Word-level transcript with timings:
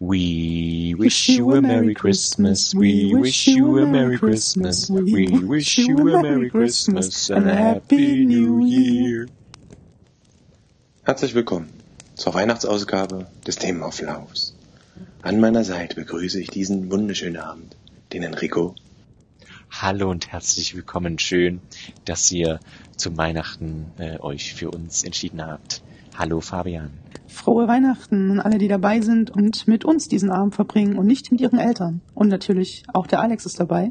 We 0.00 0.94
wish 0.98 1.28
you 1.28 1.52
a 1.54 1.62
Merry 1.62 1.94
Christmas. 1.94 2.74
We 2.74 3.14
wish 3.14 3.46
you 3.46 3.78
a 3.78 3.86
Merry 3.86 4.18
Christmas. 4.18 4.90
We 4.90 5.28
wish 5.28 5.78
you 5.78 6.16
a 6.16 6.22
Merry 6.22 6.50
Christmas 6.50 7.30
and 7.30 7.48
a 7.48 7.54
Happy 7.54 8.24
New 8.24 8.64
Year. 8.64 9.28
Herzlich 11.04 11.34
willkommen 11.34 11.68
zur 12.14 12.34
Weihnachtsausgabe 12.34 13.26
des 13.46 13.56
Themenauflaufs. 13.56 14.54
An 15.22 15.38
meiner 15.38 15.62
Seite 15.62 15.94
begrüße 15.96 16.40
ich 16.40 16.50
diesen 16.50 16.90
wunderschönen 16.90 17.36
Abend, 17.36 17.76
den 18.12 18.22
Enrico. 18.22 18.74
Hallo 19.70 20.10
und 20.10 20.32
herzlich 20.32 20.74
willkommen. 20.74 21.18
Schön, 21.18 21.60
dass 22.04 22.30
ihr 22.32 22.60
zum 22.96 23.16
Weihnachten 23.16 23.86
äh, 23.98 24.18
euch 24.18 24.54
für 24.54 24.70
uns 24.70 25.04
entschieden 25.04 25.44
habt. 25.44 25.82
Hallo 26.18 26.40
Fabian. 26.40 26.90
Frohe 27.32 27.66
Weihnachten 27.66 28.32
an 28.32 28.40
alle, 28.40 28.58
die 28.58 28.68
dabei 28.68 29.00
sind 29.00 29.30
und 29.30 29.66
mit 29.66 29.84
uns 29.84 30.08
diesen 30.08 30.30
Abend 30.30 30.54
verbringen 30.54 30.98
und 30.98 31.06
nicht 31.06 31.32
mit 31.32 31.40
ihren 31.40 31.58
Eltern. 31.58 32.00
Und 32.14 32.28
natürlich 32.28 32.84
auch 32.92 33.06
der 33.06 33.20
Alex 33.20 33.46
ist 33.46 33.58
dabei. 33.58 33.90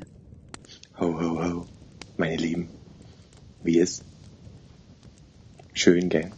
Ho, 1.00 1.20
ho, 1.20 1.44
ho, 1.44 1.66
meine 2.18 2.38
Lieben. 2.38 2.70
Wie 3.64 3.78
ist? 3.78 4.04
Schön, 5.74 6.10
gell? 6.10 6.32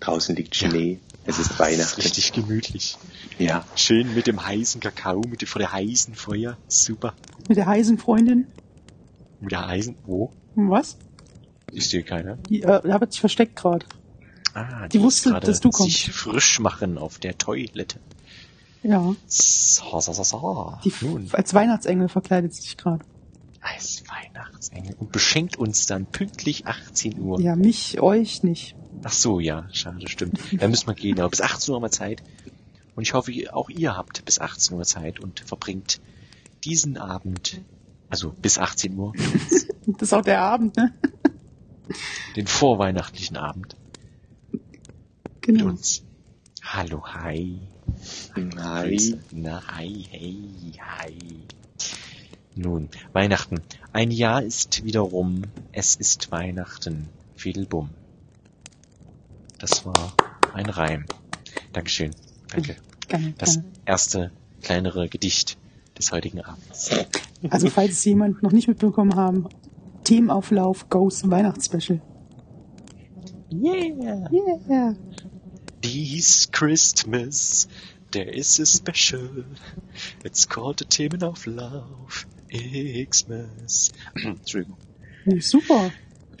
Draußen 0.00 0.34
liegt 0.34 0.54
Schnee. 0.54 1.00
Es 1.24 1.38
ist 1.38 1.58
Weihnachten. 1.58 2.00
Richtig 2.00 2.32
gemütlich. 2.32 2.96
Ja, 3.38 3.64
Schön 3.76 4.14
mit 4.14 4.26
dem 4.26 4.44
heißen 4.44 4.80
Kakao, 4.80 5.20
mit 5.28 5.42
dem, 5.42 5.46
vor 5.46 5.58
der 5.58 5.72
heißen 5.72 6.14
Feuer. 6.14 6.56
Super. 6.68 7.14
Mit 7.48 7.58
der 7.58 7.66
heißen 7.66 7.98
Freundin. 7.98 8.46
Mit 9.40 9.52
der 9.52 9.66
heißen, 9.66 9.96
wo? 10.06 10.32
Was? 10.54 10.96
Ist 11.72 11.90
hier 11.90 12.02
keiner? 12.02 12.36
Die, 12.48 12.62
äh, 12.62 12.80
da 12.82 13.00
hat 13.00 13.12
sich 13.12 13.20
versteckt 13.20 13.56
gerade. 13.56 13.84
Ah, 14.54 14.88
Die 14.88 14.98
ist 14.98 15.02
wusste, 15.02 15.38
dass 15.40 15.60
du 15.60 15.70
kommst. 15.70 15.92
sich 15.92 16.12
frisch 16.12 16.60
machen 16.60 16.98
auf 16.98 17.18
der 17.18 17.36
Toilette. 17.38 18.00
Ja. 18.82 19.14
So, 19.26 20.00
so, 20.00 20.12
so, 20.12 20.22
so. 20.22 20.74
Die 20.84 20.92
Nun, 21.00 21.28
als 21.32 21.52
Weihnachtsengel 21.54 22.08
verkleidet 22.08 22.54
sie 22.54 22.62
sich 22.62 22.76
gerade. 22.76 23.04
als 23.60 24.02
Weihnachtsengel 24.08 24.94
und 24.98 25.10
beschenkt 25.12 25.56
uns 25.56 25.86
dann 25.86 26.06
pünktlich 26.06 26.66
18 26.66 27.18
Uhr. 27.20 27.40
Ja, 27.40 27.56
mich, 27.56 28.00
euch 28.00 28.42
nicht. 28.42 28.76
Ach 29.02 29.12
so, 29.12 29.40
ja, 29.40 29.66
schade, 29.72 30.08
stimmt. 30.08 30.38
Da 30.58 30.68
müssen 30.68 30.86
wir 30.86 30.94
gehen, 30.94 31.18
aber 31.20 31.28
bis 31.30 31.40
18 31.40 31.70
Uhr 31.72 31.76
haben 31.76 31.84
wir 31.84 31.90
Zeit. 31.90 32.22
Und 32.96 33.02
ich 33.02 33.14
hoffe, 33.14 33.32
auch 33.52 33.68
ihr 33.70 33.96
habt 33.96 34.24
bis 34.24 34.38
18 34.40 34.76
Uhr 34.76 34.84
Zeit 34.84 35.20
und 35.20 35.40
verbringt 35.40 36.00
diesen 36.64 36.96
Abend, 36.98 37.60
also 38.10 38.30
bis 38.42 38.58
18 38.58 38.96
Uhr, 38.98 39.12
Das 39.86 40.02
ist 40.02 40.12
auch 40.12 40.22
der 40.22 40.40
Abend, 40.42 40.76
ne? 40.76 40.92
den 42.36 42.46
vorweihnachtlichen 42.46 43.36
Abend 43.36 43.76
Genau. 45.40 45.66
uns. 45.66 46.02
Hallo, 46.62 47.02
hi. 47.04 47.58
hi. 48.36 49.14
Na, 49.32 49.62
hi, 49.76 50.06
hey, 50.10 50.36
hi. 50.78 51.14
Nun, 52.54 52.88
Weihnachten. 53.12 53.60
Ein 53.92 54.10
Jahr 54.10 54.42
ist 54.42 54.84
wiederum, 54.84 55.42
es 55.72 55.96
ist 55.96 56.30
Weihnachten. 56.32 57.08
Fidelbum. 57.36 57.90
Das 59.58 59.86
war 59.86 60.12
ein 60.54 60.66
Reim. 60.68 61.04
Dankeschön. 61.72 62.10
Danke. 62.48 62.76
Gerne, 63.06 63.34
Das 63.38 63.54
gerne. 63.54 63.68
erste 63.84 64.32
kleinere 64.62 65.08
Gedicht 65.08 65.56
des 65.96 66.10
heutigen 66.12 66.40
Abends. 66.40 66.90
Also 67.50 67.70
falls 67.70 67.92
es 67.92 68.04
jemand 68.04 68.42
noch 68.42 68.52
nicht 68.52 68.66
mitbekommen 68.68 69.14
haben, 69.14 69.48
Themenauflauf 70.04 70.88
Ghost 70.88 71.30
Weihnachtsspecial. 71.30 72.00
Yeah! 73.52 74.28
Yeah. 74.30 74.94
This 75.82 76.50
Christmas, 76.50 77.68
there 78.10 78.28
is 78.28 78.58
a 78.60 78.66
special. 78.66 79.44
It's 80.24 80.48
called 80.48 80.78
the 80.78 80.84
Themenauflauf. 80.84 82.26
Xmas. 82.52 83.92
Entschuldigung. 84.24 84.76
Super. 85.40 85.90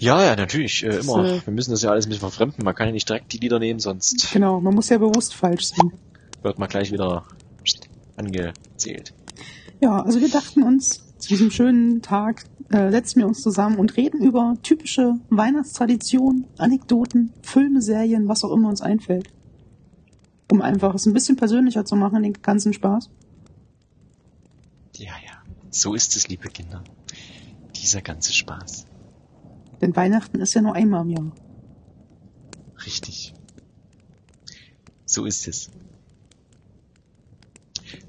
Ja, 0.00 0.24
ja, 0.24 0.36
natürlich, 0.36 0.84
äh, 0.84 0.98
immer. 1.00 1.24
äh, 1.24 1.40
Wir 1.44 1.52
müssen 1.52 1.72
das 1.72 1.82
ja 1.82 1.90
alles 1.90 2.06
ein 2.06 2.10
bisschen 2.10 2.20
verfremden. 2.20 2.64
Man 2.64 2.74
kann 2.74 2.86
ja 2.86 2.92
nicht 2.92 3.08
direkt 3.08 3.32
die 3.32 3.38
Lieder 3.38 3.58
nehmen, 3.58 3.80
sonst 3.80 4.32
Genau, 4.32 4.60
man 4.60 4.74
muss 4.74 4.88
ja 4.88 4.98
bewusst 4.98 5.34
falsch 5.34 5.66
singen. 5.66 5.92
wird 6.42 6.58
man 6.58 6.68
gleich 6.68 6.90
wieder 6.92 7.24
angezählt. 8.16 9.12
Ja, 9.80 10.00
also 10.02 10.20
wir 10.20 10.28
dachten 10.28 10.62
uns, 10.62 11.02
zu 11.18 11.28
diesem 11.28 11.50
schönen 11.50 12.00
Tag 12.00 12.44
äh, 12.70 12.90
setzen 12.90 13.20
wir 13.20 13.26
uns 13.26 13.42
zusammen 13.42 13.76
und 13.78 13.96
reden 13.96 14.22
über 14.22 14.56
typische 14.62 15.14
Weihnachtstraditionen, 15.30 16.46
Anekdoten, 16.58 17.32
Filme, 17.42 17.82
Serien, 17.82 18.28
was 18.28 18.44
auch 18.44 18.52
immer 18.52 18.68
uns 18.68 18.80
einfällt. 18.80 19.28
Um 20.50 20.62
einfach 20.62 20.94
es 20.94 21.06
ein 21.06 21.12
bisschen 21.12 21.36
persönlicher 21.36 21.84
zu 21.84 21.96
machen, 21.96 22.22
den 22.22 22.32
ganzen 22.34 22.72
Spaß. 22.72 23.10
Ja, 24.96 25.12
ja. 25.24 25.42
So 25.70 25.94
ist 25.94 26.16
es, 26.16 26.28
liebe 26.28 26.48
Kinder. 26.48 26.82
Dieser 27.76 28.02
ganze 28.02 28.32
Spaß. 28.32 28.86
Denn 29.80 29.94
Weihnachten 29.94 30.40
ist 30.40 30.54
ja 30.54 30.62
nur 30.62 30.74
einmal 30.74 31.02
im 31.02 31.10
Jahr. 31.10 31.32
Richtig. 32.86 33.34
So 35.04 35.24
ist 35.24 35.46
es. 35.46 35.70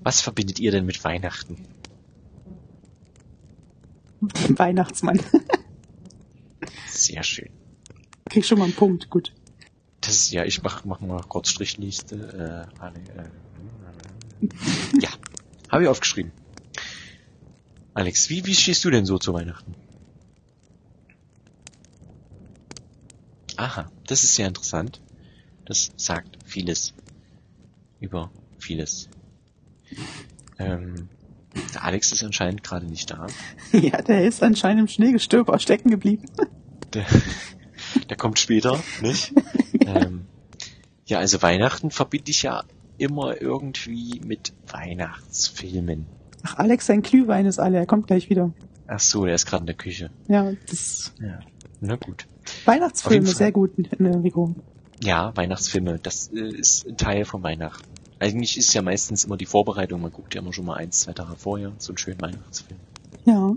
Was 0.01 0.21
verbindet 0.21 0.59
ihr 0.59 0.71
denn 0.71 0.85
mit 0.85 1.03
Weihnachten? 1.03 1.57
Weihnachtsmann. 4.49 5.21
Sehr 6.87 7.23
schön. 7.23 7.49
Krieg 8.29 8.45
schon 8.45 8.59
mal 8.59 8.65
einen 8.65 8.73
Punkt, 8.73 9.09
gut. 9.09 9.33
Das 10.09 10.31
ja, 10.31 10.43
ich 10.43 10.63
mach, 10.63 10.85
mach 10.85 11.01
mal 11.01 11.21
kurz 11.21 11.49
Strichliste. 11.49 12.67
Äh, 12.75 12.81
alle, 12.81 12.97
äh, 12.97 14.49
ja, 14.99 15.09
habe 15.69 15.83
ich 15.83 15.87
aufgeschrieben. 15.87 16.31
Alex, 17.93 18.27
wie, 18.31 18.43
wie 18.47 18.55
stehst 18.55 18.83
du 18.83 18.89
denn 18.89 19.05
so 19.05 19.19
zu 19.19 19.35
Weihnachten? 19.35 19.75
Aha, 23.55 23.91
das 24.07 24.23
ist 24.23 24.33
sehr 24.33 24.47
interessant. 24.47 24.99
Das 25.65 25.91
sagt 25.95 26.39
vieles 26.43 26.95
über 27.99 28.31
vieles. 28.57 29.09
Ähm, 30.57 31.07
der 31.75 31.83
Alex 31.83 32.11
ist 32.11 32.23
anscheinend 32.23 32.63
gerade 32.63 32.87
nicht 32.87 33.11
da. 33.11 33.27
ja, 33.73 34.01
der 34.01 34.25
ist 34.25 34.41
anscheinend 34.41 34.79
im 34.81 34.87
Schneegestöber 34.87 35.59
stecken 35.59 35.91
geblieben. 35.91 36.25
Der, 36.95 37.05
der 38.09 38.17
kommt 38.17 38.39
später, 38.39 38.83
nicht? 39.03 39.33
ähm, 39.95 40.25
ja, 41.05 41.19
also 41.19 41.41
Weihnachten 41.41 41.91
verbinde 41.91 42.31
ich 42.31 42.43
ja 42.43 42.63
immer 42.97 43.41
irgendwie 43.41 44.21
mit 44.23 44.53
Weihnachtsfilmen. 44.67 46.05
Ach, 46.43 46.55
Alex, 46.55 46.85
sein 46.85 47.01
Glühwein 47.01 47.45
ist 47.45 47.59
alle, 47.59 47.77
er 47.77 47.85
kommt 47.85 48.07
gleich 48.07 48.29
wieder. 48.29 48.51
Ach 48.87 48.99
so, 48.99 49.25
der 49.25 49.35
ist 49.35 49.45
gerade 49.45 49.63
in 49.63 49.67
der 49.67 49.75
Küche. 49.75 50.09
Ja, 50.27 50.51
das 50.69 51.13
Ja. 51.19 51.39
Na 51.81 51.95
gut. 51.95 52.27
Weihnachtsfilme, 52.65 53.27
sehr 53.27 53.51
gut, 53.51 53.71
Enrico. 53.99 54.55
Ja, 55.01 55.35
Weihnachtsfilme, 55.35 55.99
das 55.99 56.29
äh, 56.33 56.39
ist 56.39 56.87
ein 56.87 56.97
Teil 56.97 57.25
von 57.25 57.41
Weihnachten. 57.43 57.87
Eigentlich 58.19 58.57
ist 58.57 58.73
ja 58.73 58.81
meistens 58.81 59.23
immer 59.23 59.37
die 59.37 59.45
Vorbereitung, 59.45 60.01
man 60.01 60.11
guckt 60.11 60.35
ja 60.35 60.41
immer 60.41 60.51
schon 60.51 60.65
mal 60.65 60.75
eins, 60.75 61.01
zwei 61.01 61.13
Tage 61.13 61.35
vorher 61.37 61.71
so 61.77 61.91
einen 61.91 61.97
schönen 61.97 62.19
Weihnachtsfilm. 62.19 62.79
Ja. 63.25 63.55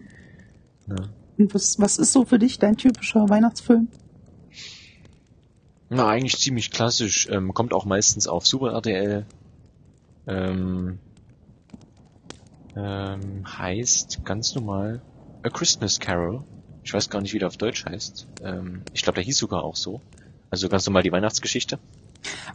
Ne? 0.87 1.09
Und 1.39 1.55
was, 1.55 1.81
was 1.81 1.99
ist 1.99 2.13
so 2.13 2.25
für 2.25 2.39
dich 2.39 2.59
dein 2.59 2.77
typischer 2.77 3.29
Weihnachtsfilm? 3.29 3.89
Na, 5.95 6.09
eigentlich 6.09 6.39
ziemlich 6.39 6.71
klassisch. 6.71 7.29
Ähm, 7.31 7.53
kommt 7.53 7.75
auch 7.75 7.85
meistens 7.85 8.27
auf 8.27 8.47
Super 8.47 8.73
RTL. 8.73 9.27
Ähm, 10.27 10.99
ähm, 12.75 13.45
heißt 13.47 14.25
ganz 14.25 14.55
normal 14.55 15.03
A 15.43 15.51
Christmas 15.51 16.01
Carol. 16.01 16.45
Ich 16.83 16.95
weiß 16.95 17.11
gar 17.11 17.21
nicht, 17.21 17.35
wie 17.35 17.39
der 17.39 17.49
auf 17.49 17.59
Deutsch 17.59 17.85
heißt. 17.85 18.27
Ähm, 18.43 18.81
ich 18.95 19.03
glaube, 19.03 19.17
der 19.17 19.25
hieß 19.25 19.37
sogar 19.37 19.65
auch 19.65 19.77
so. 19.77 20.01
Also 20.49 20.71
ganz 20.71 20.87
normal 20.87 21.03
die 21.03 21.13
Weihnachtsgeschichte. 21.13 21.79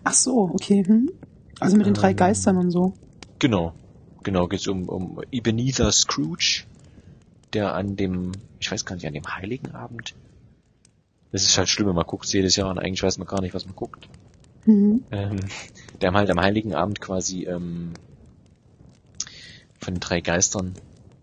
Ach 0.04 0.14
so, 0.16 0.50
okay. 0.52 0.84
Hm? 0.84 1.12
Also 1.60 1.78
mit 1.78 1.86
den 1.86 1.94
drei 1.94 2.12
Ähm. 2.12 2.16
Geistern 2.16 2.58
und 2.58 2.72
so. 2.72 2.94
Genau. 3.38 3.74
Genau, 4.24 4.48
geht's 4.48 4.66
um, 4.68 4.90
um 4.90 5.22
Ebenezer 5.32 5.92
Scrooge, 5.92 6.64
der 7.54 7.76
an 7.76 7.96
dem, 7.98 8.32
ich 8.60 8.72
weiß 8.72 8.84
gar 8.84 8.96
nicht, 8.96 9.06
an 9.06 9.14
dem 9.14 9.28
Heiligen 9.36 9.76
Abend. 9.76 10.16
Das 11.32 11.44
ist 11.44 11.58
halt 11.58 11.70
schlimm, 11.70 11.94
man 11.94 12.06
guckt 12.06 12.32
jedes 12.32 12.56
Jahr 12.56 12.70
und 12.70 12.80
eigentlich 12.80 13.04
weiß 13.04 13.18
man 13.18 13.28
gar 13.28 13.42
nicht, 13.42 13.54
was 13.54 13.66
man 13.66 13.76
guckt. 13.76 14.08
Mhm. 14.68 15.06
ähm, 15.12 15.40
der 16.02 16.12
halt 16.12 16.30
am 16.30 16.42
Heiligen 16.42 16.76
Abend 16.76 17.00
quasi 17.00 17.46
ähm, 17.46 17.94
von 19.80 19.94
den 19.94 20.00
drei 20.02 20.20
Geistern 20.20 20.74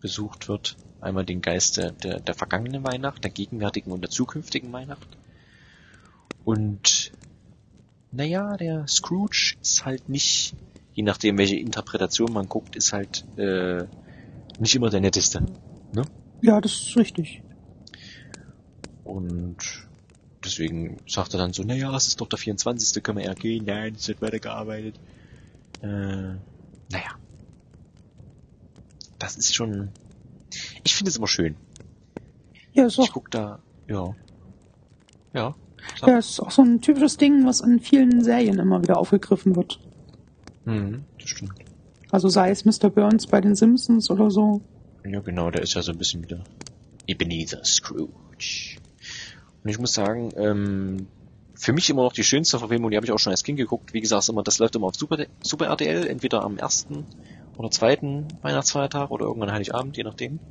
besucht 0.01 0.49
wird. 0.49 0.77
Einmal 1.01 1.27
den 1.27 1.43
Geist 1.43 1.77
der, 1.77 1.91
der, 1.91 2.21
der 2.21 2.35
vergangenen 2.35 2.85
Weihnacht, 2.85 3.23
der 3.23 3.31
gegenwärtigen 3.31 3.93
und 3.93 4.01
der 4.01 4.11
zukünftigen 4.11 4.73
Weihnacht. 4.73 5.06
Und 6.45 7.12
naja, 8.11 8.57
der 8.57 8.87
Scrooge 8.89 9.57
ist 9.61 9.85
halt 9.85 10.09
nicht, 10.09 10.55
je 10.95 11.03
nachdem 11.03 11.37
welche 11.37 11.57
Interpretation 11.57 12.33
man 12.33 12.49
guckt, 12.49 12.77
ist 12.77 12.95
halt 12.95 13.27
äh, 13.37 13.85
nicht 14.59 14.75
immer 14.75 14.89
der 14.89 15.00
netteste. 15.00 15.45
Ne? 15.93 16.03
Ja, 16.41 16.61
das 16.62 16.73
ist 16.73 16.97
richtig. 16.97 17.43
Und 19.05 19.57
deswegen 20.44 20.99
sagt 21.06 21.35
er 21.35 21.38
dann 21.38 21.52
so, 21.52 21.62
naja, 21.62 21.94
es 21.96 22.06
ist 22.08 22.20
doch 22.20 22.29
der 22.29 22.38
24. 22.38 23.02
können 23.02 23.19
wir 23.19 23.25
ja 23.25 23.35
gehen. 23.35 23.64
Nein, 23.64 23.94
es 23.96 24.08
wird 24.08 24.23
weitergearbeitet. 24.23 24.94
Äh, 25.82 25.87
naja. 25.87 27.19
das 29.19 29.37
ist 29.37 29.55
schon, 29.55 29.91
ich 30.85 30.94
finde 30.94 31.11
es 31.11 31.17
immer 31.17 31.29
schön. 31.29 31.56
Ja, 32.73 32.87
ist 32.87 32.99
Ich 32.99 33.12
guck 33.12 33.31
da, 33.31 33.61
ja. 33.88 34.14
Ja. 35.32 35.55
ja, 36.06 36.19
ist 36.19 36.41
auch 36.41 36.50
so 36.50 36.62
ein 36.62 36.81
typisches 36.81 37.17
Ding, 37.17 37.47
was 37.47 37.61
in 37.61 37.81
vielen 37.81 38.23
Serien 38.23 38.58
immer 38.58 38.82
wieder 38.82 38.99
aufgegriffen 38.99 39.56
wird. 39.56 39.81
Mhm, 40.64 41.05
das 41.19 41.29
stimmt. 41.29 41.52
Also 42.11 42.29
sei 42.29 42.50
es 42.50 42.64
Mr. 42.64 42.90
Burns 42.90 43.26
bei 43.26 43.40
den 43.40 43.55
Simpsons 43.56 44.11
oder 44.11 44.31
so. 44.31 44.61
Ja, 45.05 45.20
genau, 45.20 45.50
der 45.50 45.62
ist 45.62 45.75
ja 45.75 45.82
so 45.82 45.93
ein 45.93 45.99
bisschen 45.99 46.23
wieder 46.23 46.43
Ebenezer 47.06 47.64
Scrooge. 47.64 48.79
Und 49.64 49.70
ich 49.70 49.78
muss 49.78 49.94
sagen, 49.94 50.32
ähm, 50.37 51.06
für 51.55 51.72
mich 51.72 51.88
immer 51.88 52.02
noch 52.02 52.12
die 52.12 52.25
schönste 52.25 52.58
Verfilmung, 52.58 52.90
die 52.90 52.96
habe 52.96 53.06
ich 53.06 53.12
auch 53.12 53.19
schon 53.19 53.31
als 53.31 53.43
Kind 53.43 53.56
geguckt. 53.56 53.94
Wie 53.94 54.00
gesagt, 54.00 54.28
immer, 54.28 54.43
das 54.43 54.58
läuft 54.58 54.76
immer 54.76 54.88
auf 54.88 54.96
Super, 54.96 55.26
Super 55.43 55.66
RTL, 55.66 56.06
entweder 56.06 56.43
am 56.43 56.58
ersten 56.58 57.06
oder 57.56 57.70
zweiten 57.70 58.28
Weihnachtsfeiertag 58.43 59.11
oder 59.11 59.26
irgendwann 59.26 59.52
Heiligabend, 59.52 59.96
je 59.96 60.05
nachdem. 60.05 60.38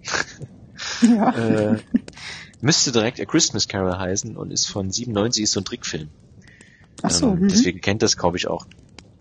Ja. 1.04 1.30
äh, 1.30 1.78
müsste 2.60 2.92
direkt 2.92 3.22
A 3.22 3.26
Christmas 3.26 3.68
Carol 3.68 3.98
heißen 3.98 4.36
und 4.36 4.52
ist 4.52 4.66
von 4.66 4.90
97, 4.90 5.44
ist 5.44 5.52
so 5.52 5.62
ein 5.62 5.66
Trickfilm. 5.66 6.10
Ach 7.04 7.12
so. 7.12 7.28
Ähm, 7.28 7.42
mhm. 7.42 7.48
deswegen 7.48 7.80
kennt 7.80 8.02
das, 8.02 8.18
glaube 8.18 8.38
ich, 8.38 8.48
auch 8.48 8.66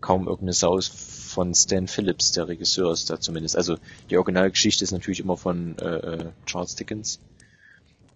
kaum 0.01 0.27
irgendeine 0.27 0.55
Sau 0.55 0.81
von 0.81 1.55
Stan 1.55 1.89
Phillips, 1.89 2.33
der 2.33 2.49
Regisseur 2.49 2.91
ist 2.91 3.11
da 3.11 3.21
zumindest. 3.21 3.57
Also 3.57 3.77
die 4.09 4.17
Originalgeschichte 4.17 4.83
ist 4.83 4.93
natürlich 4.93 5.21
immer 5.21 5.37
von 5.37 5.77
äh, 5.79 5.97
äh, 5.97 6.25
Charles 6.47 6.75
Dickens. 6.75 7.21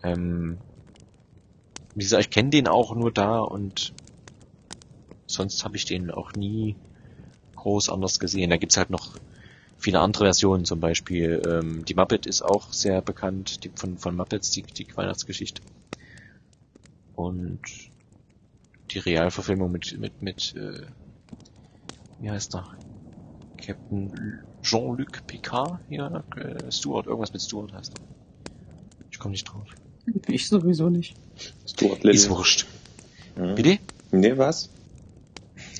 Ähm, 0.03 0.59
wie 1.97 2.03
gesagt, 2.03 2.25
ich 2.25 2.31
kenne 2.31 2.51
den 2.51 2.69
auch 2.69 2.95
nur 2.95 3.11
da 3.11 3.39
und 3.41 3.95
sonst 5.27 5.65
habe 5.65 5.77
ich 5.77 5.87
den 5.87 6.11
auch 6.11 6.33
nie 6.35 6.77
groß 7.57 7.89
anders 7.89 8.21
gesehen. 8.21 8.51
Da 8.51 8.59
gibt's 8.59 8.77
halt 8.77 8.91
noch 8.91 9.15
viele 9.79 10.01
andere 10.01 10.25
Versionen, 10.25 10.67
zum 10.67 10.79
Beispiel 10.79 11.43
ähm, 11.49 11.87
die 11.87 11.95
Muppet 11.95 12.27
ist 12.27 12.43
auch 12.43 12.71
sehr 12.75 13.01
bekannt, 13.01 13.65
die 13.65 13.71
von, 13.75 13.97
von 13.97 14.15
Muppets, 14.15 14.51
die, 14.51 14.63
die 14.63 14.87
Weihnachtsgeschichte. 14.95 15.63
Und 17.15 17.61
die 18.91 18.99
Realverfilmung 18.99 19.73
mit, 19.73 19.99
mit, 19.99 20.21
mit, 20.21 20.55
äh, 20.55 20.83
wie 22.21 22.31
heißt 22.31 22.57
er? 22.57 22.77
Captain 23.57 24.43
Jean-Luc 24.63 25.27
Picard 25.27 25.81
hier, 25.89 26.25
äh, 26.37 26.71
Stuart, 26.71 27.07
irgendwas 27.07 27.33
mit 27.33 27.41
Stuart 27.41 27.73
heißt 27.73 27.95
er. 27.99 28.05
Ich 29.11 29.19
komme 29.19 29.33
nicht 29.33 29.45
drauf. 29.45 29.67
Ich 30.29 30.49
sowieso 30.49 30.89
nicht. 30.89 31.15
Stuart 31.67 32.05
Little. 32.05 32.13
Ist 32.13 32.31
wurscht. 32.31 32.67
Mhm. 33.37 33.55
Bitte? 33.55 33.79
Nee, 34.13 34.37
was? 34.37 34.71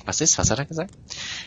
Was 0.05 0.21
ist? 0.21 0.37
Was 0.37 0.51
hat 0.51 0.59
er 0.59 0.65
gesagt? 0.65 0.93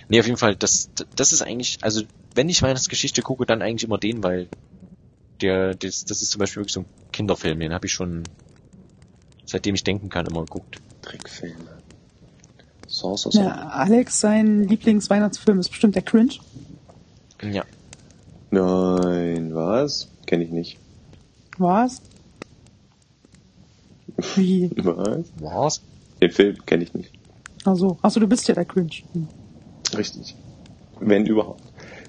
Nee, 0.09 0.21
auf 0.21 0.27
jeden 0.27 0.39
Fall, 0.39 0.57
das, 0.57 0.91
das 1.17 1.33
ist 1.33 1.43
eigentlich, 1.43 1.79
also, 1.83 2.03
wenn 2.35 2.49
ich 2.49 2.63
Weihnachtsgeschichte 2.63 3.23
gucke, 3.23 3.47
dann 3.47 3.63
eigentlich 3.63 3.85
immer 3.85 3.99
den, 3.99 4.23
weil 4.23 4.49
der, 5.41 5.75
das, 5.75 6.05
das 6.05 6.23
ist 6.23 6.31
zum 6.31 6.41
Beispiel 6.41 6.61
wirklich 6.61 6.75
so 6.75 6.81
ein 6.81 6.87
Kinderfilm, 7.13 7.59
den 7.61 7.73
habe 7.73 7.87
ich 7.87 7.93
schon, 7.93 8.25
seitdem 9.47 9.75
ich 9.75 9.85
denken 9.85 10.09
kann, 10.09 10.27
immer 10.27 10.45
geguckt. 10.45 10.79
Trickfilme. 11.03 11.81
So, 12.87 13.17
so, 13.17 13.31
so. 13.31 13.41
Ja, 13.41 13.69
Alex, 13.69 14.21
sein 14.21 14.65
Lieblingsweihnachtsfilm 14.65 15.61
ist 15.61 15.69
bestimmt 15.71 15.95
der 15.95 16.03
Cringe. 16.03 16.35
Ja. 17.43 17.65
Nein, 18.51 19.55
was? 19.55 20.09
Kenne 20.27 20.45
ich 20.45 20.51
nicht. 20.51 20.79
Was? 21.57 22.03
Wie? 24.37 24.71
Was? 24.77 25.25
Was? 25.41 25.81
Den 26.21 26.31
Film 26.31 26.57
kenne 26.67 26.85
ich 26.85 26.95
nicht. 26.95 27.11
Also, 27.65 27.99
also 28.03 28.21
du 28.21 28.27
bist 28.27 28.47
ja 28.49 28.55
der 28.55 28.65
Cringe. 28.65 28.91
Hm. 29.13 29.29
Richtig. 29.97 30.35
Wenn 31.01 31.27
überhaupt. 31.27 31.63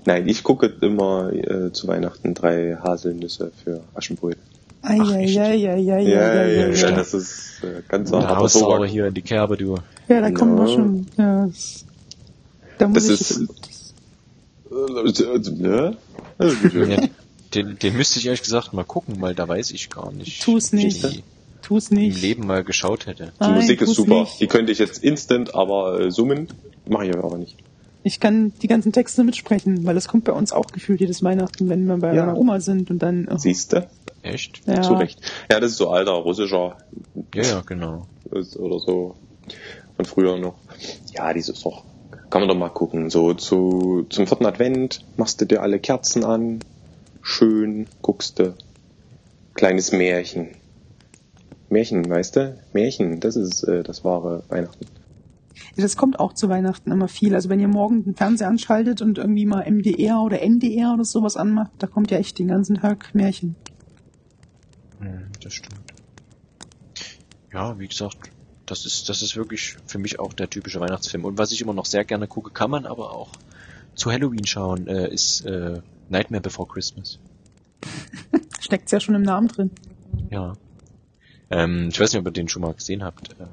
Nein, 0.05 0.27
ich 0.27 0.43
gucke 0.43 0.65
immer 0.81 1.31
äh, 1.31 1.71
zu 1.71 1.87
Weihnachten 1.87 2.33
drei 2.33 2.75
Haselnüsse 2.81 3.51
für 3.63 3.81
Aschenbrödel. 3.93 4.41
Ach, 4.81 4.89
ei, 4.89 5.25
Ja, 5.25 5.51
ja, 5.53 5.73
ei, 5.73 5.79
ja, 5.79 5.95
ei, 5.95 6.01
ja, 6.01 6.87
ei. 6.87 6.91
das 6.91 7.13
ist 7.13 7.63
äh, 7.63 7.81
ganz 7.87 8.11
harter 8.11 8.37
Haussauer 8.37 8.87
hier 8.87 9.07
in 9.07 9.13
die 9.13 9.21
Kerbe, 9.21 9.55
du. 9.57 9.77
Ja, 10.07 10.21
da 10.21 10.31
kommen 10.31 10.55
wir 10.57 10.67
Ja. 10.67 10.73
schon. 10.73 11.05
Ja, 11.17 11.45
das, 11.47 11.85
da 12.79 12.87
muss 12.87 13.07
Das 13.07 13.21
ich. 13.21 13.37
ist- 13.37 13.93
Äh, 14.71 15.51
ne? 15.51 15.97
Ja, 16.39 17.07
den, 17.53 17.77
den 17.77 17.95
müsste 17.97 18.19
ich 18.19 18.25
ehrlich 18.25 18.41
gesagt 18.41 18.73
mal 18.73 18.83
gucken, 18.85 19.15
weil 19.19 19.35
da 19.35 19.47
weiß 19.47 19.71
ich 19.71 19.89
gar 19.89 20.11
nicht. 20.11 20.41
Tu's 20.41 20.71
nicht. 20.73 21.03
die 21.03 21.23
tu's 21.61 21.89
Im 21.89 21.97
nicht. 21.97 22.21
Leben 22.21 22.45
mal 22.47 22.63
geschaut 22.63 23.05
hätte. 23.07 23.25
Die 23.39 23.43
Nein, 23.43 23.55
Musik 23.55 23.81
ist 23.81 23.93
super. 23.95 24.21
nicht. 24.21 24.39
Die 24.39 24.47
könnte 24.47 24.71
ich 24.71 24.79
jetzt 24.79 25.03
instant 25.03 25.55
aber 25.55 25.99
äh, 25.99 26.11
summen. 26.11 26.47
Mache 26.87 27.07
ich 27.07 27.15
aber 27.17 27.37
nicht. 27.37 27.57
Ich 28.03 28.19
kann 28.19 28.51
die 28.61 28.67
ganzen 28.67 28.91
Texte 28.91 29.23
mitsprechen, 29.23 29.85
weil 29.85 29.93
das 29.93 30.07
kommt 30.07 30.23
bei 30.23 30.31
uns 30.31 30.51
auch 30.51 30.65
gefühlt 30.67 30.99
jedes 31.01 31.23
Weihnachten, 31.23 31.69
wenn 31.69 31.85
wir 31.85 31.97
bei 31.97 32.13
Ja. 32.15 32.25
meiner 32.25 32.37
Oma 32.37 32.59
sind 32.59 32.89
und 32.89 32.99
dann. 32.99 33.27
Oh, 33.31 33.37
Siehste? 33.37 33.87
Echt? 34.23 34.61
ja. 34.65 34.81
Zu 34.81 34.93
Recht. 34.93 35.19
Ja, 35.51 35.59
das 35.59 35.71
ist 35.71 35.77
so 35.77 35.89
alter 35.89 36.11
russischer 36.13 36.77
Ja, 37.35 37.43
ja, 37.43 37.61
genau. 37.65 38.07
ist 38.31 38.57
oder 38.57 38.79
so 38.79 39.15
von 39.95 40.05
früher 40.05 40.37
noch. 40.37 40.55
Ja, 41.13 41.33
dieses 41.33 41.61
doch. 41.61 41.83
Kann 42.31 42.41
man 42.41 42.47
doch 42.49 42.55
mal 42.55 42.69
gucken. 42.69 43.09
So 43.09 43.33
zu 43.33 44.05
zum 44.09 44.25
vierten 44.25 44.45
Advent 44.45 45.03
machst 45.17 45.41
du 45.41 45.45
dir 45.45 45.61
alle 45.61 45.79
Kerzen 45.79 46.23
an, 46.23 46.59
schön 47.21 47.87
guckst 48.01 48.39
du. 48.39 48.55
Kleines 49.53 49.91
Märchen. 49.91 50.49
Märchen, 51.71 52.07
weißt 52.09 52.35
du? 52.35 52.57
Märchen, 52.73 53.19
das 53.19 53.35
ist 53.35 53.63
äh, 53.63 53.83
das 53.83 54.03
wahre 54.03 54.43
Weihnachten. 54.49 54.85
Ja, 55.75 55.83
das 55.83 55.95
kommt 55.95 56.19
auch 56.19 56.33
zu 56.33 56.49
Weihnachten 56.49 56.91
immer 56.91 57.07
viel. 57.07 57.33
Also 57.33 57.49
wenn 57.49 57.59
ihr 57.59 57.67
morgen 57.67 58.03
den 58.03 58.15
Fernseher 58.15 58.47
anschaltet 58.47 59.01
und 59.01 59.17
irgendwie 59.17 59.45
mal 59.45 59.69
MDR 59.69 60.21
oder 60.21 60.41
NDR 60.41 60.93
oder 60.93 61.05
sowas 61.05 61.37
anmacht, 61.37 61.71
da 61.79 61.87
kommt 61.87 62.11
ja 62.11 62.17
echt 62.17 62.39
den 62.39 62.47
ganzen 62.47 62.75
Tag 62.75 63.13
Märchen. 63.13 63.55
Hm, 64.99 65.27
das 65.41 65.53
stimmt. 65.53 65.81
Ja, 67.53 67.77
wie 67.79 67.87
gesagt, 67.87 68.31
das 68.65 68.85
ist, 68.85 69.09
das 69.09 69.21
ist 69.21 69.35
wirklich 69.35 69.77
für 69.85 69.97
mich 69.97 70.19
auch 70.19 70.33
der 70.33 70.49
typische 70.49 70.79
Weihnachtsfilm. 70.79 71.25
Und 71.25 71.37
was 71.37 71.51
ich 71.51 71.61
immer 71.61 71.73
noch 71.73 71.85
sehr 71.85 72.05
gerne 72.05 72.27
gucke, 72.27 72.51
kann 72.51 72.71
man 72.71 72.85
aber 72.85 73.11
auch 73.11 73.31
zu 73.95 74.11
Halloween 74.11 74.45
schauen, 74.45 74.87
äh, 74.87 75.09
ist 75.11 75.45
äh, 75.45 75.81
Nightmare 76.09 76.41
Before 76.41 76.67
Christmas. 76.67 77.19
Steckt's 78.59 78.91
ja 78.91 78.99
schon 78.99 79.15
im 79.15 79.23
Namen 79.23 79.47
drin. 79.47 79.71
Ja. 80.29 80.53
Ähm, 81.51 81.89
ich 81.91 81.99
weiß 81.99 82.13
nicht, 82.13 82.19
ob 82.19 82.27
ihr 82.27 82.31
den 82.31 82.47
schon 82.47 82.61
mal 82.61 82.73
gesehen 82.73 83.03
habt. 83.03 83.31
Äh, 83.33 83.45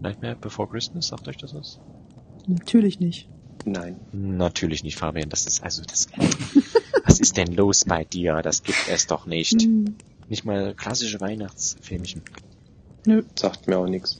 Nightmare 0.00 0.36
Before 0.36 0.68
Christmas, 0.68 1.08
sagt 1.08 1.28
euch 1.28 1.36
das 1.36 1.54
was? 1.54 1.80
Natürlich 2.46 3.00
nicht. 3.00 3.28
Nein. 3.64 3.96
Natürlich 4.12 4.82
nicht, 4.82 4.96
Fabian. 4.96 5.28
Das 5.28 5.46
ist 5.46 5.62
also 5.62 5.82
das. 5.82 6.08
was 7.04 7.20
ist 7.20 7.36
denn 7.36 7.52
los 7.54 7.84
bei 7.84 8.04
dir? 8.04 8.42
Das 8.42 8.62
gibt 8.62 8.88
es 8.90 9.06
doch 9.06 9.26
nicht. 9.26 9.62
Hm, 9.62 9.96
Nicht 10.28 10.44
mal 10.44 10.74
klassische 10.74 11.20
Weihnachtsfilmchen. 11.20 12.22
nö. 13.06 13.22
Sagt 13.36 13.66
mir 13.66 13.78
auch 13.78 13.86
nichts. 13.86 14.18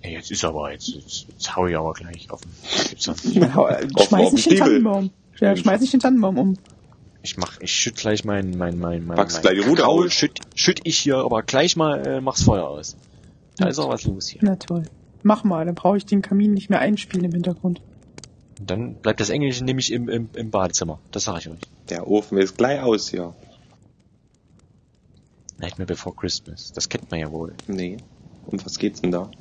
Ey, 0.00 0.12
jetzt 0.12 0.30
ist 0.30 0.44
aber, 0.44 0.72
jetzt, 0.72 0.88
jetzt, 0.88 1.26
jetzt 1.28 1.56
hau 1.56 1.66
ich 1.66 1.76
aber 1.76 1.92
gleich 1.92 2.30
auf 2.30 2.40
den. 2.40 2.52
Gibt's 2.88 3.08
äh, 3.34 4.04
schmeiß 4.06 4.32
nicht 4.32 4.50
den. 4.50 4.58
Tannenbaum. 4.58 5.10
Ja, 5.40 5.56
schmeiß 5.56 5.80
nicht 5.80 5.92
den 5.92 6.00
Tannenbaum 6.00 6.38
um. 6.38 6.56
Ich 7.26 7.36
mach, 7.36 7.60
ich 7.60 7.72
schütt 7.72 7.96
gleich 7.96 8.24
mein, 8.24 8.50
mein, 8.50 8.78
mein, 8.78 9.04
mein, 9.04 9.16
mein 9.16 9.26
gleich 9.26 9.42
die 9.42 9.68
Rute 9.68 9.82
Kakao, 9.82 10.04
aus. 10.04 10.12
schütt, 10.12 10.38
schütt 10.54 10.80
ich 10.84 10.96
hier, 10.96 11.16
aber 11.16 11.42
gleich 11.42 11.74
mal, 11.74 12.06
äh, 12.06 12.20
mach's 12.20 12.44
Feuer 12.44 12.68
aus. 12.68 12.96
Da 13.56 13.66
ist 13.66 13.80
auch 13.80 13.88
was 13.88 14.04
los 14.04 14.28
hier. 14.28 14.42
Na 14.44 14.54
toll. 14.54 14.84
Mach 15.24 15.42
mal, 15.42 15.66
dann 15.66 15.74
brauche 15.74 15.96
ich 15.96 16.06
den 16.06 16.22
Kamin 16.22 16.54
nicht 16.54 16.70
mehr 16.70 16.78
einspielen 16.78 17.24
im 17.24 17.32
Hintergrund. 17.32 17.82
Und 18.60 18.70
dann 18.70 18.94
bleibt 18.94 19.18
das 19.18 19.30
Englische 19.30 19.64
nämlich 19.64 19.90
im, 19.90 20.08
im, 20.08 20.28
im 20.34 20.50
Badezimmer. 20.52 21.00
Das 21.10 21.24
sag 21.24 21.40
ich 21.40 21.48
euch. 21.48 21.58
Der 21.88 22.06
Ofen 22.06 22.38
ist 22.38 22.56
gleich 22.56 22.80
aus 22.80 23.08
hier. 23.08 23.34
Nightmare 25.58 25.86
Before 25.86 26.14
Christmas. 26.14 26.70
Das 26.74 26.88
kennt 26.88 27.10
man 27.10 27.18
ja 27.18 27.32
wohl. 27.32 27.54
Nee. 27.66 27.96
Um 28.46 28.64
was 28.64 28.78
geht's 28.78 29.00
denn 29.00 29.10
da? 29.10 29.32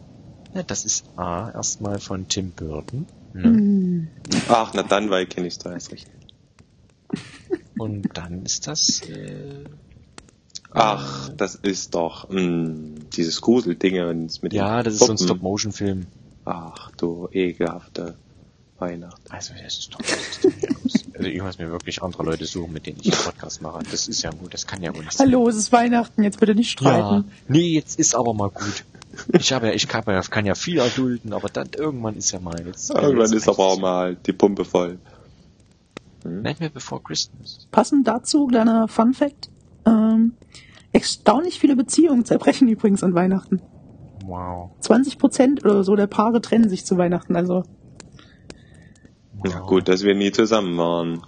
Ja, 0.56 0.64
das 0.64 0.86
ist 0.86 1.06
A, 1.18 1.52
erstmal 1.52 2.00
von 2.00 2.28
Tim 2.28 2.50
Burton. 2.50 3.06
Ne? 3.34 3.44
Hm. 3.44 4.08
Ach, 4.50 4.74
na 4.74 4.82
dann, 4.82 5.12
weil 5.12 5.28
kenn 5.28 5.46
ich's 5.46 5.60
da 5.60 5.72
erst 5.72 5.92
recht. 5.92 6.10
Und 7.78 8.10
dann 8.14 8.44
ist 8.44 8.68
das, 8.68 9.02
äh, 9.10 9.66
Ach, 10.72 11.30
das 11.38 11.56
ist 11.56 11.96
doch 11.96 12.30
mh, 12.30 13.00
dieses 13.16 13.42
Gruseldingens 13.42 14.42
mit 14.42 14.54
ja, 14.54 14.84
das 14.84 14.96
ist 14.96 15.06
so 15.06 15.12
ein. 15.12 15.18
Stop-Motion-Film. 15.18 16.06
Ach, 16.46 16.92
du 16.98 17.28
ekelhafte 17.32 18.16
Weihnacht. 18.78 19.22
Also, 19.30 19.54
das 19.62 19.78
ist 19.80 19.94
doch, 19.94 20.00
ist? 20.02 21.06
Also, 21.14 21.30
ich 21.30 21.42
muss 21.42 21.58
mir 21.58 21.72
wirklich 21.72 22.04
andere 22.04 22.24
Leute 22.24 22.46
suchen, 22.46 22.74
mit 22.74 22.86
denen 22.88 23.00
ich 23.02 23.14
einen 23.14 23.24
Podcast 23.24 23.62
mache. 23.62 23.84
Das 23.90 24.08
ist 24.10 24.22
ja 24.22 24.32
gut, 24.32 24.54
das 24.54 24.68
kann 24.68 24.84
ja 24.84 24.94
wohl 24.94 25.04
nicht 25.04 25.14
sein. 25.14 25.28
Hallo, 25.28 25.48
es 25.48 25.56
ist 25.56 25.72
Weihnachten, 25.72 26.24
jetzt 26.24 26.40
bitte 26.42 26.56
nicht 26.56 26.80
Ja, 26.82 26.90
streiten. 26.92 27.32
nee, 27.48 27.70
jetzt 27.74 27.98
ist 28.00 28.16
aber 28.16 28.34
mal 28.34 28.50
gut. 28.50 28.84
Ich 29.40 29.54
habe 29.54 29.68
ja, 29.68 29.74
ich 29.74 29.88
kann 29.88 30.04
ja, 30.08 30.20
kann 30.22 30.46
ja 30.46 30.56
viel 30.56 30.80
erdulden, 30.80 31.32
aber 31.32 31.48
dann 31.48 31.70
irgendwann 31.78 32.18
ist 32.18 32.32
ja 32.32 32.40
mal 32.42 32.62
jetzt. 32.68 32.90
Irgendwann 32.90 33.32
ist 33.32 33.48
aber 33.48 33.60
auch 33.66 33.80
mal 33.80 34.18
die 34.18 34.34
Pumpe 34.34 34.66
voll. 34.66 34.98
Nightmare 36.26 36.72
Before 36.72 37.02
Christmas. 37.02 37.68
Passend 37.72 38.08
dazu, 38.08 38.48
kleiner 38.48 38.88
Fun 38.88 39.14
Fact. 39.14 39.50
Ähm, 39.86 40.34
erstaunlich 40.92 41.60
viele 41.60 41.76
Beziehungen 41.76 42.26
zerbrechen 42.26 42.68
übrigens 42.68 43.04
an 43.04 43.14
Weihnachten. 43.14 43.62
Wow. 44.26 44.72
20 44.80 45.18
Prozent 45.18 45.66
oder 45.66 45.84
so 45.84 45.96
der 45.96 46.08
Paare 46.08 46.42
trennen 46.42 46.70
sich 46.70 46.86
zu 46.86 46.98
Weihnachten. 46.98 47.36
Also 47.36 47.64
Na 49.44 49.60
gut, 49.60 49.88
dass 49.88 50.04
wir 50.04 50.16
nie 50.16 50.32
zusammen 50.32 50.78
waren. 50.78 51.22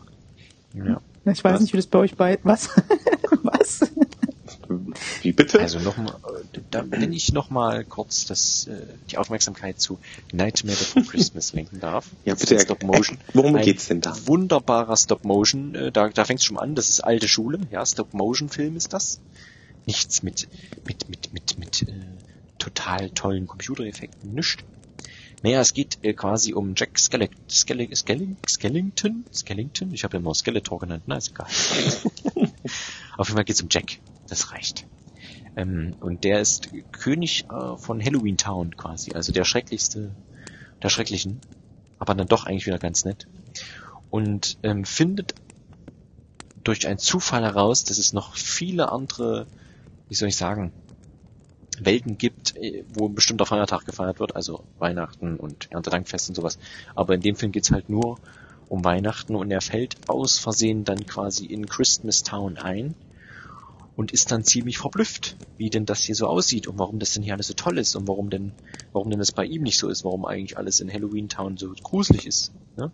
Ja. 0.74 1.01
Ich 1.25 1.44
weiß 1.44 1.56
Was? 1.56 1.62
nicht, 1.62 1.74
wie 1.74 1.77
das 1.77 1.88
bei 1.88 2.00
euch 2.00 2.16
bei... 2.16 2.39
Was? 2.44 2.70
Was? 3.44 3.92
Wie 5.21 5.31
bitte? 5.31 5.59
Also 5.59 5.79
nochmal, 5.79 6.15
da 6.71 6.83
wenn 6.89 7.13
ich 7.13 7.33
nochmal 7.33 7.83
kurz 7.83 8.25
das, 8.25 8.67
äh, 8.67 8.81
die 9.09 9.17
Aufmerksamkeit 9.17 9.79
zu 9.79 10.00
Nightmare 10.31 10.77
Before 10.77 11.05
Christmas 11.05 11.53
lenken 11.53 11.79
darf. 11.79 12.07
ja, 12.25 12.36
bitte. 12.36 12.55
ein 12.55 12.62
Stop 12.62 12.83
Motion. 12.83 13.17
Äh, 13.17 13.31
worum 13.33 13.55
Ein 13.55 13.63
geht's 13.63 13.88
denn 13.88 14.01
da? 14.01 14.15
Wunderbarer 14.25 14.97
Stop 14.97 15.24
Motion. 15.24 15.75
Äh, 15.75 15.91
da 15.91 16.09
da 16.09 16.25
fängt 16.25 16.39
es 16.39 16.45
schon 16.45 16.57
an. 16.57 16.75
Das 16.75 16.89
ist 16.89 17.01
alte 17.01 17.27
Schule. 17.27 17.59
Ja, 17.71 17.86
Stop 17.86 18.13
Motion 18.13 18.50
Film 18.50 18.75
ist 18.75 18.93
das. 18.93 19.19
Nichts 19.86 20.24
mit 20.24 20.47
mit 20.86 21.09
mit 21.09 21.33
mit 21.33 21.59
mit 21.59 21.81
äh, 21.83 21.93
total 22.57 23.09
tollen 23.12 23.47
Computereffekten. 23.47 24.33
Nischt. 24.33 24.63
Naja, 25.43 25.62
es 25.62 25.74
geht 25.74 26.00
äh, 26.01 26.13
quasi 26.13 26.53
um 26.53 26.74
Jack 26.75 26.97
Skelle 26.97 27.29
Skelle 27.50 27.88
Skelle 27.95 28.36
Skellington? 28.47 29.25
Skellington? 29.31 29.93
Ich 29.93 30.03
habe 30.03 30.17
ja 30.17 30.19
immer 30.19 30.33
Skeletor 30.33 30.79
genannt, 30.79 31.03
na 31.05 31.17
ist 31.17 31.29
egal. 31.29 31.47
Auf 33.17 33.27
jeden 33.27 33.38
Fall 33.38 33.45
geht's 33.45 33.62
um 33.62 33.67
Jack. 33.69 34.00
Das 34.29 34.51
reicht. 34.51 34.86
Ähm, 35.55 35.95
und 36.00 36.24
der 36.24 36.39
ist 36.39 36.69
König 36.91 37.45
äh, 37.50 37.77
von 37.77 38.03
Halloween 38.03 38.38
Town 38.38 38.77
quasi, 38.77 39.13
also 39.13 39.33
der 39.33 39.43
schrecklichste 39.43 40.12
der 40.81 40.89
Schrecklichen, 40.89 41.41
aber 42.00 42.13
dann 42.13 42.27
doch 42.27 42.45
eigentlich 42.45 42.67
wieder 42.67 42.79
ganz 42.79 43.05
nett. 43.05 43.27
Und 44.09 44.57
ähm, 44.63 44.86
findet 44.86 45.33
durch 46.63 46.88
einen 46.88 47.00
Zufall 47.00 47.43
heraus, 47.43 47.83
dass 47.83 47.97
es 47.97 48.13
noch 48.13 48.36
viele 48.36 48.91
andere, 48.91 49.47
wie 50.07 50.15
soll 50.15 50.29
ich 50.29 50.36
sagen, 50.36 50.71
Welten 51.79 52.17
gibt, 52.17 52.55
äh, 52.57 52.83
wo 52.93 53.07
ein 53.07 53.15
bestimmter 53.15 53.45
Feiertag 53.45 53.86
gefeiert 53.86 54.19
wird, 54.19 54.36
also 54.36 54.63
Weihnachten 54.79 55.38
und 55.38 55.71
Erntedankfest 55.71 56.29
und 56.29 56.36
sowas. 56.36 56.59
Aber 56.95 57.15
in 57.15 57.21
dem 57.21 57.36
Film 57.36 57.51
geht's 57.51 57.71
halt 57.71 57.89
nur 57.89 58.19
um 58.69 58.83
Weihnachten 58.83 59.36
und 59.36 59.50
er 59.50 59.62
fällt 59.62 60.09
aus 60.09 60.39
Versehen 60.39 60.83
dann 60.83 61.05
quasi 61.05 61.45
in 61.45 61.67
Christmas 61.67 62.24
Town 62.24 62.57
ein 62.57 62.95
und 63.98 64.12
ist 64.12 64.32
dann 64.32 64.44
ziemlich 64.44 64.77
verblüfft, 64.77 65.36
wie 65.58 65.72
denn 65.72 65.88
das 65.88 66.04
hier 66.04 66.13
so 66.13 66.27
aussieht 66.27 66.68
und 66.68 66.77
warum 66.77 67.00
das 67.00 67.13
denn 67.13 67.24
hier 67.24 67.34
alles 67.34 67.48
so 67.48 67.56
toll 67.56 67.80
ist 67.80 67.96
und 67.96 68.08
warum 68.08 68.30
denn, 68.30 68.51
warum 68.94 69.10
denn 69.10 69.18
das 69.18 69.32
bei 69.32 69.44
ihm 69.44 69.63
nicht 69.63 69.80
so 69.80 69.89
ist, 69.89 70.06
warum 70.06 70.24
eigentlich 70.25 70.56
alles 70.56 70.80
in 70.80 70.94
Halloween 70.94 71.30
Town 71.30 71.58
so 71.58 71.74
gruselig 71.82 72.27
ist. 72.27 72.54
Ne? 72.77 72.92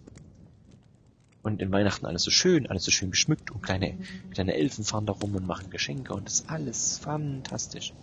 Und 1.41 1.61
in 1.61 1.73
Weihnachten 1.73 2.05
alles 2.05 2.23
so 2.23 2.31
schön, 2.31 2.67
alles 2.67 2.85
so 2.85 2.91
schön 2.91 3.11
geschmückt 3.11 3.51
und 3.51 3.61
kleine, 3.61 3.97
kleine 4.31 4.53
Elfen 4.53 4.85
fahren 4.85 5.05
da 5.05 5.11
rum 5.11 5.35
und 5.35 5.45
machen 5.45 5.69
Geschenke 5.69 6.13
und 6.13 6.25
das 6.25 6.35
ist 6.35 6.49
alles 6.49 6.99
fantastisch. 6.99 7.93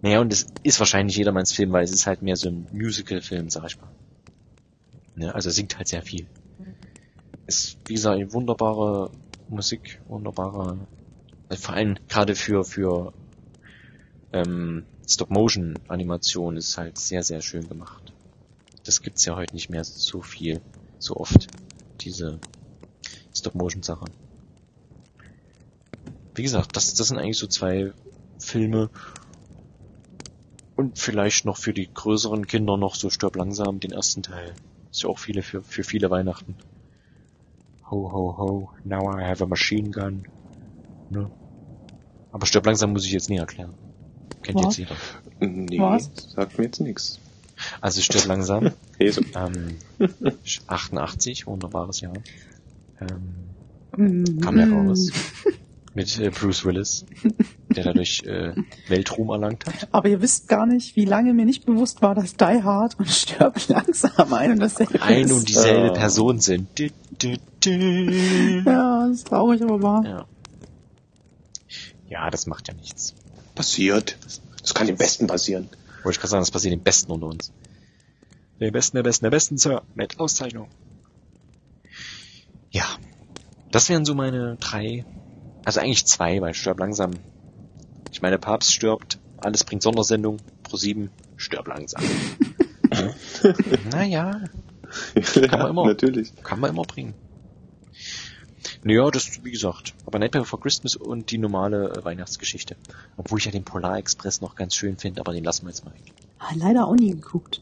Naja, 0.00 0.20
und 0.22 0.32
es 0.32 0.46
ist 0.62 0.78
wahrscheinlich 0.78 1.18
jedermanns 1.18 1.52
Film, 1.52 1.70
weil 1.72 1.84
es 1.84 1.92
ist 1.92 2.06
halt 2.06 2.22
mehr 2.22 2.36
so 2.36 2.48
ein 2.48 2.66
Musical-Film, 2.72 3.50
sag 3.50 3.66
ich 3.66 3.78
mal. 3.78 3.90
Ne? 5.16 5.34
Also 5.34 5.50
singt 5.50 5.76
halt 5.76 5.88
sehr 5.88 6.00
viel. 6.00 6.26
Ist, 7.46 7.76
wie 7.86 7.94
gesagt, 7.94 8.32
wunderbare 8.32 9.10
Musik, 9.50 10.00
wunderbare, 10.08 10.78
vor 11.56 11.74
allem 11.74 11.96
gerade 12.08 12.34
für, 12.34 12.64
für 12.64 13.12
ähm, 14.32 14.84
Stop-Motion-Animation 15.08 16.56
ist 16.56 16.76
halt 16.76 16.98
sehr, 16.98 17.22
sehr 17.22 17.40
schön 17.40 17.68
gemacht. 17.68 18.12
Das 18.84 19.02
gibt's 19.02 19.24
ja 19.24 19.36
heute 19.36 19.54
nicht 19.54 19.70
mehr 19.70 19.84
so 19.84 20.20
viel, 20.20 20.60
so 20.98 21.16
oft, 21.16 21.48
diese 22.00 22.38
Stop-Motion-Sache. 23.34 24.06
Wie 26.34 26.42
gesagt, 26.42 26.76
das, 26.76 26.94
das 26.94 27.08
sind 27.08 27.18
eigentlich 27.18 27.38
so 27.38 27.46
zwei 27.46 27.92
Filme, 28.38 28.90
und 30.78 30.96
vielleicht 30.96 31.44
noch 31.44 31.56
für 31.56 31.74
die 31.74 31.92
größeren 31.92 32.46
Kinder 32.46 32.76
noch 32.76 32.94
so 32.94 33.10
Stirb 33.10 33.34
langsam, 33.34 33.80
den 33.80 33.90
ersten 33.90 34.22
Teil. 34.22 34.54
Ist 34.92 35.02
ja 35.02 35.08
auch 35.08 35.18
viele 35.18 35.42
für, 35.42 35.60
für 35.60 35.82
viele 35.82 36.08
Weihnachten. 36.08 36.54
Ho, 37.90 38.12
ho, 38.12 38.38
ho, 38.38 38.70
now 38.84 39.12
I 39.12 39.24
have 39.24 39.42
a 39.42 39.46
machine 39.48 39.90
gun. 39.90 40.28
Ne? 41.10 41.30
Aber 42.32 42.46
Stirb 42.46 42.66
langsam 42.66 42.92
muss 42.92 43.04
ich 43.04 43.12
jetzt 43.12 43.30
nie 43.30 43.38
erklären. 43.38 43.74
Kennt 44.42 44.58
Was? 44.58 44.76
jetzt 44.76 44.78
jeder. 44.78 44.96
Nee, 45.40 45.78
Was? 45.80 46.10
sagt 46.34 46.58
mir 46.58 46.64
jetzt 46.64 46.80
nichts. 46.80 47.18
Also 47.80 48.00
Stirb 48.02 48.26
langsam, 48.26 48.70
ähm, 49.00 49.76
88, 50.66 51.46
wunderbares 51.46 52.00
Jahr. 52.00 52.14
Ähm, 53.00 53.34
Mm, 53.96 54.40
kam 54.40 54.58
ja 54.58 54.66
raus. 54.68 55.10
Mit 55.94 56.20
äh, 56.20 56.28
Bruce 56.30 56.66
Willis, 56.66 57.06
der 57.74 57.84
dadurch 57.84 58.22
äh, 58.26 58.52
Weltruhm 58.86 59.30
erlangt 59.30 59.64
hat. 59.66 59.88
Aber 59.90 60.08
ihr 60.10 60.20
wisst 60.20 60.46
gar 60.46 60.66
nicht, 60.66 60.94
wie 60.94 61.06
lange 61.06 61.32
mir 61.32 61.46
nicht 61.46 61.64
bewusst 61.64 62.02
war, 62.02 62.14
dass 62.14 62.36
Die 62.36 62.44
Hard 62.62 62.98
und 62.98 63.08
Stirb 63.08 63.56
langsam 63.68 64.32
ein 64.34 64.52
und 64.52 64.58
dasselbe 64.60 65.00
Ein 65.02 65.24
ist. 65.24 65.32
und 65.32 65.48
dieselbe 65.48 65.90
Ah. 65.90 65.94
Person 65.94 66.38
sind. 66.38 66.68
Du, 66.78 66.90
du, 67.18 67.36
du. 67.64 67.70
Ja, 68.66 69.06
das 69.08 69.16
ist 69.16 69.28
traurig, 69.28 69.62
aber 69.62 69.82
wahr. 69.82 70.04
Ja. 70.04 70.26
Ja, 72.08 72.30
das 72.30 72.46
macht 72.46 72.68
ja 72.68 72.74
nichts. 72.74 73.14
Passiert. 73.54 74.16
Das 74.60 74.74
kann 74.74 74.86
dem 74.86 74.96
Besten 74.96 75.26
passieren. 75.26 75.68
Wollte 76.02 76.16
ich 76.16 76.20
gerade 76.20 76.30
sagen, 76.30 76.42
das 76.42 76.50
passiert 76.50 76.72
den 76.72 76.82
Besten 76.82 77.12
unter 77.12 77.26
uns. 77.26 77.52
Der 78.60 78.70
Besten, 78.70 78.96
der 78.96 79.02
Besten, 79.02 79.24
der 79.24 79.30
Besten, 79.30 79.58
Sir. 79.58 79.82
Mit 79.94 80.18
Auszeichnung. 80.18 80.68
Ja. 82.70 82.84
Das 83.70 83.88
wären 83.88 84.04
so 84.04 84.14
meine 84.14 84.56
drei, 84.56 85.04
also 85.64 85.80
eigentlich 85.80 86.06
zwei, 86.06 86.40
weil 86.40 86.54
Stirb 86.54 86.78
langsam. 86.78 87.12
Ich 88.10 88.22
meine, 88.22 88.38
Papst 88.38 88.72
stirbt, 88.72 89.18
alles 89.36 89.64
bringt 89.64 89.82
Sondersendung, 89.82 90.38
pro 90.62 90.76
sieben, 90.76 91.10
stirb 91.36 91.68
langsam. 91.68 92.02
Ja. 92.90 93.14
naja, 93.92 94.40
Kann 95.14 95.60
man 95.60 95.70
immer. 95.70 95.86
Natürlich. 95.86 96.34
kann 96.42 96.58
man 96.58 96.70
immer 96.70 96.82
bringen. 96.82 97.14
Naja, 98.84 99.10
das, 99.10 99.44
wie 99.44 99.50
gesagt, 99.50 99.94
aber 100.06 100.18
Nightmare 100.18 100.44
Before 100.44 100.62
Christmas 100.62 100.94
und 100.96 101.30
die 101.30 101.38
normale 101.38 101.90
äh, 101.96 102.04
Weihnachtsgeschichte. 102.04 102.76
Obwohl 103.16 103.38
ich 103.38 103.44
ja 103.44 103.50
den 103.50 103.64
Polar 103.64 103.98
Express 103.98 104.40
noch 104.40 104.54
ganz 104.54 104.74
schön 104.74 104.96
finde, 104.96 105.20
aber 105.20 105.32
den 105.32 105.44
lassen 105.44 105.64
wir 105.66 105.70
jetzt 105.70 105.84
mal 105.84 105.92
weg. 105.94 106.12
Ah, 106.38 106.52
leider 106.54 106.86
auch 106.86 106.94
nie 106.94 107.10
geguckt. 107.10 107.60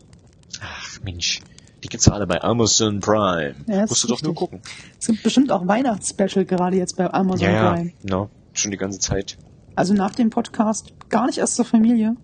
Ach 0.60 1.00
Mensch, 1.02 1.40
die 1.82 1.88
gibt's 1.88 2.06
ja 2.06 2.12
alle 2.12 2.26
bei 2.26 2.42
Amazon 2.42 3.00
Prime. 3.00 3.54
Ja, 3.66 3.86
Musst 3.86 4.04
du 4.04 4.08
doch 4.08 4.20
nur 4.22 4.32
richtig. 4.32 4.34
gucken. 4.36 4.60
Es 5.00 5.06
gibt 5.06 5.22
bestimmt 5.22 5.50
auch 5.50 5.66
Weihnachtsspecial 5.66 6.44
gerade 6.44 6.76
jetzt 6.76 6.96
bei 6.96 7.12
Amazon 7.12 7.46
Ja, 7.46 7.52
ja, 7.52 7.72
Prime. 7.72 7.92
no, 8.02 8.30
schon 8.52 8.70
die 8.70 8.76
ganze 8.76 8.98
Zeit. 8.98 9.38
Also 9.74 9.94
nach 9.94 10.14
dem 10.14 10.30
Podcast 10.30 10.92
gar 11.08 11.26
nicht 11.26 11.38
erst 11.38 11.56
zur 11.56 11.64
Familie, 11.64 12.16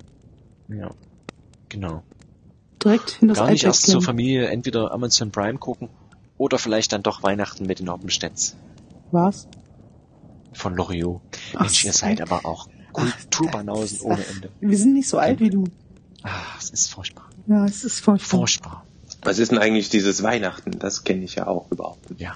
Ja, 0.69 0.91
genau. 1.69 2.03
direkt 2.83 3.11
hin 3.13 3.29
das 3.29 3.39
Gar 3.39 3.51
nicht 3.51 3.65
erst 3.65 3.87
zur. 3.87 4.01
Familie 4.03 4.49
entweder 4.49 4.91
Amazon 4.93 5.31
Prime 5.31 5.59
gucken 5.59 5.89
oder 6.39 6.59
vielleicht 6.59 6.93
dann 6.93 7.03
doch 7.03 7.23
Weihnachten 7.23 7.67
mit 7.67 7.79
den 7.79 7.91
Hoppenstedts 7.91 8.57
Was? 9.13 9.47
von 10.53 10.77
Loriot. 10.77 11.21
Ach, 11.55 11.61
Mensch, 11.61 11.85
ihr 11.85 11.93
seid 11.93 12.21
aber 12.21 12.45
auch 12.45 12.69
Kulturbanausen 12.93 13.99
Ach, 14.03 14.05
ohne 14.05 14.27
Ende. 14.27 14.51
Wir 14.61 14.77
sind 14.77 14.95
nicht 14.95 15.09
so 15.09 15.19
alt 15.19 15.41
wie 15.41 15.51
du. 15.51 15.65
Ah, 16.23 16.31
es 16.59 16.71
ist 16.71 16.89
furchtbar. 16.89 17.29
Ja, 17.47 17.65
es 17.65 17.85
ist 17.85 18.01
furchtbar. 18.01 18.39
Furchtbar. 18.39 18.87
Was 19.23 19.39
ist 19.39 19.51
denn 19.51 19.59
eigentlich 19.59 19.89
dieses 19.89 20.23
Weihnachten? 20.23 20.79
Das 20.79 21.05
kenne 21.05 21.25
ich 21.25 21.37
ja 21.37 21.47
auch 21.47 21.71
überhaupt 21.71 22.11
nicht. 22.11 22.21
Ja, 22.21 22.35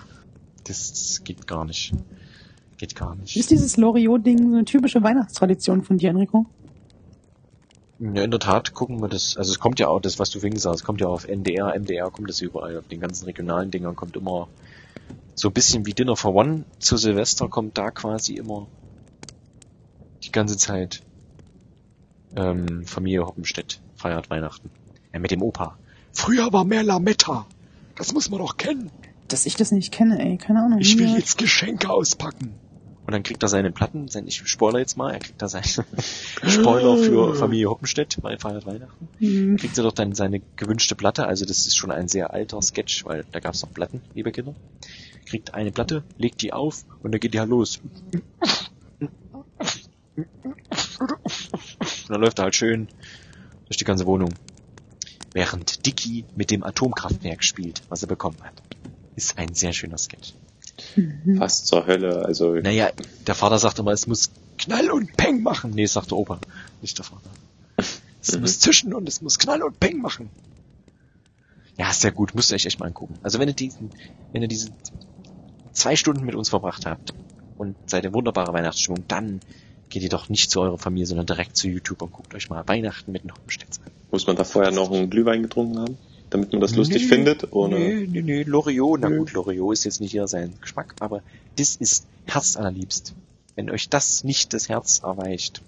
das, 0.65 0.91
das 0.91 1.25
geht 1.25 1.47
gar 1.47 1.65
nicht. 1.65 1.93
Geht 2.79 2.95
gar 2.97 3.15
nicht. 3.15 3.37
Ist 3.37 3.51
dieses 3.51 3.77
Loriot-Ding 3.77 4.39
so 4.39 4.57
eine 4.57 4.65
typische 4.65 5.03
Weihnachtstradition 5.03 5.83
von 5.83 5.99
dir, 5.99 6.11
Enrico? 6.11 6.47
Ja, 7.99 8.23
in 8.23 8.31
der 8.31 8.41
Tat 8.41 8.75
gucken 8.75 9.01
wir 9.01 9.09
das. 9.09 9.37
Also 9.37 9.53
es 9.53 9.59
kommt 9.59 9.79
ja 9.79 9.89
auch, 9.89 10.01
das 10.01 10.19
was 10.19 10.31
du 10.31 10.41
vorhin 10.41 10.55
gesagt 10.55 10.75
hast, 10.75 10.81
es 10.81 10.85
kommt 10.85 11.01
ja 11.01 11.07
auf 11.07 11.27
NDR, 11.27 11.79
MDR, 11.79 12.11
kommt 12.11 12.29
das 12.29 12.41
überall. 12.41 12.79
Auf 12.79 12.89
den 12.89 13.01
ganzen 13.01 13.25
regionalen 13.25 13.71
Dingern 13.71 13.97
kommt 13.97 14.17
immer 14.17 14.49
so 15.35 15.49
ein 15.49 15.53
bisschen 15.53 15.87
wie 15.87 15.93
Dinner 15.93 16.17
for 16.17 16.35
One 16.35 16.65
zu 16.79 16.97
Silvester 16.97 17.49
kommt 17.49 17.77
da 17.79 17.91
quasi 17.91 18.35
immer 18.35 18.67
die 20.25 20.33
ganze 20.33 20.57
Zeit 20.57 21.03
ähm, 22.35 22.85
Familie 22.87 23.27
Hoppenstedt 23.27 23.81
feiert 23.97 24.31
Weihnachten. 24.31 24.71
Ja, 25.13 25.19
mit 25.19 25.31
dem 25.31 25.43
Opa. 25.43 25.79
Früher 26.13 26.53
war 26.53 26.65
mehr 26.65 26.83
Lametta. 26.83 27.47
Das 27.97 28.13
muss 28.13 28.31
man 28.31 28.41
doch 28.41 28.57
kennen. 28.57 28.91
Dass 29.29 29.47
ich 29.47 29.57
das 29.57 29.73
nicht 29.73 29.93
kenne, 29.93 30.19
ey, 30.23 30.37
keine 30.37 30.63
Ahnung. 30.63 30.79
Ich 30.79 30.99
will 30.99 31.15
jetzt 31.15 31.39
Geschenke 31.39 31.91
auspacken. 31.91 32.55
Und 33.07 33.13
dann 33.13 33.23
kriegt 33.23 33.41
er 33.41 33.49
seine 33.49 33.71
Platten, 33.71 34.09
sein, 34.09 34.27
ich 34.27 34.37
spoiler 34.49 34.81
jetzt 34.81 34.97
mal, 34.97 35.13
er 35.13 35.21
kriegt 35.21 35.41
da 35.41 35.49
seine 35.49 35.65
Spoiler 36.45 36.99
für 36.99 37.37
Familie 37.37 37.71
Hoppenstedt, 37.71 38.19
weil 38.23 38.37
feiert 38.37 38.67
Weihnachten. 38.67 39.09
Hm, 39.19 39.57
Kriegt 39.57 39.79
er 39.79 39.85
doch 39.85 39.93
dann 39.93 40.13
seine 40.13 40.43
gewünschte 40.57 40.97
Platte, 40.97 41.25
also 41.27 41.45
das 41.45 41.69
ist 41.69 41.77
schon 41.77 41.93
ein 41.93 42.09
sehr 42.09 42.33
alter 42.33 42.61
Sketch, 42.61 43.05
weil 43.05 43.25
da 43.31 43.39
gab 43.39 43.55
es 43.55 43.63
noch 43.63 43.73
Platten, 43.73 44.03
liebe 44.15 44.33
Kinder. 44.33 44.57
Kriegt 45.25 45.55
eine 45.55 45.71
Platte, 45.71 46.03
legt 46.19 46.43
die 46.43 46.53
auf 46.53 46.85
und 47.03 47.13
dann 47.13 47.21
geht 47.21 47.33
die 47.33 47.39
halt 47.39 47.49
los. 47.49 47.81
Und 50.17 50.27
dann 52.09 52.21
läuft 52.21 52.41
er 52.41 52.45
halt 52.45 52.57
schön 52.57 52.89
durch 53.67 53.77
die 53.77 53.85
ganze 53.85 54.07
Wohnung. 54.07 54.35
Während 55.33 55.87
Dicky 55.87 56.25
mit 56.35 56.51
dem 56.51 56.65
Atomkraftwerk 56.65 57.45
spielt, 57.45 57.83
was 57.89 58.03
er 58.03 58.09
bekommen 58.09 58.43
hat. 58.43 58.55
Ist 59.15 59.39
ein 59.39 59.55
sehr 59.55 59.73
schöner 59.73 59.99
Sketch. 59.99 60.35
Mhm. 60.97 61.39
Fast 61.39 61.67
zur 61.67 61.87
Hölle. 61.87 62.25
Also 62.25 62.55
Naja, 62.55 62.91
der 63.27 63.35
Vater 63.35 63.59
sagt 63.59 63.79
immer, 63.79 63.93
es 63.93 64.07
muss 64.07 64.31
Knall 64.59 64.91
und 64.91 65.17
Peng 65.17 65.43
machen. 65.43 65.73
Nee, 65.75 65.87
sagt 65.87 66.11
der 66.11 66.19
Opa, 66.19 66.39
nicht 66.83 66.97
der 66.99 67.05
Vater. 67.05 67.31
Es 68.23 68.35
Mhm. 68.35 68.41
muss 68.43 68.59
zischen 68.59 68.95
und 68.95 69.09
es 69.09 69.21
muss 69.23 69.39
Knall 69.39 69.63
und 69.63 69.79
Peng 69.81 70.01
machen. 70.01 70.31
Ja, 71.79 71.91
ist 71.91 72.01
sehr 72.01 72.13
gut, 72.13 72.35
müsst 72.35 72.51
ihr 72.51 72.55
euch 72.55 72.67
echt 72.67 72.81
mal 72.81 72.87
angucken. 72.87 73.15
Also 73.23 73.39
wenn 73.39 73.49
ihr 73.49 73.55
diesen, 73.55 73.91
wenn 74.33 74.43
ihr 74.43 74.49
diese 74.49 74.71
zwei 75.73 75.95
Stunden 75.97 76.25
mit 76.25 76.35
uns 76.35 76.49
verbracht 76.49 76.87
habt 76.87 77.13
und 77.59 77.77
seid 77.87 78.05
in 78.07 78.15
wunderbarer 78.15 78.53
Weihnachtsstimmung, 78.55 79.05
dann 79.09 79.41
geht 79.91 80.03
ihr 80.03 80.09
doch 80.09 80.29
nicht 80.29 80.51
zu 80.51 80.61
eurer 80.63 80.79
Familie, 80.79 81.07
sondern 81.07 81.27
direkt 81.27 81.57
zu 81.57 81.69
YouTube 81.69 82.01
und 82.03 82.13
guckt 82.13 82.35
euch 82.35 82.49
mal 82.49 82.67
Weihnachten 82.67 83.13
mit 83.13 83.23
Hoppenstedt 83.31 83.69
an. 83.85 83.93
Muss 84.11 84.27
man 84.27 84.37
da 84.37 84.45
vorher 84.45 84.73
noch 84.73 84.91
einen 84.91 85.11
Glühwein 85.11 85.43
getrunken 85.43 85.79
haben, 85.79 85.99
damit 86.31 86.53
man 86.53 86.61
das 86.61 86.75
lustig 86.75 87.03
Nö, 87.03 87.09
findet? 87.09 87.53
Oder? 87.53 87.79
Nö, 87.79 88.07
nö, 88.09 88.23
nö, 88.23 88.43
Loriot, 88.47 89.01
na 89.01 89.09
Nö. 89.09 89.19
gut, 89.19 89.33
Loriot 89.33 89.73
ist 89.73 89.85
jetzt 89.85 90.01
nicht 90.01 90.15
eher 90.15 90.29
sein 90.29 90.53
Geschmack, 90.61 90.95
aber 91.01 91.23
das 91.57 91.77
ist 91.77 92.07
herzallerliebst. 92.27 93.15
Wenn 93.55 93.71
euch 93.71 93.89
das 93.89 94.25
nicht 94.25 94.53
das 94.53 94.69
Herz 94.69 95.01
erweicht, 95.03 95.63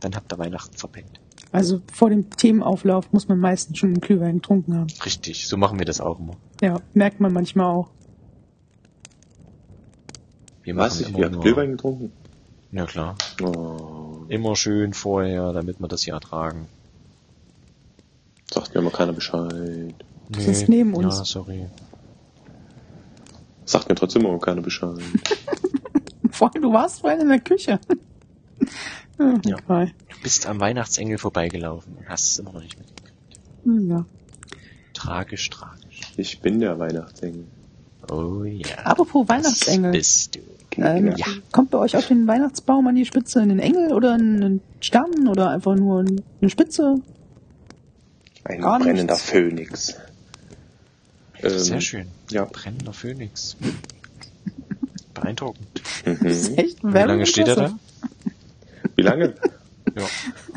dann 0.00 0.14
habt 0.14 0.32
ihr 0.32 0.38
Weihnachten 0.38 0.76
verpennt. 0.76 1.20
Also 1.52 1.80
vor 1.92 2.08
dem 2.10 2.30
Themenauflauf 2.30 3.12
muss 3.12 3.28
man 3.28 3.38
meistens 3.38 3.78
schon 3.78 3.90
einen 3.90 4.00
Glühwein 4.00 4.36
getrunken 4.36 4.74
haben. 4.74 4.88
Richtig, 5.04 5.46
so 5.46 5.56
machen 5.56 5.78
wir 5.78 5.84
das 5.86 6.00
auch 6.00 6.18
immer. 6.18 6.34
Ja, 6.62 6.80
merkt 6.94 7.20
man 7.20 7.32
manchmal 7.32 7.66
auch. 7.66 7.90
Wir 10.62 10.76
Was? 10.76 10.94
machen 11.00 11.02
Ich 11.02 11.14
immer 11.16 11.24
habe 11.26 11.34
nur, 11.34 11.42
Glühwein 11.42 11.70
getrunken? 11.72 12.12
Ja 12.72 12.86
klar. 12.86 13.16
Oh, 13.42 14.24
Immer 14.28 14.56
schön 14.56 14.94
vorher, 14.94 15.52
damit 15.52 15.78
wir 15.80 15.88
das 15.88 16.02
hier 16.02 16.14
ertragen. 16.14 16.68
Sagt 18.52 18.74
mir 18.74 18.80
immer 18.80 18.90
keiner 18.90 19.12
Bescheid. 19.12 19.94
Du 20.30 20.40
sitzt 20.40 20.68
neben 20.68 20.94
uns. 20.94 21.18
Ja, 21.18 21.24
sorry. 21.24 21.66
Sagt 23.64 23.88
mir 23.88 23.94
trotzdem 23.94 24.24
immer 24.26 24.38
keiner 24.38 24.60
Bescheid. 24.62 24.98
Vor 26.30 26.50
allem, 26.52 26.62
du 26.62 26.72
warst 26.72 27.00
vorhin 27.00 27.20
in 27.20 27.28
der 27.28 27.40
Küche. 27.40 27.78
ja, 29.18 29.40
Ja. 29.44 29.56
egal. 29.58 29.86
Du 30.08 30.20
bist 30.22 30.46
am 30.46 30.60
Weihnachtsengel 30.60 31.18
vorbeigelaufen 31.18 31.96
und 31.98 32.08
hast 32.08 32.26
es 32.32 32.38
immer 32.38 32.52
noch 32.52 32.62
nicht 32.62 32.78
mitgekriegt. 32.78 33.12
Ja. 33.90 34.04
Tragisch, 34.94 35.50
tragisch. 35.50 36.00
Ich 36.16 36.40
bin 36.40 36.60
der 36.60 36.78
Weihnachtsengel. 36.78 37.44
Oh 38.10 38.44
ja. 38.44 38.66
Apropos 38.84 39.26
Das 39.26 39.36
Weihnachtsengel. 39.36 39.92
bist 39.92 40.36
du. 40.36 40.40
Ähm, 40.78 41.14
Ja. 41.16 41.26
Kommt 41.52 41.70
bei 41.70 41.78
euch 41.78 41.96
auf 41.96 42.06
den 42.08 42.26
Weihnachtsbaum 42.26 42.86
an 42.86 42.94
die 42.94 43.04
Spitze 43.04 43.40
ein 43.40 43.58
Engel 43.58 43.92
oder 43.92 44.14
ein 44.14 44.60
Stern 44.80 45.28
oder 45.28 45.50
einfach 45.50 45.76
nur 45.76 46.00
eine 46.40 46.50
Spitze? 46.50 46.96
Ein 48.44 48.60
Gar 48.60 48.78
nichts. 48.78 48.92
brennender 48.92 49.16
Phönix. 49.16 49.94
Ähm, 51.42 51.58
Sehr 51.58 51.80
schön. 51.80 52.06
Ja. 52.30 52.44
Brennender 52.44 52.92
Phönix. 52.92 53.56
Beeindruckend. 55.14 55.66
Das 56.04 56.20
Mhm. 56.20 56.26
ist 56.26 56.58
echt 56.58 56.82
Wie 56.82 56.88
lange 56.98 57.26
steht 57.26 57.48
er 57.48 57.56
da? 57.56 57.78
Wie 58.96 59.02
lange? 59.02 59.34
Ja. 59.96 60.04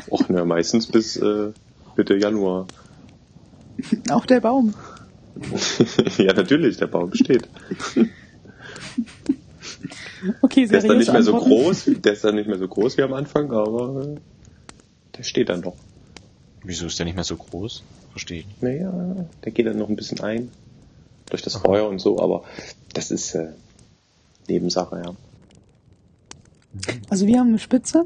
Och, 0.08 0.28
na, 0.28 0.44
meistens 0.44 0.86
bis 0.86 1.16
äh, 1.16 1.50
Mitte 1.96 2.14
Januar. 2.16 2.66
Auch 4.08 4.24
der 4.24 4.40
Baum. 4.40 4.72
ja, 6.16 6.32
natürlich, 6.32 6.76
der 6.78 6.86
Baum 6.86 7.12
steht. 7.12 7.46
Okay, 10.40 10.66
Der 10.66 10.78
ist 10.78 10.88
dann 10.88 10.98
nicht 10.98 11.12
mehr 11.12 11.22
so 11.24 11.36
groß, 11.36 11.90
der 12.02 12.12
ist 12.12 12.24
dann 12.24 12.36
nicht 12.36 12.46
mehr 12.48 12.56
so 12.58 12.68
groß 12.68 12.96
wie 12.96 13.02
am 13.02 13.12
Anfang, 13.14 13.50
aber 13.52 14.02
äh, 14.14 14.16
der 15.18 15.22
steht 15.24 15.48
dann 15.48 15.60
noch. 15.60 15.76
Wieso 16.68 16.86
ist 16.86 16.98
der 16.98 17.06
nicht 17.06 17.14
mehr 17.14 17.22
so 17.24 17.36
groß? 17.36 17.84
Verstehe 18.10 18.40
ich 18.40 18.46
nicht. 18.46 18.60
Naja, 18.62 19.24
der 19.44 19.52
geht 19.52 19.66
dann 19.66 19.78
noch 19.78 19.88
ein 19.88 19.94
bisschen 19.94 20.20
ein. 20.20 20.50
Durch 21.30 21.42
das 21.42 21.54
Feuer 21.56 21.88
und 21.88 22.00
so, 22.00 22.20
aber 22.20 22.42
das 22.92 23.10
ist 23.12 23.34
äh, 23.36 23.50
Nebensache, 24.48 25.00
ja. 25.04 25.14
Also 27.08 27.26
wir 27.28 27.38
haben 27.38 27.48
eine 27.48 27.58
Spitze. 27.60 28.04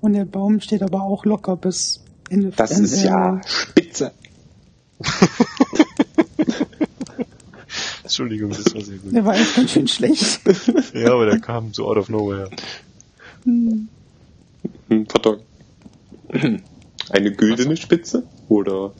Und 0.00 0.12
der 0.14 0.24
Baum 0.24 0.60
steht 0.60 0.82
aber 0.82 1.02
auch 1.02 1.24
locker 1.24 1.56
bis 1.56 2.00
Ende 2.30 2.50
Das 2.50 2.70
Ende- 2.72 2.84
ist 2.84 3.02
ja 3.02 3.40
spitze. 3.46 4.12
Entschuldigung, 8.02 8.50
das 8.50 8.74
war 8.74 8.80
sehr 8.82 8.98
gut. 8.98 9.14
Der 9.14 9.24
war 9.24 9.34
echt 9.34 9.56
ganz 9.56 9.70
schön 9.72 9.88
schlecht. 9.88 10.40
Ja, 10.94 11.12
aber 11.12 11.26
der 11.26 11.40
kam 11.40 11.72
so 11.72 11.86
out 11.88 11.96
of 11.96 12.08
nowhere. 12.08 12.50
Hm. 13.44 13.88
Hm, 14.88 15.06
pardon. 15.06 15.40
Eine 17.10 17.32
güldene 17.32 17.76
Spitze? 17.76 18.24
Oder 18.48 18.92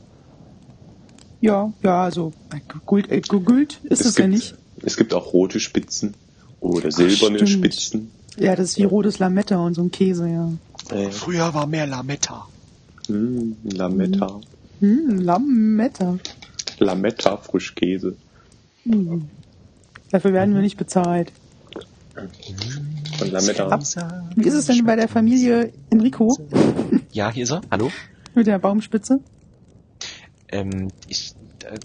Ja, 1.40 1.72
ja, 1.82 2.02
also 2.02 2.32
gegült, 2.68 3.10
äh, 3.10 3.20
gegült 3.20 3.80
ist 3.84 4.04
es, 4.04 4.16
ja 4.16 4.24
gibt, 4.26 4.34
nicht. 4.36 4.54
es 4.82 4.96
gibt 4.96 5.14
auch 5.14 5.32
rote 5.32 5.60
Spitzen 5.60 6.14
oder 6.60 6.90
silberne 6.90 7.38
stimmt. 7.46 7.50
Spitzen. 7.50 8.10
Ja, 8.36 8.56
das 8.56 8.70
ist 8.70 8.78
wie 8.78 8.84
rotes 8.84 9.18
Lametta 9.18 9.56
und 9.58 9.74
so 9.74 9.82
ein 9.82 9.90
Käse, 9.90 10.28
ja. 10.28 10.50
Äh, 10.90 11.10
Früher 11.10 11.54
war 11.54 11.66
mehr 11.66 11.86
Lametta. 11.86 12.46
hm, 13.06 13.56
Lametta. 13.64 14.40
Hm, 14.80 15.18
Lametta. 15.20 16.18
Lametta 16.78 17.36
Frischkäse. 17.36 18.16
Hm. 18.84 19.28
Dafür 20.10 20.32
werden 20.32 20.54
wir 20.54 20.62
nicht 20.62 20.76
bezahlt. 20.76 21.32
Von 23.18 23.30
Lametta. 23.30 23.80
Wie 24.36 24.46
ist 24.46 24.54
es 24.54 24.66
denn 24.66 24.84
bei 24.84 24.96
der 24.96 25.08
Familie 25.08 25.72
Enrico 25.90 26.36
Ja, 27.14 27.30
hier 27.30 27.44
ist 27.44 27.50
er. 27.52 27.60
Hallo? 27.70 27.92
mit 28.34 28.48
der 28.48 28.58
Baumspitze? 28.58 29.20
Ähm, 30.48 30.88
ich, 31.06 31.34
äh, 31.64 31.78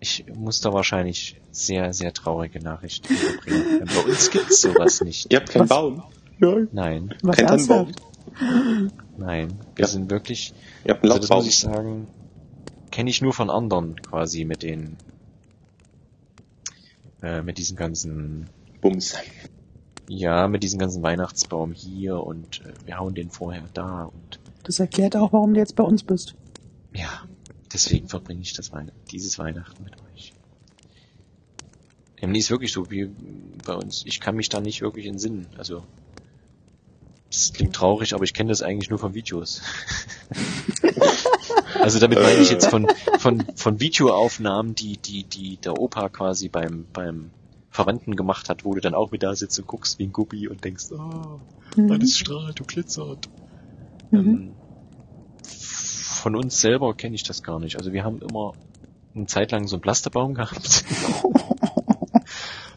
ich 0.00 0.24
muss 0.34 0.60
da 0.60 0.72
wahrscheinlich 0.72 1.40
sehr, 1.52 1.92
sehr 1.92 2.12
traurige 2.12 2.58
Nachrichten 2.60 3.14
überbringen. 3.14 3.84
Bei 3.94 4.00
uns 4.10 4.30
gibt's 4.32 4.60
sowas 4.60 5.00
nicht. 5.02 5.32
Ihr 5.32 5.38
habt 5.38 5.50
keinen 5.50 5.62
Was? 5.62 5.68
Baum? 5.68 6.02
Ja. 6.40 6.56
Nein, 6.72 7.14
Was 7.22 7.36
Kein 7.36 7.46
Tannenbaum. 7.46 7.92
nein. 9.16 9.54
Wir 9.76 9.84
Ja. 9.84 9.86
sind 9.86 10.10
wirklich, 10.10 10.52
Ihr 10.84 10.94
habt 10.94 11.04
einen 11.04 11.12
also 11.12 11.28
das 11.28 11.30
muss 11.30 11.46
ich 11.46 11.56
sagen, 11.58 12.08
kenne 12.90 13.10
ich 13.10 13.22
nur 13.22 13.32
von 13.32 13.48
anderen 13.50 13.94
quasi 14.02 14.44
mit 14.44 14.64
den, 14.64 14.96
äh, 17.22 17.42
mit 17.42 17.58
diesen 17.58 17.76
ganzen, 17.76 18.50
Bums. 18.80 19.14
Ja, 20.08 20.48
mit 20.48 20.62
diesem 20.62 20.78
ganzen 20.78 21.02
Weihnachtsbaum 21.02 21.72
hier 21.72 22.20
und 22.20 22.60
äh, 22.62 22.72
wir 22.86 22.98
hauen 22.98 23.14
den 23.14 23.30
vorher 23.30 23.64
da 23.72 24.04
und 24.04 24.40
Das 24.64 24.78
erklärt 24.78 25.16
auch, 25.16 25.32
warum 25.32 25.54
du 25.54 25.60
jetzt 25.60 25.76
bei 25.76 25.84
uns 25.84 26.02
bist. 26.02 26.34
ja, 26.92 27.22
deswegen 27.72 28.08
verbringe 28.08 28.42
ich 28.42 28.52
das 28.52 28.72
Weihn 28.72 28.92
dieses 29.10 29.38
Weihnachten 29.38 29.82
mit 29.82 29.94
euch. 30.12 30.32
Emily 32.16 32.38
ist 32.38 32.50
wirklich 32.50 32.72
so 32.72 32.90
wie 32.90 33.10
bei 33.66 33.74
uns. 33.74 34.04
Ich 34.06 34.20
kann 34.20 34.36
mich 34.36 34.48
da 34.48 34.60
nicht 34.60 34.80
wirklich 34.80 35.06
entsinnen. 35.06 35.46
Also, 35.58 35.84
das 37.28 37.52
klingt 37.52 37.74
traurig, 37.74 38.14
aber 38.14 38.24
ich 38.24 38.32
kenne 38.32 38.50
das 38.50 38.62
eigentlich 38.62 38.88
nur 38.88 38.98
von 38.98 39.14
Videos. 39.14 39.60
also 41.80 41.98
damit 41.98 42.20
meine 42.20 42.40
ich 42.40 42.50
jetzt 42.50 42.68
von, 42.68 42.86
von, 43.18 43.44
von 43.56 43.80
Videoaufnahmen, 43.80 44.74
die, 44.74 44.96
die, 44.96 45.24
die 45.24 45.56
der 45.56 45.78
Opa 45.78 46.08
quasi 46.08 46.48
beim, 46.48 46.86
beim 46.92 47.30
Verwandten 47.74 48.14
gemacht 48.14 48.48
hat, 48.48 48.64
wo 48.64 48.72
du 48.72 48.80
dann 48.80 48.94
auch 48.94 49.10
mit 49.10 49.24
da 49.24 49.34
sitzt 49.34 49.58
und 49.58 49.66
guckst 49.66 49.98
wie 49.98 50.04
ein 50.04 50.12
Guppi 50.12 50.46
und 50.46 50.62
denkst, 50.64 50.92
oh, 50.92 51.40
Mhm. 51.76 51.90
alles 51.90 52.16
strahlt 52.16 52.60
und 52.60 52.68
glitzert. 52.68 53.28
Mhm. 54.12 54.18
Ähm, 54.18 54.54
von 55.42 56.36
uns 56.36 56.60
selber 56.60 56.94
kenne 56.94 57.16
ich 57.16 57.24
das 57.24 57.42
gar 57.42 57.58
nicht. 57.58 57.76
Also 57.76 57.92
wir 57.92 58.04
haben 58.04 58.20
immer 58.22 58.52
eine 59.16 59.26
Zeit 59.26 59.50
lang 59.50 59.66
so 59.66 59.74
einen 59.74 59.82
Plasterbaum 59.82 60.34
gehabt. 60.36 60.84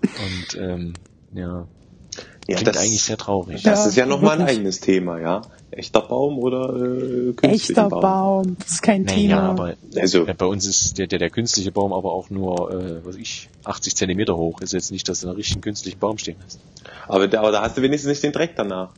Und 0.01 0.57
ähm, 0.59 0.93
ja, 1.33 1.67
Ja, 2.47 2.55
klingt 2.55 2.75
das, 2.75 2.81
eigentlich 2.81 3.03
sehr 3.03 3.17
traurig. 3.17 3.63
Ja, 3.63 3.71
das 3.71 3.87
ist 3.87 3.97
ja 3.97 4.05
nochmal 4.05 4.39
ein 4.39 4.47
eigenes 4.47 4.79
Thema, 4.79 5.19
ja. 5.19 5.41
Echter 5.69 5.99
Baum 6.01 6.37
oder 6.39 6.69
äh, 6.77 7.33
künstlicher 7.33 7.83
Echter 7.83 7.89
Baum. 7.89 8.55
Das 8.59 8.69
ist 8.71 8.81
kein 8.81 9.03
Naja, 9.03 9.17
Thema. 9.17 9.41
aber 9.49 9.73
Also, 9.97 10.25
bei 10.25 10.45
uns 10.45 10.65
ist 10.65 10.97
der, 10.97 11.07
der, 11.07 11.19
der 11.19 11.29
künstliche 11.29 11.73
Baum 11.73 11.91
aber 11.91 12.13
auch 12.13 12.29
nur, 12.29 12.71
äh, 12.71 13.05
was 13.05 13.17
ich, 13.17 13.49
80 13.65 13.97
Zentimeter 13.97 14.37
hoch. 14.37 14.61
Ist 14.61 14.71
jetzt 14.71 14.91
nicht, 14.91 15.09
dass 15.09 15.19
du 15.21 15.27
einen 15.27 15.35
richtigen 15.35 15.59
künstlichen 15.59 15.99
Baum 15.99 16.17
stehen 16.17 16.37
hast. 16.45 16.59
aber, 17.09 17.27
da, 17.27 17.39
aber 17.41 17.51
da 17.51 17.61
hast 17.63 17.75
du 17.77 17.81
wenigstens 17.81 18.09
nicht 18.11 18.23
den 18.23 18.31
Dreck 18.31 18.53
danach. 18.55 18.91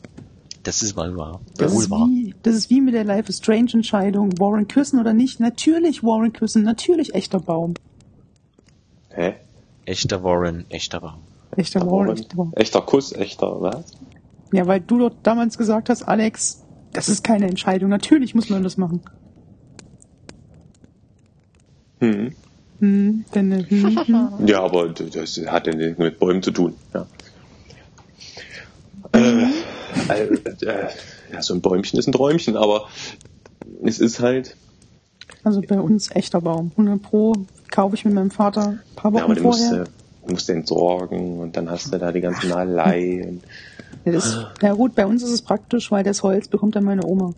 Das 0.62 0.84
ist 0.84 0.96
mal 0.96 1.16
wahr. 1.18 1.40
Das 1.58 1.74
Wohl 1.74 1.84
ist, 1.84 1.90
wahr. 1.90 2.08
wie, 2.08 2.36
das 2.44 2.54
ist 2.54 2.70
wie 2.70 2.82
mit 2.82 2.94
der 2.94 3.04
Life 3.06 3.30
is 3.30 3.38
Strange 3.38 3.72
Entscheidung. 3.74 4.38
Warren 4.40 4.68
küssen 4.68 5.00
oder 5.00 5.14
nicht? 5.14 5.40
Natürlich 5.40 6.04
Warren 6.04 6.34
küssen. 6.34 6.64
Natürlich 6.64 7.16
echter 7.16 7.40
Baum. 7.40 7.74
Hä? 9.10 9.34
Echter 9.86 10.24
Warren, 10.24 10.66
echter 10.70 11.00
Baum. 11.00 11.22
Echter 11.56 11.82
Aber 11.82 12.02
ein- 12.04 12.10
echter 12.12 12.36
Baum. 12.36 12.54
Echter 12.56 12.82
Kuss, 12.82 13.12
echter, 13.14 13.60
was? 13.62 13.86
Ja, 14.52 14.68
weil 14.68 14.80
du 14.82 15.00
dort 15.00 15.18
damals 15.24 15.58
gesagt 15.58 15.90
hast, 15.90 16.04
Alex, 16.04 16.64
das 16.94 17.10
ist 17.10 17.24
keine 17.24 17.48
Entscheidung. 17.48 17.90
Natürlich 17.90 18.34
muss 18.36 18.50
man 18.50 18.64
das 18.64 18.78
machen. 18.78 19.02
Hm. 22.00 22.34
Hm, 22.80 23.26
denn, 23.36 23.66
hm, 23.70 24.00
hm. 24.06 24.48
Ja, 24.48 24.62
aber 24.64 24.90
das 24.90 25.38
hat 25.48 25.68
ja 25.68 25.76
nichts 25.76 26.00
mit 26.00 26.18
Bäumen 26.20 26.42
zu 26.42 26.52
tun. 26.52 26.76
Ja. 26.94 27.06
Äh, 29.14 29.44
äh, 30.10 30.24
äh, 30.66 30.88
ja, 31.34 31.42
so 31.42 31.54
ein 31.54 31.62
Bäumchen 31.62 32.00
ist 32.00 32.08
ein 32.08 32.12
Träumchen, 32.14 32.56
aber 32.56 32.88
es 33.84 34.00
ist 34.00 34.20
halt, 34.20 34.56
Also 35.44 35.62
bei 35.62 35.80
uns 35.80 36.10
echter 36.16 36.42
Baum. 36.42 36.72
100 36.78 37.02
Pro 37.02 37.34
kaufe 37.70 37.96
ich 37.96 38.06
mit 38.06 38.14
meinem 38.14 38.32
Vater 38.32 38.68
ein 38.70 38.82
paar 38.96 39.12
ja, 39.12 39.16
Wochen 39.18 39.24
aber 39.24 39.36
du 39.36 39.44
musst, 39.44 39.68
vorher. 39.68 39.86
du 39.86 39.92
musst 40.28 40.50
den 40.50 40.66
sorgen 40.66 41.40
und 41.40 41.58
dann 41.58 41.70
hast 41.70 41.94
du 41.94 41.98
da 41.98 42.12
die 42.12 42.22
ganze 42.22 42.48
Malei. 42.48 43.26
Und, 43.28 43.44
Ja, 44.06 44.12
das, 44.12 44.46
ja 44.62 44.74
gut, 44.74 44.96
bei 44.96 45.06
uns 45.06 45.24
ist 45.24 45.32
es 45.32 45.42
praktisch, 45.42 45.92
weil 45.92 46.04
das 46.04 46.24
Holz 46.24 46.48
bekommt 46.48 46.76
dann 46.76 46.84
meine 46.84 47.06
Oma. 47.06 47.34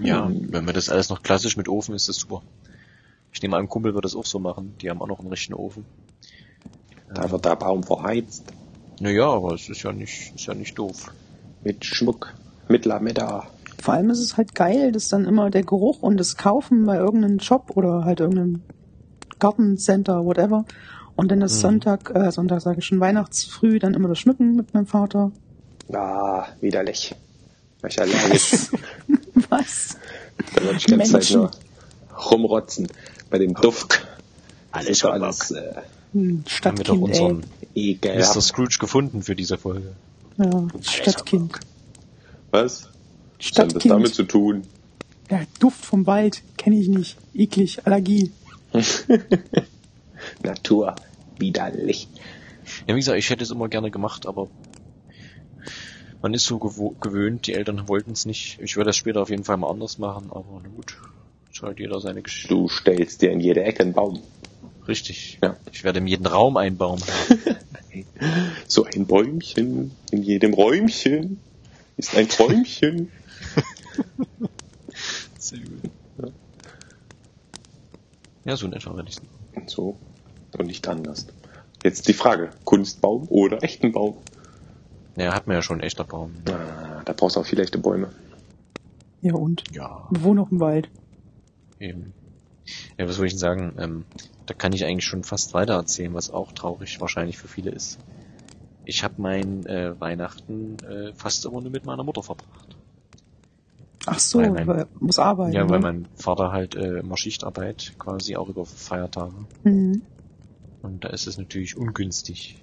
Ja, 0.00 0.28
wenn 0.30 0.66
wir 0.66 0.72
das 0.72 0.88
alles 0.88 1.08
noch 1.08 1.22
klassisch 1.22 1.56
mit 1.56 1.68
Ofen 1.68 1.94
ist, 1.94 2.08
das 2.08 2.16
super. 2.16 2.42
Ich 3.32 3.42
nehme 3.42 3.56
an, 3.56 3.64
ein 3.64 3.68
Kumpel 3.68 3.94
wird 3.94 4.04
das 4.04 4.16
auch 4.16 4.26
so 4.26 4.38
machen. 4.38 4.74
Die 4.80 4.90
haben 4.90 5.00
auch 5.00 5.06
noch 5.06 5.20
einen 5.20 5.28
richtigen 5.28 5.54
Ofen. 5.54 5.84
Da 7.12 7.30
wird 7.30 7.44
der 7.44 7.56
Baum 7.56 7.82
verheizt. 7.82 8.44
Naja, 9.00 9.28
aber 9.28 9.54
es 9.54 9.68
ist 9.68 9.82
ja 9.82 9.92
nicht, 9.92 10.34
ist 10.34 10.46
ja 10.46 10.54
nicht 10.54 10.78
doof. 10.78 11.12
Mit 11.62 11.84
Schmuck. 11.84 12.34
Mit 12.68 12.84
Lametta. 12.84 13.46
Vor 13.80 13.94
allem 13.94 14.10
ist 14.10 14.20
es 14.20 14.36
halt 14.36 14.54
geil, 14.54 14.92
dass 14.92 15.08
dann 15.08 15.26
immer 15.26 15.50
der 15.50 15.62
Geruch 15.62 16.00
und 16.00 16.16
das 16.16 16.36
Kaufen 16.36 16.86
bei 16.86 16.96
irgendeinem 16.96 17.40
Shop 17.40 17.72
oder 17.76 18.04
halt 18.04 18.20
irgendeinem 18.20 18.62
Gartencenter, 19.48 20.24
whatever. 20.24 20.64
Und 21.16 21.30
dann 21.30 21.40
das 21.40 21.54
Mhm. 21.56 21.60
Sonntag, 21.60 22.10
äh, 22.14 22.30
Sonntag 22.32 22.60
sage 22.62 22.78
ich 22.78 22.86
schon, 22.86 22.98
Weihnachtsfrüh, 23.00 23.78
dann 23.78 23.94
immer 23.94 24.08
das 24.08 24.18
Schmücken 24.18 24.56
mit 24.56 24.72
meinem 24.74 24.86
Vater. 24.86 25.30
Ah, 25.92 26.46
widerlich. 26.60 27.14
Ich 27.86 28.00
allergisch. 28.00 28.68
Was? 29.50 29.96
da 30.54 30.62
würde 30.62 30.76
ich 30.78 30.86
ganz 30.86 31.04
Zeit 31.04 31.12
Menschen. 31.12 31.36
nur 31.42 31.50
rumrotzen. 32.30 32.88
Bei 33.30 33.38
dem 33.38 33.52
Duft. 33.54 34.06
Alles 34.72 34.88
ist 34.90 34.98
schon 35.00 35.10
alles 35.12 35.50
äh, 35.50 35.74
Hm, 36.12 36.44
Haben 36.64 36.78
wir 36.78 36.84
doch 36.84 36.94
Stadtkind, 36.94 37.02
unseren 37.02 37.44
ey. 37.74 37.98
Mr. 38.02 38.40
Scrooge 38.40 38.78
gefunden 38.80 39.22
für 39.22 39.34
diese 39.36 39.58
Folge. 39.58 39.92
Ja, 40.38 40.66
Stadtkind. 40.80 41.58
Was? 42.52 42.88
Was 43.40 43.58
hat 43.58 43.74
das 43.74 43.82
damit 43.82 43.82
Stadtkind. 43.82 44.14
zu 44.14 44.22
tun? 44.24 44.62
Ja, 45.30 45.40
Duft 45.58 45.84
vom 45.84 46.06
Wald, 46.06 46.42
kenne 46.56 46.76
ich 46.78 46.88
nicht. 46.88 47.16
Eklig, 47.34 47.84
Allergie. 47.84 48.30
Natur. 50.42 50.96
Widerlich. 51.38 52.08
Ja, 52.86 52.94
wie 52.94 52.98
gesagt, 52.98 53.18
ich 53.18 53.30
hätte 53.30 53.44
es 53.44 53.50
immer 53.50 53.68
gerne 53.68 53.90
gemacht, 53.90 54.26
aber 54.26 54.48
man 56.22 56.32
ist 56.32 56.44
so 56.44 56.58
gewöhnt, 56.58 57.46
die 57.46 57.54
Eltern 57.54 57.88
wollten 57.88 58.12
es 58.12 58.24
nicht. 58.24 58.58
Ich 58.62 58.76
werde 58.76 58.88
das 58.88 58.96
später 58.96 59.20
auf 59.20 59.30
jeden 59.30 59.44
Fall 59.44 59.56
mal 59.56 59.70
anders 59.70 59.98
machen, 59.98 60.30
aber 60.30 60.60
na 60.62 60.68
gut. 60.68 60.96
Ist 61.52 61.62
halt 61.62 61.78
jeder 61.78 62.00
seine 62.00 62.22
Geschichte. 62.22 62.48
Du 62.48 62.68
stellst 62.68 63.22
dir 63.22 63.30
in 63.30 63.40
jede 63.40 63.62
Ecke 63.62 63.82
einen 63.82 63.92
Baum. 63.92 64.20
Richtig. 64.88 65.38
Ja. 65.42 65.56
Ich 65.70 65.84
werde 65.84 66.00
in 66.00 66.06
jeden 66.06 66.26
Raum 66.26 66.56
einen 66.56 66.76
Baum. 66.76 66.98
So 68.66 68.84
ein 68.84 69.06
Bäumchen. 69.06 69.92
In 70.10 70.22
jedem 70.24 70.52
Räumchen 70.52 71.38
ist 71.96 72.16
ein 72.16 72.28
Träumchen. 72.28 73.12
Sehr 75.38 75.60
gut. 75.60 75.90
Ja, 76.18 76.28
so 78.46 78.66
in 78.66 78.72
etwa 78.72 78.94
werde 78.96 79.08
ich 79.08 79.16
so. 79.70 79.96
Und 80.56 80.66
nicht 80.66 80.86
anders. 80.86 81.26
Jetzt 81.82 82.08
die 82.08 82.12
Frage. 82.14 82.50
Kunstbaum 82.64 83.26
oder 83.28 83.62
echten 83.62 83.92
Baum? 83.92 84.16
Naja, 85.16 85.34
hat 85.34 85.46
man 85.46 85.56
ja 85.56 85.62
schon 85.62 85.78
ein 85.78 85.84
echter 85.84 86.04
Baum. 86.04 86.32
Ah, 86.48 87.02
da 87.04 87.12
brauchst 87.12 87.36
du 87.36 87.40
auch 87.40 87.46
viele 87.46 87.62
echte 87.62 87.78
Bäume. 87.78 88.10
Ja 89.20 89.34
und? 89.34 89.64
Ja, 89.72 90.06
Wir 90.10 90.22
wohnen 90.22 90.38
auch 90.40 90.50
im 90.50 90.60
Wald. 90.60 90.88
eben. 91.78 92.12
Ja, 92.98 93.06
was 93.08 93.16
soll 93.16 93.26
ich 93.26 93.32
denn 93.32 93.38
sagen? 93.40 93.74
Ähm, 93.78 94.04
da 94.46 94.54
kann 94.54 94.72
ich 94.72 94.84
eigentlich 94.84 95.04
schon 95.04 95.22
fast 95.24 95.52
weiter 95.54 95.74
erzählen, 95.74 96.14
was 96.14 96.30
auch 96.30 96.52
traurig 96.52 97.00
wahrscheinlich 97.00 97.36
für 97.38 97.48
viele 97.48 97.70
ist. 97.70 97.98
Ich 98.86 99.02
habe 99.04 99.14
mein 99.18 99.66
äh, 99.66 99.98
Weihnachten 100.00 100.76
äh, 100.84 101.12
fast 101.14 101.44
immer 101.46 101.60
nur 101.60 101.70
mit 101.70 101.84
meiner 101.84 102.04
Mutter 102.04 102.22
verbracht. 102.22 102.63
Ach 104.06 104.18
so, 104.18 104.38
Weil 104.38 104.50
mein- 104.50 104.66
weil, 104.66 104.86
muss 105.00 105.18
arbeiten. 105.18 105.52
Ja, 105.54 105.68
weil 105.68 105.78
ne? 105.80 105.82
mein 105.82 106.08
Vater 106.14 106.52
halt 106.52 106.74
äh, 106.74 106.98
immer 106.98 107.16
Schichtarbeit 107.16 107.94
quasi 107.98 108.36
auch 108.36 108.48
über 108.48 108.66
Feiertage. 108.66 109.34
Mhm. 109.62 110.02
Und 110.82 111.04
da 111.04 111.08
ist 111.08 111.26
es 111.26 111.38
natürlich 111.38 111.76
ungünstig. 111.76 112.62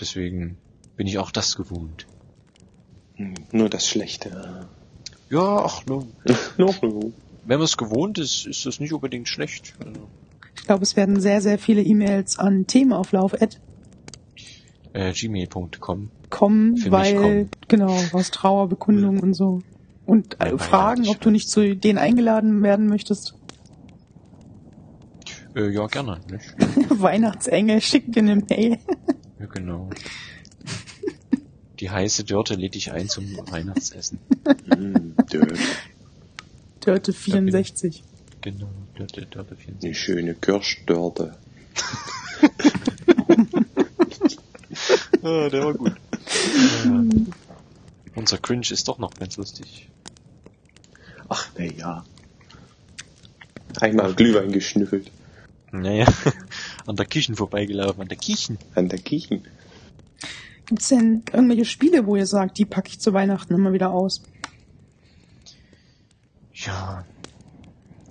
Deswegen 0.00 0.58
bin 0.96 1.06
ich 1.06 1.18
auch 1.18 1.30
das 1.30 1.56
gewohnt. 1.56 2.06
Hm, 3.14 3.34
Nur 3.52 3.68
das 3.70 3.86
Schlechte. 3.86 4.66
Ja, 5.30 5.64
ach, 5.64 5.84
no. 5.86 6.06
Noch 6.58 6.82
no. 6.82 7.12
wenn 7.44 7.58
man 7.58 7.64
es 7.64 7.76
gewohnt 7.76 8.18
ist, 8.18 8.46
ist 8.46 8.66
das 8.66 8.80
nicht 8.80 8.92
unbedingt 8.92 9.28
schlecht. 9.28 9.74
Also, 9.84 10.08
Ich 10.56 10.64
glaube, 10.64 10.82
es 10.82 10.96
werden 10.96 11.20
sehr, 11.20 11.40
sehr 11.40 11.58
viele 11.58 11.82
E-Mails 11.82 12.38
an 12.38 12.66
Themenauflauf.com 12.66 13.48
äh, 14.96 15.12
gmail.com. 15.12 16.10
kommen, 16.30 16.90
weil, 16.90 17.14
kommen. 17.16 17.50
genau, 17.68 17.98
aus 18.12 18.30
Trauerbekundungen 18.30 19.20
und 19.20 19.34
so. 19.34 19.60
Und 20.06 20.40
äh, 20.40 20.56
fragen, 20.56 21.08
ob 21.08 21.20
du 21.20 21.30
nicht 21.30 21.50
zu 21.50 21.76
denen 21.76 21.98
eingeladen 21.98 22.62
werden 22.62 22.88
möchtest. 22.88 23.34
Äh, 25.54 25.70
ja, 25.70 25.86
gerne. 25.86 26.20
Nicht? 26.30 26.54
Weihnachtsengel, 27.00 27.80
schick 27.80 28.12
dir 28.12 28.20
eine 28.20 28.36
Mail. 28.36 28.78
Ja, 29.38 29.46
genau. 29.46 29.90
Die 31.80 31.90
heiße 31.90 32.24
Dörte 32.24 32.54
lädt 32.54 32.74
dich 32.74 32.92
ein 32.92 33.08
zum 33.08 33.36
Weihnachtsessen. 33.50 34.18
Hm, 34.72 35.14
Dörte. 35.28 35.56
Dörte 36.80 37.12
64. 37.12 38.02
Genau, 38.40 38.70
Dörte, 38.96 39.26
Dörte 39.26 39.56
24. 39.56 39.84
Eine 39.84 39.94
schöne 39.94 40.34
Kirschdörte. 40.34 41.36
Ah, 45.26 45.48
der 45.48 45.64
war 45.64 45.74
gut. 45.74 45.92
ja. 46.84 47.04
Unser 48.14 48.38
Cringe 48.38 48.66
ist 48.70 48.86
doch 48.86 48.98
noch 48.98 49.12
ganz 49.14 49.36
lustig. 49.36 49.88
Ach, 51.28 51.48
na 51.58 51.64
ja. 51.64 52.04
Einmal 53.80 54.14
Glühwein 54.14 54.52
geschnüffelt. 54.52 55.10
Naja, 55.72 56.06
an 56.86 56.94
der 56.94 57.06
Küchen 57.06 57.34
vorbeigelaufen, 57.34 58.02
an 58.02 58.08
der 58.08 58.16
Küchen. 58.16 58.56
An 58.76 58.88
der 58.88 59.00
Kiechen. 59.00 59.42
Gibt's 60.66 60.88
denn 60.88 61.24
irgendwelche 61.32 61.64
Spiele, 61.64 62.06
wo 62.06 62.14
ihr 62.14 62.26
sagt, 62.26 62.58
die 62.58 62.64
packe 62.64 62.90
ich 62.90 63.00
zu 63.00 63.12
Weihnachten 63.12 63.52
immer 63.52 63.72
wieder 63.72 63.90
aus? 63.90 64.22
Ja. 66.54 67.04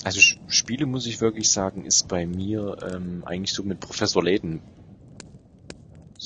Also 0.03 0.19
Spiele 0.47 0.85
muss 0.85 1.07
ich 1.07 1.21
wirklich 1.21 1.49
sagen, 1.49 1.85
ist 1.85 2.09
bei 2.09 2.27
mir 2.27 2.77
ähm, 2.93 3.23
eigentlich 3.25 3.53
so 3.53 3.63
mit 3.63 3.79
Professor 3.79 4.21
Layton. 4.21 4.59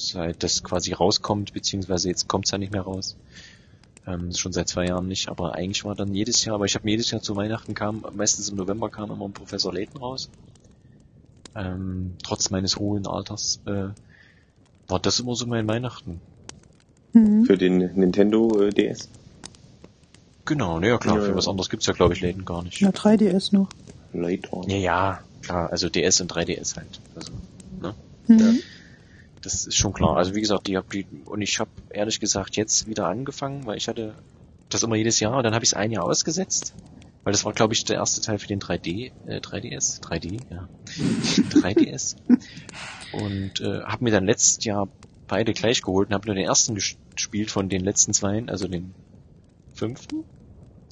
Seit 0.07 0.43
das 0.43 0.63
quasi 0.63 0.93
rauskommt, 0.93 1.53
beziehungsweise 1.53 2.07
jetzt 2.09 2.27
kommt's 2.27 2.51
ja 2.51 2.57
nicht 2.57 2.71
mehr 2.71 2.81
raus. 2.81 3.15
Ähm, 4.07 4.33
schon 4.33 4.53
seit 4.53 4.67
zwei 4.67 4.85
Jahren 4.85 5.07
nicht, 5.07 5.29
aber 5.29 5.55
eigentlich 5.55 5.83
war 5.85 5.93
dann 5.95 6.13
jedes 6.15 6.43
Jahr, 6.45 6.55
aber 6.55 6.65
ich 6.65 6.75
habe 6.75 6.89
jedes 6.89 7.11
Jahr 7.11 7.21
zu 7.21 7.35
Weihnachten 7.35 7.73
kam, 7.73 8.05
meistens 8.15 8.49
im 8.49 8.55
November 8.55 8.89
kam 8.89 9.11
immer 9.11 9.25
ein 9.25 9.33
Professor 9.33 9.73
Layton 9.73 9.97
raus. 9.97 10.29
Ähm, 11.55 12.13
trotz 12.23 12.49
meines 12.49 12.77
hohen 12.77 13.05
Alters 13.05 13.59
äh, 13.65 13.89
war 14.87 14.99
das 14.99 15.19
immer 15.19 15.35
so 15.35 15.45
mein 15.45 15.67
Weihnachten. 15.67 16.21
Mhm. 17.13 17.45
Für 17.45 17.57
den 17.57 17.77
Nintendo 17.77 18.61
äh, 18.61 18.69
DS. 18.69 19.09
Genau, 20.45 20.79
naja 20.79 20.97
klar, 20.97 21.17
Ja, 21.17 21.21
für 21.23 21.29
ja. 21.29 21.35
was 21.35 21.47
anderes 21.47 21.69
gibt's 21.69 21.85
ja 21.85 21.93
glaube 21.93 22.13
ich 22.13 22.21
Layton 22.21 22.45
gar 22.45 22.63
nicht. 22.63 22.79
Ja, 22.79 22.89
3DS 22.89 23.53
noch. 23.53 23.69
Later. 24.13 24.61
Ja, 24.67 24.77
ja, 24.77 25.19
klar, 25.41 25.71
also 25.71 25.89
DS 25.89 26.21
und 26.21 26.31
3DS 26.33 26.77
halt. 26.77 26.99
Also, 27.15 27.31
ne? 27.81 27.93
Mhm. 28.27 28.59
Das 29.41 29.65
ist 29.65 29.77
schon 29.77 29.93
klar. 29.93 30.17
Also 30.17 30.35
wie 30.35 30.41
gesagt, 30.41 30.67
die 30.67 30.77
die 30.91 31.05
und 31.25 31.41
ich 31.41 31.59
habe 31.59 31.71
ehrlich 31.89 32.19
gesagt 32.19 32.57
jetzt 32.57 32.87
wieder 32.87 33.07
angefangen, 33.07 33.65
weil 33.65 33.77
ich 33.77 33.87
hatte 33.87 34.15
das 34.69 34.83
immer 34.83 34.95
jedes 34.95 35.19
Jahr 35.19 35.37
und 35.37 35.43
dann 35.43 35.53
habe 35.53 35.63
ich 35.63 35.71
es 35.71 35.73
ein 35.73 35.91
Jahr 35.91 36.03
ausgesetzt, 36.03 36.73
weil 37.23 37.31
das 37.31 37.45
war 37.45 37.53
glaube 37.53 37.73
ich 37.73 37.85
der 37.85 37.95
erste 37.97 38.21
Teil 38.21 38.37
für 38.39 38.47
den 38.47 38.59
3D, 38.59 39.13
äh, 39.25 39.39
3DS, 39.39 39.99
3D, 40.01 40.39
ja, 40.49 40.67
3DS 41.49 42.15
und 43.11 43.61
äh, 43.61 43.81
habe 43.83 44.03
mir 44.03 44.11
dann 44.11 44.25
letztes 44.25 44.63
Jahr 44.65 44.89
beide 45.27 45.53
gleich 45.53 45.81
geholt 45.81 46.09
und 46.09 46.13
habe 46.15 46.27
nur 46.27 46.35
den 46.35 46.45
ersten 46.45 46.75
ges- 46.75 46.97
gespielt 47.15 47.49
von 47.51 47.69
den 47.69 47.81
letzten 47.83 48.13
zweien, 48.13 48.49
also 48.49 48.67
den 48.67 48.93
fünften, 49.73 50.25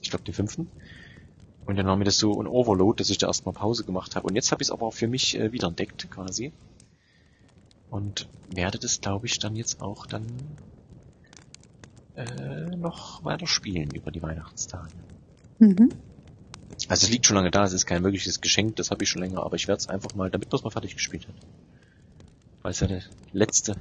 ich 0.02 0.10
glaube 0.10 0.24
den 0.26 0.34
fünften. 0.34 0.70
Und 1.66 1.76
dann 1.76 1.86
war 1.86 1.98
mir 1.98 2.06
das 2.06 2.18
so 2.18 2.40
ein 2.42 2.48
Overload, 2.48 3.00
dass 3.00 3.10
ich 3.10 3.18
da 3.18 3.28
erstmal 3.28 3.54
Pause 3.54 3.84
gemacht 3.84 4.16
habe. 4.16 4.28
Und 4.28 4.36
jetzt 4.36 4.52
habe 4.52 4.62
ich 4.64 4.68
es 4.70 4.72
aber 4.72 4.92
für 4.92 5.08
mich 5.08 5.38
äh, 5.38 5.52
wieder 5.52 5.68
entdeckt 5.68 6.10
quasi. 6.10 6.54
Und 7.90 8.28
werde 8.54 8.80
das, 8.80 9.02
glaube 9.02 9.28
ich, 9.28 9.40
dann 9.40 9.56
jetzt 9.56 9.82
auch 9.82 10.06
dann 10.06 10.26
äh, 12.16 12.76
noch 12.76 13.24
weiter 13.24 13.48
spielen 13.48 13.92
über 13.92 14.12
die 14.12 14.22
Weihnachtstage. 14.22 14.94
Mhm. 15.60 15.90
Also 16.90 17.06
es 17.06 17.10
liegt 17.10 17.26
schon 17.26 17.36
lange 17.36 17.52
da, 17.52 17.64
es 17.64 17.74
ist 17.74 17.86
kein 17.86 18.04
wirkliches 18.04 18.42
Geschenk, 18.42 18.76
das 18.76 18.92
habe 18.92 19.04
ich 19.04 19.10
schon 19.10 19.22
länger, 19.22 19.44
aber 19.44 19.56
ich 19.56 19.68
werde 19.68 19.80
es 19.80 19.88
einfach 19.88 20.14
mal, 20.16 20.30
damit 20.30 20.52
man 20.52 20.58
es 20.58 20.64
mal 20.64 20.70
fertig 20.70 20.96
gespielt 20.96 21.28
hat. 21.28 21.36
Weil 22.62 22.72
es 22.72 22.80
ja 22.80 22.88
der 22.88 23.02
letzte, 23.32 23.76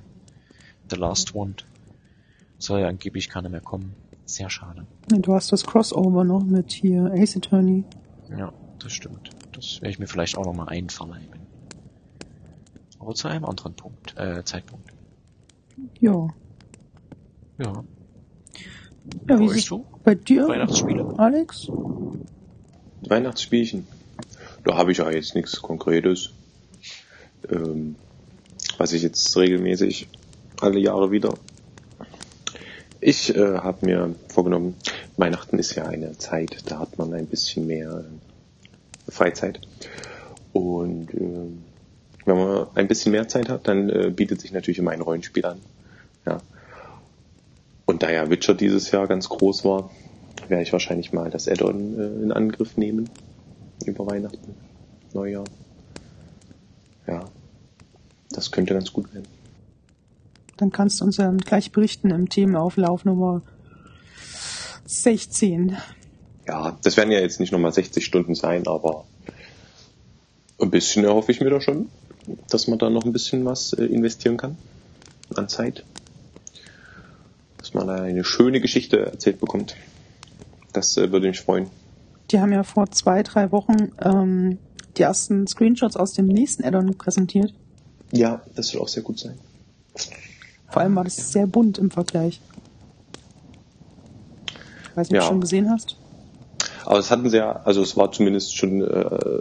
the 0.90 0.96
last 0.96 1.34
one, 1.34 1.54
soll 2.58 2.80
ja 2.80 2.88
angeblich 2.88 3.28
keiner 3.28 3.48
mehr 3.48 3.60
kommen. 3.60 3.94
Sehr 4.24 4.50
schade. 4.50 4.86
Du 5.08 5.34
hast 5.34 5.52
das 5.52 5.64
Crossover 5.64 6.24
noch 6.24 6.42
mit 6.42 6.72
hier 6.72 7.12
Ace 7.14 7.36
Attorney. 7.36 7.84
Ja, 8.28 8.52
das 8.78 8.92
stimmt. 8.92 9.30
Das 9.52 9.80
werde 9.80 9.90
ich 9.90 9.98
mir 9.98 10.08
vielleicht 10.08 10.36
auch 10.36 10.44
nochmal 10.44 10.68
einverleiben. 10.68 11.45
Aber 12.98 13.14
zu 13.14 13.28
einem 13.28 13.44
anderen 13.44 13.74
Punkt, 13.74 14.16
äh, 14.16 14.42
Zeitpunkt. 14.44 14.90
Ja. 16.00 16.28
Ja. 17.58 17.84
Ja, 19.28 19.38
wie 19.38 19.46
ist 19.46 19.56
es 19.56 19.64
so? 19.66 19.84
bei 20.02 20.14
dir, 20.14 20.48
Weihnachtsspiele? 20.48 21.14
Alex? 21.18 21.68
Weihnachtsspielchen. 23.08 23.86
Da 24.64 24.76
habe 24.76 24.92
ich 24.92 24.98
ja 24.98 25.10
jetzt 25.10 25.34
nichts 25.34 25.60
Konkretes. 25.62 26.30
Ähm, 27.50 27.96
was 28.78 28.92
ich 28.92 29.02
jetzt 29.02 29.36
regelmäßig 29.36 30.08
alle 30.60 30.78
Jahre 30.78 31.10
wieder. 31.10 31.34
Ich 33.00 33.34
äh, 33.34 33.58
habe 33.58 33.86
mir 33.86 34.14
vorgenommen, 34.28 34.74
Weihnachten 35.16 35.58
ist 35.58 35.74
ja 35.74 35.86
eine 35.86 36.18
Zeit, 36.18 36.62
da 36.66 36.78
hat 36.78 36.98
man 36.98 37.12
ein 37.12 37.26
bisschen 37.26 37.66
mehr 37.66 38.04
äh, 38.04 39.10
Freizeit. 39.10 39.60
Und 40.52 41.12
äh, 41.14 41.48
wenn 42.26 42.36
man 42.36 42.66
ein 42.74 42.88
bisschen 42.88 43.12
mehr 43.12 43.28
Zeit 43.28 43.48
hat, 43.48 43.66
dann 43.68 43.88
äh, 43.88 44.10
bietet 44.10 44.40
sich 44.40 44.52
natürlich 44.52 44.78
immer 44.78 44.90
ein 44.90 45.00
Rollenspiel 45.00 45.46
an. 45.46 45.60
Ja. 46.26 46.38
Und 47.86 48.02
da 48.02 48.10
ja 48.10 48.28
Witcher 48.28 48.54
dieses 48.54 48.90
Jahr 48.90 49.06
ganz 49.06 49.28
groß 49.28 49.64
war, 49.64 49.90
werde 50.48 50.62
ich 50.62 50.72
wahrscheinlich 50.72 51.12
mal 51.12 51.30
das 51.30 51.48
Add-on 51.48 51.98
äh, 51.98 52.22
in 52.24 52.32
Angriff 52.32 52.76
nehmen. 52.76 53.08
Über 53.84 54.06
Weihnachten, 54.06 54.54
Neujahr. 55.12 55.44
Ja. 57.06 57.24
Das 58.30 58.50
könnte 58.50 58.74
ganz 58.74 58.92
gut 58.92 59.14
werden. 59.14 59.28
Dann 60.56 60.72
kannst 60.72 61.00
du 61.00 61.04
uns 61.04 61.18
ja 61.18 61.30
gleich 61.30 61.70
berichten 61.70 62.10
im 62.10 62.28
Themenauflauf 62.28 63.04
Nummer 63.04 63.42
16. 64.86 65.76
Ja, 66.48 66.76
das 66.82 66.96
werden 66.96 67.12
ja 67.12 67.20
jetzt 67.20 67.40
nicht 67.40 67.52
nochmal 67.52 67.72
60 67.72 68.04
Stunden 68.04 68.34
sein, 68.34 68.66
aber 68.66 69.04
ein 70.60 70.70
bisschen 70.70 71.04
erhoffe 71.04 71.32
ich 71.32 71.40
mir 71.40 71.50
da 71.50 71.60
schon, 71.60 71.88
dass 72.50 72.66
man 72.68 72.78
da 72.78 72.90
noch 72.90 73.04
ein 73.04 73.12
bisschen 73.12 73.44
was 73.44 73.72
äh, 73.72 73.84
investieren 73.84 74.36
kann 74.36 74.56
an 75.34 75.48
Zeit. 75.48 75.84
Dass 77.58 77.74
man 77.74 77.86
da 77.86 77.94
eine 78.02 78.24
schöne 78.24 78.60
Geschichte 78.60 79.04
erzählt 79.06 79.40
bekommt. 79.40 79.74
Das 80.72 80.96
äh, 80.96 81.10
würde 81.12 81.28
mich 81.28 81.40
freuen. 81.40 81.68
Die 82.30 82.40
haben 82.40 82.52
ja 82.52 82.62
vor 82.62 82.90
zwei, 82.90 83.22
drei 83.22 83.50
Wochen 83.52 83.92
ähm, 84.00 84.58
die 84.96 85.02
ersten 85.02 85.46
Screenshots 85.46 85.96
aus 85.96 86.12
dem 86.12 86.26
nächsten 86.26 86.64
Addon 86.64 86.96
präsentiert. 86.96 87.52
Ja, 88.12 88.42
das 88.54 88.68
soll 88.68 88.80
auch 88.82 88.88
sehr 88.88 89.02
gut 89.02 89.18
sein. 89.18 89.38
Vor 90.68 90.82
allem 90.82 90.94
war 90.94 91.04
das 91.04 91.32
sehr 91.32 91.46
bunt 91.46 91.78
im 91.78 91.90
Vergleich. 91.90 92.40
Ich 94.90 94.96
weiß 94.96 95.10
nicht, 95.10 95.18
ob 95.18 95.22
Ja. 95.24 95.28
du 95.28 95.32
schon 95.34 95.40
gesehen 95.40 95.70
hast. 95.70 95.96
Aber 96.84 96.98
es 96.98 97.10
hatten 97.10 97.28
sie 97.28 97.36
ja, 97.38 97.52
also 97.64 97.82
es 97.82 97.96
war 97.96 98.12
zumindest 98.12 98.56
schon 98.56 98.80
äh, 98.82 99.40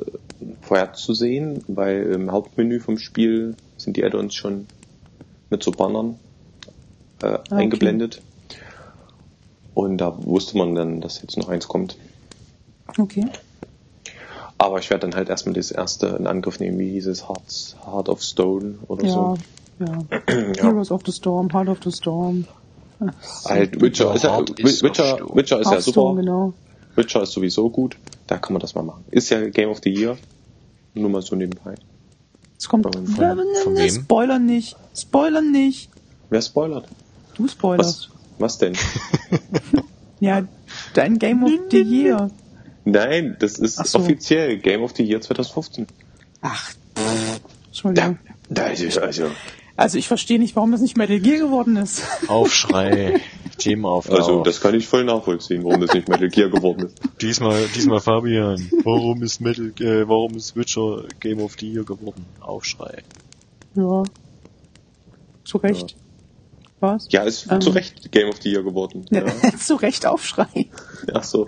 vorherzusehen, 0.62 1.64
weil 1.68 2.04
im 2.12 2.32
Hauptmenü 2.32 2.80
vom 2.80 2.98
Spiel 2.98 3.56
sind 3.78 3.98
die 3.98 4.04
Add-ons 4.04 4.34
schon 4.36 4.68
mit 5.50 5.64
so 5.64 5.72
Bannern 5.72 6.20
äh, 7.22 7.36
okay. 7.36 7.40
eingeblendet. 7.56 8.22
Und 9.74 9.98
da 9.98 10.18
wusste 10.26 10.58
man 10.58 10.76
dann, 10.76 11.02
dass 11.02 11.22
jetzt 11.22 11.38
noch 11.38 11.50
eins 11.50 11.68
kommt. 11.68 11.98
Okay. 12.98 13.26
Aber 14.58 14.80
ich 14.80 14.90
werde 14.90 15.08
dann 15.08 15.16
halt 15.16 15.30
erstmal 15.30 15.54
das 15.54 15.72
erste 15.72 16.08
in 16.08 16.28
Angriff 16.28 16.60
nehmen, 16.60 16.80
wie 16.80 16.92
hieß 16.92 17.08
es, 17.08 17.28
Heart, 17.28 17.76
Heart 17.86 18.10
of 18.10 18.22
Stone 18.22 18.76
oder 18.88 19.06
Ja, 19.06 19.12
so. 19.12 19.38
ja. 19.80 19.98
Ja. 20.56 20.64
Heroes 20.64 20.92
of 20.92 21.02
the 21.06 21.12
Storm, 21.12 21.52
Heart 21.52 21.68
of 21.68 21.80
the 21.84 21.92
Storm. 21.92 22.46
Halt, 23.44 23.82
Witcher 23.82 24.16
ist 24.16 24.24
ja, 24.24 24.40
Witcher, 24.40 25.18
Stone. 25.18 25.36
Witcher 25.36 25.60
ist 25.60 25.72
ja 25.72 25.82
super. 25.82 26.16
genau. 26.16 26.54
Witcher 26.96 27.24
ist 27.24 27.34
sowieso 27.34 27.70
gut. 27.70 27.98
Da 28.28 28.38
kann 28.38 28.54
man 28.54 28.60
das 28.62 28.76
mal 28.76 28.84
machen. 28.84 29.04
Ist 29.12 29.30
ja 29.30 29.48
Game 29.50 29.70
of 29.70 29.80
the 29.84 29.90
Year. 29.94 30.18
Nur 30.94 31.10
mal 31.10 31.22
so 31.22 31.36
nebenbei. 31.36 31.76
Es 32.58 32.68
kommt. 32.68 32.86
Von- 32.94 33.06
von 33.08 33.76
wem? 33.76 33.90
Spoilern 33.90 34.46
nicht. 34.46 34.76
Spoilern 34.96 35.52
nicht. 35.52 35.90
Wer 36.30 36.42
spoilert? 36.42 36.88
Du 37.36 37.48
spoilerst. 37.48 38.10
Was, 38.38 38.40
was 38.40 38.58
denn? 38.58 38.74
Ja, 40.22 40.48
dein 40.94 41.20
Game 41.20 41.44
of 41.44 41.52
the 41.70 41.82
Year. 41.82 42.32
Nein, 42.86 43.36
das 43.40 43.60
ist 43.60 43.76
so. 43.86 44.00
offiziell 44.00 44.58
Game 44.58 44.82
of 44.82 44.94
the 44.96 45.04
Year 45.04 45.20
2015. 45.20 45.88
Ach. 46.42 46.72
Entschuldigung. 47.68 48.18
da 48.50 48.68
ist 48.68 48.82
es 48.82 48.98
also. 48.98 49.26
Also 49.76 49.98
ich 49.98 50.08
verstehe 50.08 50.40
nicht, 50.40 50.56
warum 50.56 50.72
das 50.72 50.80
nicht 50.82 50.96
Metal 50.98 51.20
Gear 51.20 51.40
geworden 51.40 51.76
ist. 51.76 52.04
Aufschrei, 52.28 53.20
Themenauflauf. 53.58 54.20
Also, 54.20 54.44
das 54.44 54.62
kann 54.62 54.76
ich 54.76 54.88
voll 54.88 55.04
nachvollziehen, 55.04 55.64
warum 55.64 55.82
das 55.82 55.94
nicht 55.94 56.08
Metal 56.08 56.30
Gear 56.30 56.50
geworden 56.50 56.88
ist. 56.88 57.00
diesmal, 57.22 57.66
diesmal 57.76 58.00
Fabian. 58.00 58.70
Warum 58.84 59.22
ist 59.24 59.42
Metal, 59.42 59.72
äh, 59.80 60.08
warum 60.08 60.36
ist 60.36 60.56
Witcher 60.56 61.04
Game 61.20 61.40
of 61.40 61.56
the 61.60 61.72
Year 61.72 61.84
geworden? 61.84 62.26
Aufschrei. 62.40 63.04
Ja. 63.76 64.04
Zu 65.44 65.58
Recht. 65.58 65.96
Was? 66.80 67.08
Ja, 67.10 67.24
ist 67.24 67.48
Ähm. 67.52 67.62
zu 67.62 67.70
Recht 67.72 68.12
Game 68.12 68.30
of 68.30 68.42
the 68.42 68.52
Year 68.52 68.64
geworden. 68.64 69.06
Ja. 69.10 69.26
Zu 69.58 69.76
Recht 69.76 70.06
Aufschrei. 70.06 70.70
Ach 71.14 71.24
so. 71.24 71.48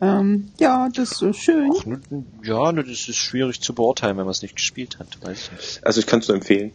Ähm, 0.00 0.50
ja, 0.58 0.88
das 0.94 1.20
ist 1.22 1.36
schön. 1.36 1.72
Ach, 1.78 1.84
nun, 1.84 2.26
ja, 2.42 2.72
nur 2.72 2.84
das 2.84 3.08
ist 3.08 3.16
schwierig 3.16 3.60
zu 3.60 3.74
beurteilen, 3.74 4.16
wenn 4.16 4.24
man 4.24 4.32
es 4.32 4.42
nicht 4.42 4.56
gespielt 4.56 4.98
hat, 4.98 5.18
weiß 5.22 5.44
ich 5.44 5.52
nicht. 5.52 5.86
Also, 5.86 6.00
ich 6.00 6.06
kann 6.06 6.20
es 6.20 6.28
nur 6.28 6.36
empfehlen. 6.36 6.72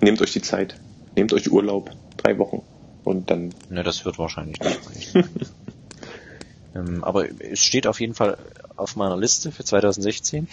Nehmt 0.00 0.20
euch 0.20 0.32
die 0.32 0.42
Zeit. 0.42 0.78
Nehmt 1.16 1.32
euch 1.32 1.50
Urlaub. 1.50 1.90
Drei 2.18 2.38
Wochen. 2.38 2.62
Und 3.04 3.30
dann, 3.30 3.54
Ne, 3.70 3.82
das 3.82 4.04
wird 4.04 4.18
wahrscheinlich 4.18 4.58
nicht 4.60 5.14
ähm, 6.74 7.04
aber 7.04 7.26
es 7.40 7.60
steht 7.60 7.86
auf 7.86 8.00
jeden 8.00 8.14
Fall 8.14 8.36
auf 8.76 8.96
meiner 8.96 9.16
Liste 9.16 9.52
für 9.52 9.64
2016. 9.64 10.48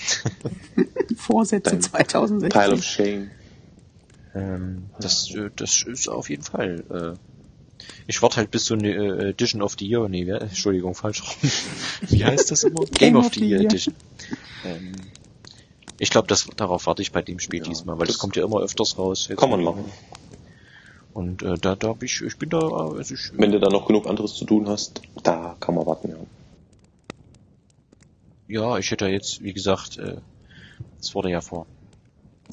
Vorsätze 1.18 1.72
Dein 1.72 1.82
2016. 1.82 2.62
Pile 2.62 2.74
of 2.74 2.84
Shame. 2.84 3.32
Ähm, 4.36 4.86
das, 5.00 5.34
äh, 5.34 5.50
das 5.56 5.84
ist 5.84 6.08
auf 6.08 6.30
jeden 6.30 6.44
Fall. 6.44 6.84
Äh, 6.90 7.86
ich 8.08 8.22
warte 8.22 8.38
halt 8.38 8.52
bis 8.52 8.66
so 8.66 8.76
eine 8.76 8.92
äh, 8.92 9.30
Edition 9.30 9.62
of 9.62 9.76
the 9.80 9.88
Year. 9.88 10.08
Nee, 10.08 10.30
Entschuldigung, 10.30 10.96
falsch 10.96 11.24
rum. 11.24 11.52
Wie 12.10 12.24
heißt 12.24 12.52
das 12.52 12.64
immer? 12.64 12.86
Game 12.86 13.16
of 13.16 13.34
the 13.34 13.46
Year 13.46 13.62
Edition. 13.62 13.96
Ähm, 14.64 14.94
ich 15.98 16.10
glaube, 16.10 16.34
darauf 16.56 16.86
warte 16.86 17.02
ich 17.02 17.12
bei 17.12 17.22
dem 17.22 17.40
Spiel 17.40 17.60
Ja, 17.60 17.66
diesmal, 17.66 17.98
weil 17.98 18.08
das, 18.08 18.16
das 18.16 18.22
kommt 18.22 18.36
ja 18.36 18.44
immer 18.44 18.62
öfters 18.62 18.98
raus. 18.98 19.28
Jetzt 19.30 19.40
Kann 19.40 19.50
man 19.50 19.64
machen. 19.64 19.86
Und 21.14 21.44
äh, 21.44 21.56
da, 21.60 21.76
da 21.76 21.90
hab 21.90 22.02
ich, 22.04 22.22
ich 22.22 22.38
bin 22.38 22.50
da, 22.50 22.60
also 22.68 23.14
ich, 23.14 23.32
Wenn 23.34 23.52
du 23.52 23.60
da 23.60 23.70
noch 23.70 23.86
genug 23.86 24.08
anderes 24.08 24.34
zu 24.36 24.46
tun 24.46 24.68
hast, 24.68 25.02
da 25.24 25.56
kann 25.60 25.76
man 25.76 25.86
warten, 25.86 26.10
ja. 26.10 26.18
ja, 28.48 28.78
ich 28.78 28.92
hätte 28.92 29.06
ja 29.06 29.12
jetzt, 29.12 29.42
wie 29.44 29.54
gesagt, 29.54 29.98
äh, 29.98 30.18
es 31.00 31.14
wurde 31.16 31.30
ja 31.30 31.42
vor 31.42 31.66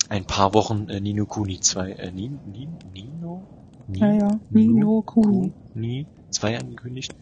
ein 0.08 0.24
paar 0.24 0.54
Wochen 0.54 0.88
äh, 0.88 1.00
Nino 1.00 1.24
Kuni 1.26 1.60
2, 1.60 1.92
äh, 1.92 2.10
Nin, 2.10 2.40
Nin, 2.44 2.78
Nino? 2.92 3.42
Ni- 3.86 4.00
Ja, 4.00 4.12
ja, 4.12 4.40
Nino 4.50 5.02
Kuni. 5.02 5.52
Kuni 5.72 6.06
2 6.30 6.58
angekündigt. 6.58 7.12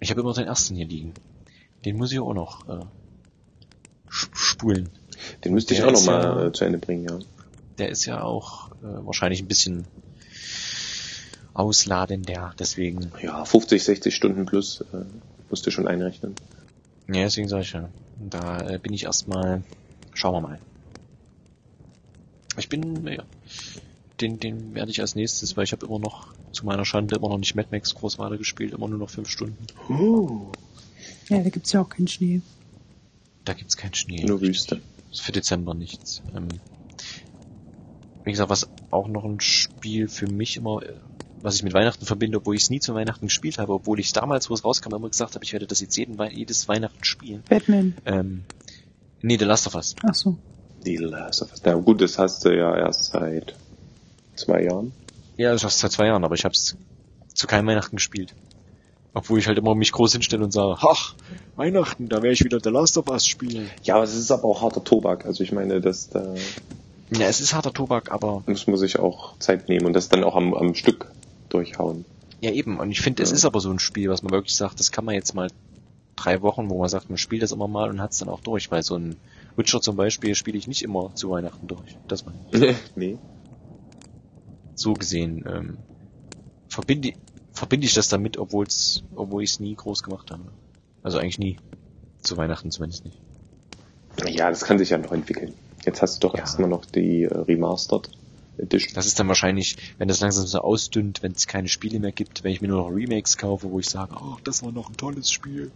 Ich 0.00 0.10
habe 0.10 0.20
immer 0.20 0.34
den 0.34 0.46
ersten 0.46 0.74
hier 0.74 0.86
liegen. 0.86 1.14
Den 1.84 1.96
muss 1.96 2.12
ich 2.12 2.18
auch 2.20 2.34
noch 2.34 2.68
äh, 2.68 2.84
sp- 4.10 4.34
spulen. 4.34 4.88
Den 5.44 5.54
müsste 5.54 5.74
ich 5.74 5.82
auch 5.82 5.92
noch 5.92 6.00
ist 6.00 6.06
mal 6.06 6.22
ja- 6.22 6.46
äh, 6.46 6.52
zu 6.52 6.64
Ende 6.64 6.78
bringen, 6.78 7.04
ja. 7.08 7.18
Der 7.78 7.88
ist 7.88 8.04
ja 8.04 8.22
auch 8.22 8.70
äh, 8.82 9.06
wahrscheinlich 9.06 9.40
ein 9.42 9.48
bisschen 9.48 9.86
ausladender, 11.54 12.54
deswegen. 12.58 13.12
Ja, 13.22 13.44
50, 13.44 13.82
60 13.82 14.14
Stunden 14.14 14.46
plus 14.46 14.80
äh, 14.92 15.04
musst 15.50 15.66
du 15.66 15.70
schon 15.70 15.86
einrechnen. 15.86 16.34
Ja, 17.08 17.22
deswegen 17.22 17.48
sage 17.48 17.62
ich 17.62 17.72
ja. 17.72 17.88
Da 18.30 18.68
äh, 18.68 18.78
bin 18.78 18.92
ich 18.92 19.04
erstmal. 19.04 19.62
Schauen 20.14 20.34
wir 20.34 20.40
mal. 20.40 20.58
Ich 22.58 22.68
bin, 22.68 23.06
ja, 23.06 23.22
den, 24.20 24.38
den 24.38 24.74
werde 24.74 24.90
ich 24.90 25.00
als 25.00 25.14
nächstes, 25.14 25.56
weil 25.56 25.64
ich 25.64 25.72
habe 25.72 25.86
immer 25.86 25.98
noch, 25.98 26.34
zu 26.52 26.66
meiner 26.66 26.84
Schande, 26.84 27.16
immer 27.16 27.28
noch 27.28 27.38
nicht 27.38 27.54
Mad 27.54 27.68
Max 27.70 27.94
groß 27.94 28.18
weiter 28.18 28.36
gespielt, 28.36 28.72
immer 28.72 28.88
nur 28.88 28.98
noch 28.98 29.10
fünf 29.10 29.28
Stunden. 29.28 29.66
Ja, 31.28 31.42
da 31.42 31.48
gibt's 31.48 31.72
ja 31.72 31.80
auch 31.80 31.88
keinen 31.88 32.08
Schnee. 32.08 32.42
Da 33.44 33.54
gibt's 33.54 33.76
keinen 33.76 33.94
Schnee. 33.94 34.24
Nur 34.24 34.40
Wüste. 34.40 34.80
Ist 35.10 35.22
für 35.22 35.32
Dezember 35.32 35.74
nichts. 35.74 36.22
Ähm, 36.36 36.48
wie 38.24 38.30
gesagt, 38.30 38.50
was 38.50 38.68
auch 38.90 39.08
noch 39.08 39.24
ein 39.24 39.40
Spiel 39.40 40.08
für 40.08 40.26
mich 40.26 40.56
immer, 40.56 40.82
äh, 40.82 40.94
was 41.42 41.56
ich 41.56 41.62
mit 41.62 41.74
Weihnachten 41.74 42.06
verbinde, 42.06 42.38
obwohl 42.38 42.54
ich 42.56 42.62
es 42.62 42.70
nie 42.70 42.80
zu 42.80 42.94
Weihnachten 42.94 43.26
gespielt 43.26 43.58
habe, 43.58 43.72
obwohl 43.74 43.98
ich 44.00 44.12
damals, 44.12 44.48
wo 44.48 44.54
es 44.54 44.64
rauskam, 44.64 44.94
immer 44.94 45.08
gesagt 45.08 45.34
habe, 45.34 45.44
ich 45.44 45.52
werde 45.52 45.66
das 45.66 45.80
jetzt 45.80 45.96
jeden, 45.96 46.18
Wei- 46.18 46.30
jedes 46.30 46.68
Weihnachten 46.68 47.04
spielen. 47.04 47.42
Batman. 47.48 47.94
Ähm, 48.06 48.44
nee, 49.20 49.36
The 49.36 49.44
Last 49.44 49.66
of 49.66 49.74
Us. 49.74 49.94
Ach 50.08 50.14
so. 50.14 50.36
Die 50.86 50.96
Last 50.96 51.42
of 51.42 51.50
Us. 51.50 51.60
Na 51.64 51.74
gut, 51.74 52.00
das 52.00 52.18
hast 52.18 52.44
du 52.44 52.56
ja 52.56 52.76
erst 52.76 53.04
seit 53.12 53.54
zwei 54.36 54.62
Jahren. 54.64 54.92
Ja, 55.36 55.54
ich 55.54 55.64
hab's 55.64 55.78
seit 55.80 55.92
zwei 55.92 56.06
Jahren, 56.06 56.24
aber 56.24 56.34
ich 56.34 56.44
hab's 56.44 56.76
zu 57.34 57.46
keinem 57.46 57.66
Weihnachten 57.66 57.96
gespielt. 57.96 58.34
Obwohl 59.14 59.38
ich 59.38 59.46
halt 59.46 59.58
immer 59.58 59.74
mich 59.74 59.92
groß 59.92 60.12
hinstelle 60.12 60.42
und 60.44 60.52
sage, 60.52 60.76
ach, 60.80 61.14
Weihnachten, 61.56 62.08
da 62.08 62.16
werde 62.22 62.32
ich 62.32 62.44
wieder 62.44 62.60
The 62.62 62.70
Last 62.70 62.96
of 62.96 63.08
Us 63.08 63.26
spielen. 63.26 63.68
Ja, 63.82 63.96
aber 63.96 64.04
es 64.04 64.14
ist 64.14 64.30
aber 64.30 64.44
auch 64.44 64.62
harter 64.62 64.82
Tobak. 64.84 65.26
Also 65.26 65.42
ich 65.44 65.52
meine, 65.52 65.80
das 65.80 66.08
da 66.08 66.34
Ja, 67.10 67.26
es 67.26 67.40
ist 67.40 67.52
harter 67.54 67.72
Tobak, 67.74 68.10
aber 68.10 68.42
muss 68.46 68.66
man 68.66 68.76
sich 68.78 68.98
auch 68.98 69.36
Zeit 69.38 69.68
nehmen 69.68 69.84
und 69.86 69.92
das 69.92 70.08
dann 70.08 70.24
auch 70.24 70.34
am, 70.34 70.54
am 70.54 70.74
Stück 70.74 71.10
durchhauen. 71.52 72.04
ja 72.40 72.50
eben. 72.50 72.78
Und 72.80 72.90
ich 72.90 73.00
finde, 73.00 73.22
es 73.22 73.30
Ja. 73.30 73.36
ist 73.36 73.44
aber 73.44 73.60
so 73.60 73.70
ein 73.70 73.78
Spiel, 73.78 74.08
was 74.10 74.22
man 74.22 74.32
wirklich 74.32 74.56
sagt, 74.56 74.80
das 74.80 74.90
kann 74.90 75.04
man 75.04 75.14
jetzt 75.14 75.34
mal 75.34 75.48
drei 76.16 76.42
Wochen, 76.42 76.68
wo 76.70 76.78
man 76.78 76.88
sagt, 76.88 77.08
man 77.08 77.18
spielt 77.18 77.42
das 77.42 77.52
immer 77.52 77.68
mal 77.68 77.88
und 77.90 78.00
hat's 78.00 78.18
dann 78.18 78.28
auch 78.28 78.40
durch, 78.40 78.70
weil 78.70 78.82
so 78.82 78.96
ein 78.96 79.16
Witcher 79.56 79.80
zum 79.80 79.96
Beispiel 79.96 80.34
spiele 80.34 80.58
ich 80.58 80.66
nicht 80.66 80.82
immer 80.82 81.12
zu 81.14 81.30
Weihnachten 81.30 81.66
durch. 81.68 81.96
Das 82.08 82.24
meine 82.26 82.38
ich. 82.52 82.76
nee. 82.96 83.18
So 84.74 84.94
gesehen 84.94 85.44
ähm, 85.46 85.78
verbinde, 86.68 87.12
verbinde 87.52 87.86
ich 87.86 87.94
das 87.94 88.08
damit, 88.08 88.38
obwohl's, 88.38 89.02
obwohl 89.14 89.42
ich 89.42 89.50
es 89.52 89.60
nie 89.60 89.74
groß 89.74 90.02
gemacht 90.02 90.30
habe. 90.30 90.42
Also 91.02 91.18
eigentlich 91.18 91.38
nie. 91.38 91.58
Zu 92.22 92.36
Weihnachten 92.36 92.70
zumindest 92.70 93.04
nicht. 93.04 93.18
Ja, 94.26 94.48
das 94.50 94.64
kann 94.64 94.78
sich 94.78 94.90
ja 94.90 94.98
noch 94.98 95.12
entwickeln. 95.12 95.54
Jetzt 95.84 96.02
hast 96.02 96.22
du 96.22 96.28
doch 96.28 96.34
Ja. 96.34 96.40
erstmal 96.40 96.68
noch 96.68 96.84
die 96.84 97.24
äh, 97.24 97.36
Remastered 97.36 98.10
Edition. 98.58 98.94
Das 98.94 99.06
ist 99.06 99.18
dann 99.18 99.28
wahrscheinlich, 99.28 99.76
wenn 99.98 100.08
das 100.08 100.20
langsam 100.20 100.46
so 100.46 100.58
ausdünnt, 100.60 101.22
wenn 101.22 101.32
es 101.32 101.46
keine 101.46 101.68
Spiele 101.68 101.98
mehr 102.00 102.12
gibt, 102.12 102.44
wenn 102.44 102.52
ich 102.52 102.60
mir 102.60 102.68
nur 102.68 102.82
noch 102.82 102.94
Remakes 102.94 103.36
kaufe, 103.38 103.70
wo 103.70 103.78
ich 103.80 103.88
sage, 103.88 104.14
oh, 104.20 104.36
das 104.44 104.62
war 104.62 104.72
noch 104.72 104.88
ein 104.90 104.96
tolles 104.96 105.30
Spiel. 105.30 105.70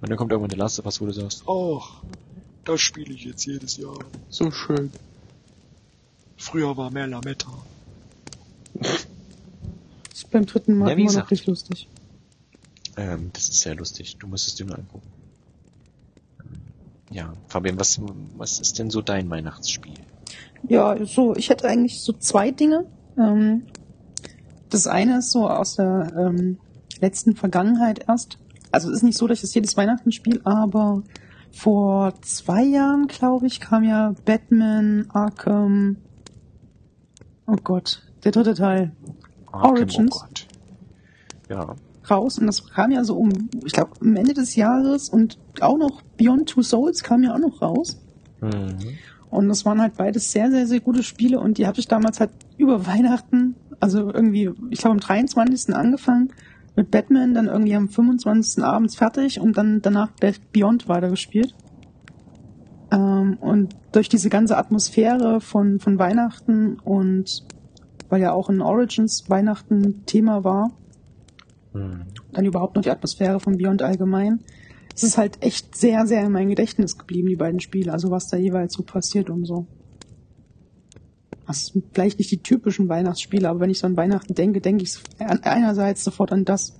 Und 0.00 0.08
dann 0.10 0.16
kommt 0.18 0.32
irgendwann 0.32 0.50
der 0.50 0.58
Last 0.58 0.78
of 0.78 0.86
Us, 0.86 1.00
wo 1.00 1.06
du 1.06 1.12
sagst, 1.12 1.44
ach, 1.48 2.02
das 2.64 2.80
spiele 2.80 3.12
ich 3.14 3.24
jetzt 3.24 3.44
jedes 3.46 3.76
Jahr. 3.76 3.98
So 4.28 4.50
schön. 4.50 4.90
Früher 6.36 6.76
war 6.76 6.90
mehr 6.90 7.06
Lametta. 7.06 7.50
Das 8.74 9.06
ist 10.14 10.30
beim 10.30 10.46
dritten 10.46 10.76
Mal 10.78 10.90
Ja, 10.90 10.96
wie 10.96 11.02
immer 11.02 11.10
noch 11.12 11.28
gesagt. 11.28 11.30
nicht 11.32 11.46
lustig. 11.46 11.88
Ähm, 12.96 13.30
das 13.32 13.48
ist 13.48 13.60
sehr 13.60 13.74
lustig. 13.74 14.16
Du 14.18 14.26
musst 14.26 14.46
es 14.46 14.54
dir 14.54 14.66
nur 14.66 14.78
angucken. 14.78 15.06
Ja, 17.10 17.32
Fabian, 17.48 17.78
was, 17.78 18.00
was 18.36 18.60
ist 18.60 18.78
denn 18.78 18.90
so 18.90 19.02
dein 19.02 19.28
Weihnachtsspiel? 19.30 19.98
Ja, 20.68 21.04
so, 21.04 21.34
ich 21.34 21.50
hätte 21.50 21.68
eigentlich 21.68 22.00
so 22.02 22.12
zwei 22.12 22.50
Dinge. 22.50 22.86
Ähm, 23.18 23.64
das 24.68 24.86
eine 24.86 25.18
ist 25.18 25.32
so 25.32 25.48
aus 25.48 25.76
der 25.76 26.12
ähm, 26.16 26.58
letzten 27.00 27.34
Vergangenheit 27.36 28.04
erst. 28.08 28.38
Also 28.72 28.88
es 28.90 28.98
ist 28.98 29.02
nicht 29.02 29.18
so, 29.18 29.26
dass 29.26 29.38
ich 29.38 29.42
das 29.42 29.54
jedes 29.54 29.76
Weihnachten 29.76 30.12
spiele, 30.12 30.40
aber 30.44 31.02
vor 31.50 32.14
zwei 32.22 32.62
Jahren, 32.62 33.08
glaube 33.08 33.46
ich, 33.46 33.60
kam 33.60 33.82
ja 33.82 34.14
Batman 34.24 35.06
Arkham. 35.08 35.96
Oh 37.46 37.56
Gott, 37.64 38.02
der 38.22 38.30
dritte 38.30 38.54
Teil 38.54 38.92
Arkham, 39.50 39.70
Origins. 39.70 40.12
Oh 40.14 40.20
Gott. 40.20 40.46
Ja. 41.48 41.74
raus 42.08 42.38
und 42.38 42.46
das 42.46 42.64
kam 42.68 42.92
ja 42.92 43.02
so 43.02 43.16
um, 43.16 43.50
ich 43.64 43.72
glaube, 43.72 43.90
am 44.00 44.14
Ende 44.14 44.34
des 44.34 44.54
Jahres 44.54 45.08
und 45.08 45.36
auch 45.60 45.76
noch 45.76 46.02
Beyond 46.16 46.48
Two 46.48 46.62
Souls 46.62 47.02
kam 47.02 47.24
ja 47.24 47.34
auch 47.34 47.40
noch 47.40 47.60
raus. 47.60 48.00
Mhm. 48.40 48.98
Und 49.30 49.48
das 49.48 49.64
waren 49.64 49.80
halt 49.80 49.96
beides 49.96 50.32
sehr, 50.32 50.50
sehr, 50.50 50.66
sehr 50.66 50.80
gute 50.80 51.02
Spiele 51.02 51.38
und 51.40 51.58
die 51.58 51.66
habe 51.66 51.78
ich 51.78 51.86
damals 51.86 52.20
halt 52.20 52.30
über 52.56 52.86
Weihnachten, 52.86 53.54
also 53.78 54.12
irgendwie, 54.12 54.50
ich 54.70 54.80
glaube 54.80 54.94
am 54.94 55.00
23. 55.00 55.74
angefangen 55.74 56.32
mit 56.76 56.90
Batman, 56.90 57.34
dann 57.34 57.46
irgendwie 57.46 57.74
am 57.74 57.88
25. 57.88 58.64
abends 58.64 58.96
fertig 58.96 59.40
und 59.40 59.56
dann 59.56 59.82
danach 59.82 60.10
Beyond 60.52 60.88
weitergespielt. 60.88 61.54
Ähm, 62.92 63.38
und 63.40 63.76
durch 63.92 64.08
diese 64.08 64.30
ganze 64.30 64.56
Atmosphäre 64.56 65.40
von, 65.40 65.78
von 65.78 65.98
Weihnachten 65.98 66.78
und 66.80 67.44
weil 68.08 68.20
ja 68.20 68.32
auch 68.32 68.50
in 68.50 68.60
Origins 68.60 69.24
Weihnachten 69.28 70.04
Thema 70.06 70.42
war, 70.42 70.72
Mhm. 71.72 72.02
dann 72.32 72.44
überhaupt 72.44 72.76
noch 72.76 72.82
die 72.82 72.90
Atmosphäre 72.90 73.40
von 73.40 73.56
Beyond 73.56 73.82
allgemein. 73.82 74.40
Es 74.94 75.02
ist 75.02 75.16
halt 75.18 75.42
echt 75.42 75.76
sehr, 75.76 76.06
sehr 76.06 76.22
in 76.24 76.32
mein 76.32 76.48
Gedächtnis 76.48 76.98
geblieben, 76.98 77.28
die 77.28 77.36
beiden 77.36 77.60
Spiele, 77.60 77.92
also 77.92 78.10
was 78.10 78.28
da 78.28 78.36
jeweils 78.36 78.74
so 78.74 78.82
passiert 78.82 79.30
und 79.30 79.44
so. 79.46 79.66
Das 81.46 81.66
sind 81.66 81.84
vielleicht 81.92 82.18
nicht 82.18 82.30
die 82.30 82.42
typischen 82.42 82.88
Weihnachtsspiele, 82.88 83.48
aber 83.48 83.60
wenn 83.60 83.70
ich 83.70 83.78
so 83.80 83.86
an 83.86 83.96
Weihnachten 83.96 84.34
denke, 84.34 84.60
denke 84.60 84.84
ich 84.84 84.98
an- 85.18 85.42
einerseits 85.42 86.04
sofort 86.04 86.32
an 86.32 86.44
das. 86.44 86.74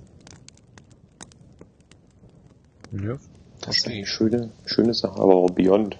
Ja, 2.91 3.17
Das 3.61 3.77
ist 3.77 3.87
eine 3.87 4.05
schöne, 4.05 4.51
schöne 4.65 4.93
Sache. 4.93 5.19
Aber 5.19 5.35
auch 5.35 5.49
Beyond. 5.49 5.97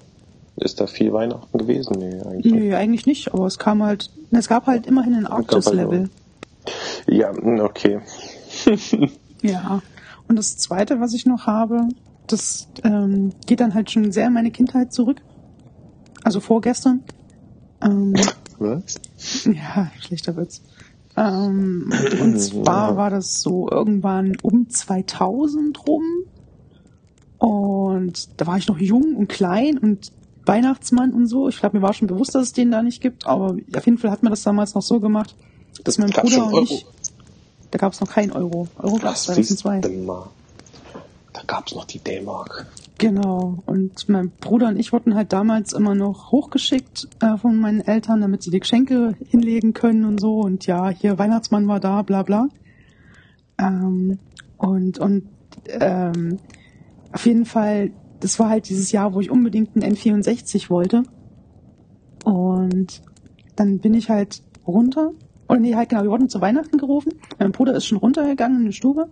Ist 0.58 0.80
da 0.82 0.88
viel 0.88 1.12
Weihnachten 1.14 1.58
gewesen? 1.58 1.98
Nee, 2.00 2.20
eigentlich 2.22 2.54
Nee, 2.54 2.74
eigentlich 2.76 3.06
nicht, 3.06 3.34
aber 3.34 3.46
es 3.48 3.58
kam 3.58 3.82
halt, 3.84 4.10
es 4.32 4.48
gab 4.50 4.68
halt 4.68 4.86
immerhin 4.86 5.16
ein 5.16 5.30
halt 5.30 5.50
Arktis-Level. 5.52 6.10
Ja, 7.08 7.32
okay. 7.64 8.00
Ja. 9.42 9.82
Und 10.32 10.38
das 10.38 10.56
zweite, 10.56 11.02
was 11.02 11.14
ich 11.14 11.26
noch 11.26 11.46
habe, 11.46 11.90
das 12.26 12.70
ähm, 12.86 13.34
geht 13.48 13.60
dann 13.60 13.74
halt 13.74 13.92
schon 13.92 14.14
sehr 14.14 14.28
in 14.28 14.34
meine 14.34 14.50
Kindheit 14.50 14.94
zurück. 14.94 15.22
Also 16.24 16.40
vorgestern. 16.40 17.04
Ähm, 17.82 18.14
Was? 18.58 18.96
Ja, 19.44 19.92
schlechter 20.00 20.38
Witz. 20.38 20.62
Ähm, 21.18 21.92
und 22.22 22.40
zwar 22.40 22.96
war 22.96 23.10
das 23.10 23.42
so 23.42 23.70
irgendwann 23.70 24.38
um 24.42 24.70
2000 24.70 25.86
rum. 25.86 26.04
Und 27.38 28.30
da 28.40 28.48
war 28.48 28.58
ich 28.58 28.70
noch 28.70 28.80
jung 28.80 29.18
und 29.18 29.28
klein 29.28 29.78
und 29.80 30.14
Weihnachtsmann 30.46 31.12
und 31.12 31.28
so. 31.28 31.50
Ich 31.50 31.60
glaube, 31.60 31.78
mir 31.78 31.84
war 31.84 31.92
schon 31.92 32.08
bewusst, 32.08 32.36
dass 32.36 32.44
es 32.44 32.54
den 32.54 32.72
da 32.72 32.82
nicht 32.82 33.02
gibt. 33.02 33.28
Aber 33.28 33.58
auf 33.76 33.86
jeden 33.86 33.98
Fall 33.98 34.12
hat 34.12 34.24
man 34.24 34.32
das 34.32 34.44
damals 34.44 34.76
noch 34.76 34.82
so 34.82 35.02
gemacht, 35.02 35.36
dass 35.84 35.98
mein 35.98 36.12
Bruder 36.12 36.46
und 36.54 36.72
ich... 36.72 36.86
Da 37.72 37.78
gab 37.78 37.94
es 37.94 38.02
noch 38.02 38.10
kein 38.10 38.32
Euro. 38.32 38.68
Euro 38.78 38.98
gab 38.98 39.16
es 39.16 39.28
Was 39.28 39.36
siehst 39.36 39.58
2002. 39.60 39.82
du 39.82 39.90
denn 39.90 40.06
mal? 40.06 40.30
Da 41.34 41.42
gab's 41.48 41.74
noch 41.74 41.86
die 41.86 42.00
D-Mark. 42.00 42.68
Genau. 42.98 43.64
Und 43.66 44.08
mein 44.10 44.30
Bruder 44.30 44.68
und 44.68 44.78
ich 44.78 44.94
wurden 44.94 45.16
halt 45.16 45.34
damals 45.34 45.74
immer 45.74 45.96
noch 45.96 46.32
hochgeschickt 46.32 47.08
äh, 47.22 47.38
von 47.38 47.56
meinen 47.56 47.82
Eltern, 47.82 48.22
damit 48.22 48.44
sie 48.44 48.52
die 48.52 48.60
Geschenke 48.60 49.16
hinlegen 49.28 49.74
können 49.74 50.06
und 50.06 50.20
so. 50.20 50.40
Und 50.42 50.68
ja, 50.68 50.90
hier 50.90 51.18
Weihnachtsmann 51.18 51.68
war 51.68 51.80
da, 51.80 52.04
bla 52.04 52.24
bla. 52.24 52.48
Ähm, 53.58 54.20
und 54.58 55.00
und 55.00 55.24
ähm, 55.68 56.38
auf 57.12 57.26
jeden 57.26 57.46
Fall, 57.46 57.92
das 58.20 58.38
war 58.38 58.50
halt 58.50 58.70
dieses 58.70 58.92
Jahr, 58.92 59.14
wo 59.14 59.22
ich 59.22 59.32
unbedingt 59.32 59.76
einen 59.76 59.96
N64 59.96 60.70
wollte. 60.70 61.04
Und 62.24 63.02
dann 63.56 63.80
bin 63.80 63.94
ich 63.94 64.10
halt 64.10 64.44
runter. 64.68 65.12
Oder 65.52 65.60
nee, 65.60 65.76
halt 65.76 65.90
genau, 65.90 66.04
wir 66.04 66.10
wurden 66.12 66.30
zu 66.30 66.40
Weihnachten 66.40 66.78
gerufen. 66.78 67.12
Mein 67.38 67.52
Bruder 67.52 67.76
ist 67.76 67.86
schon 67.86 67.98
runtergegangen 67.98 68.62
in 68.62 68.68
die 68.68 68.72
Stube. 68.72 69.10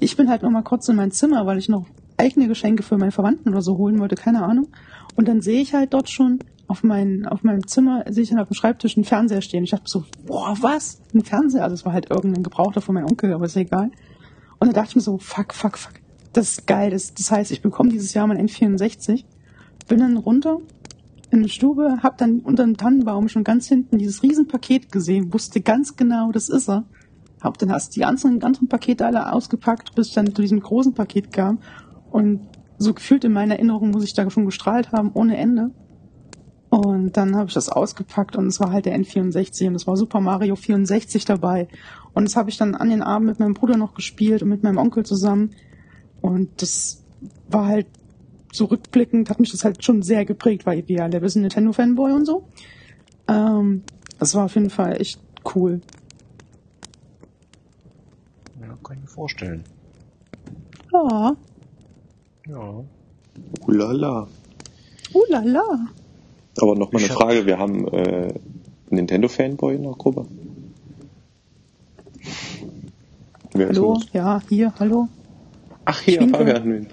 Ich 0.00 0.18
bin 0.18 0.28
halt 0.28 0.42
noch 0.42 0.50
mal 0.50 0.60
kurz 0.60 0.86
in 0.90 0.96
mein 0.96 1.12
Zimmer, 1.12 1.46
weil 1.46 1.56
ich 1.56 1.70
noch 1.70 1.86
eigene 2.18 2.46
Geschenke 2.46 2.82
für 2.82 2.98
meine 2.98 3.10
Verwandten 3.10 3.48
oder 3.48 3.62
so 3.62 3.78
holen 3.78 3.98
wollte, 3.98 4.14
keine 4.14 4.42
Ahnung. 4.42 4.68
Und 5.16 5.28
dann 5.28 5.40
sehe 5.40 5.62
ich 5.62 5.72
halt 5.72 5.94
dort 5.94 6.10
schon 6.10 6.40
auf, 6.66 6.82
mein, 6.82 7.24
auf 7.24 7.42
meinem 7.42 7.66
Zimmer, 7.66 8.04
sehe 8.06 8.24
ich 8.24 8.28
dann 8.28 8.38
auf 8.38 8.48
dem 8.48 8.54
Schreibtisch 8.54 8.98
einen 8.98 9.04
Fernseher 9.04 9.40
stehen. 9.40 9.64
Ich 9.64 9.70
dachte 9.70 9.86
so, 9.86 10.04
boah, 10.26 10.54
was? 10.60 11.00
Ein 11.14 11.24
Fernseher? 11.24 11.62
Also 11.62 11.72
es 11.72 11.86
war 11.86 11.94
halt 11.94 12.10
irgendein 12.10 12.42
Gebrauchter 12.42 12.82
von 12.82 12.94
meinem 12.94 13.06
Onkel, 13.06 13.32
aber 13.32 13.46
ist 13.46 13.56
egal. 13.56 13.90
Und 14.58 14.66
dann 14.66 14.74
dachte 14.74 14.90
ich 14.90 14.96
mir 14.96 15.00
so, 15.00 15.16
fuck, 15.16 15.54
fuck, 15.54 15.78
fuck. 15.78 15.94
Das 16.34 16.50
ist 16.50 16.66
geil. 16.66 16.90
Das, 16.90 17.14
das 17.14 17.30
heißt, 17.30 17.50
ich 17.50 17.62
bekomme 17.62 17.88
dieses 17.88 18.12
Jahr 18.12 18.26
mein 18.26 18.46
N64, 18.46 19.24
bin 19.88 20.00
dann 20.00 20.18
runter 20.18 20.58
in 21.30 21.42
die 21.42 21.48
Stube, 21.48 21.98
hab 22.02 22.18
dann 22.18 22.40
unter 22.40 22.64
dem 22.64 22.76
Tannenbaum 22.76 23.28
schon 23.28 23.44
ganz 23.44 23.68
hinten 23.68 23.98
dieses 23.98 24.22
Riesenpaket 24.22 24.90
gesehen, 24.90 25.32
wusste 25.32 25.60
ganz 25.60 25.96
genau, 25.96 26.32
das 26.32 26.48
ist 26.48 26.68
er. 26.68 26.84
Hab 27.40 27.58
dann 27.58 27.72
hast 27.72 27.94
die 27.94 28.00
ganzen, 28.00 28.40
ganzen 28.40 28.68
Pakete 28.68 29.06
alle 29.06 29.32
ausgepackt, 29.32 29.94
bis 29.94 30.08
ich 30.08 30.14
dann 30.14 30.34
zu 30.34 30.42
diesem 30.42 30.60
großen 30.60 30.94
Paket 30.94 31.32
kam. 31.32 31.60
Und 32.10 32.40
so 32.78 32.94
gefühlt 32.94 33.24
in 33.24 33.32
meiner 33.32 33.54
Erinnerung 33.54 33.90
muss 33.90 34.04
ich 34.04 34.14
da 34.14 34.28
schon 34.30 34.46
gestrahlt 34.46 34.92
haben, 34.92 35.10
ohne 35.14 35.36
Ende. 35.36 35.70
Und 36.70 37.16
dann 37.16 37.36
habe 37.36 37.48
ich 37.48 37.54
das 37.54 37.68
ausgepackt 37.68 38.36
und 38.36 38.46
es 38.46 38.60
war 38.60 38.72
halt 38.72 38.86
der 38.86 38.98
N64 38.98 39.68
und 39.68 39.74
es 39.74 39.86
war 39.86 39.96
Super 39.96 40.20
Mario 40.20 40.54
64 40.54 41.24
dabei. 41.24 41.68
Und 42.12 42.24
das 42.24 42.36
habe 42.36 42.50
ich 42.50 42.56
dann 42.56 42.74
an 42.74 42.90
den 42.90 43.02
Abend 43.02 43.28
mit 43.28 43.38
meinem 43.38 43.54
Bruder 43.54 43.76
noch 43.76 43.94
gespielt 43.94 44.42
und 44.42 44.48
mit 44.48 44.62
meinem 44.62 44.78
Onkel 44.78 45.04
zusammen. 45.06 45.50
Und 46.20 46.60
das 46.60 47.04
war 47.48 47.66
halt 47.66 47.86
so 48.52 48.64
rückblickend, 48.66 49.30
hat 49.30 49.40
mich 49.40 49.50
das 49.52 49.64
halt 49.64 49.84
schon 49.84 50.02
sehr 50.02 50.24
geprägt, 50.24 50.66
weil 50.66 50.86
wir 50.88 50.96
ja 50.96 51.08
der 51.08 51.22
wissen 51.22 51.42
Nintendo-Fanboy 51.42 52.12
und 52.12 52.24
so. 52.24 52.44
Ähm, 53.28 53.82
das 54.18 54.34
war 54.34 54.46
auf 54.46 54.54
jeden 54.54 54.70
Fall 54.70 55.00
echt 55.00 55.20
cool. 55.54 55.80
ja, 58.60 58.68
kann 58.82 58.96
ich 58.96 59.02
mir 59.02 59.08
vorstellen. 59.08 59.64
Ja, 60.92 61.36
Ja. 62.48 62.84
Ulala. 63.66 64.26
uh 65.14 65.22
la 65.28 65.40
la. 65.40 65.88
Aber 66.60 66.74
nochmal 66.74 67.02
eine 67.04 67.12
Frage. 67.12 67.46
Wir 67.46 67.58
haben 67.58 67.86
äh, 67.88 68.34
Nintendo-Fanboy 68.90 69.76
in 69.76 69.82
der 69.84 69.92
Gruppe. 69.92 70.26
Wer 73.52 73.70
ist 73.70 73.76
Hallo, 73.76 74.00
ja, 74.12 74.40
hier, 74.48 74.72
hallo. 74.78 75.08
Ach, 75.84 76.00
hier, 76.00 76.18
Schminke. 76.18 76.38
Fabian. 76.38 76.86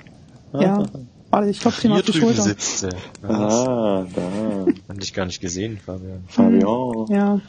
Ja, 0.53 0.85
warte, 1.35 1.49
ich 1.49 1.59
klopfe 1.59 1.81
dir 1.81 1.89
mal 1.89 1.95
Hier 1.95 1.99
auf 2.01 2.05
die 2.05 2.11
drüben 2.13 2.25
Schulter. 2.35 2.41
sitzt. 2.43 2.83
Ja, 2.83 2.89
Ah, 3.29 4.07
da. 4.15 4.65
Hab 4.87 4.99
dich 4.99 5.13
gar 5.13 5.25
nicht 5.25 5.41
gesehen, 5.41 5.77
Fabian. 5.77 6.23
Fabian. 6.27 7.05
Ja, 7.09 7.41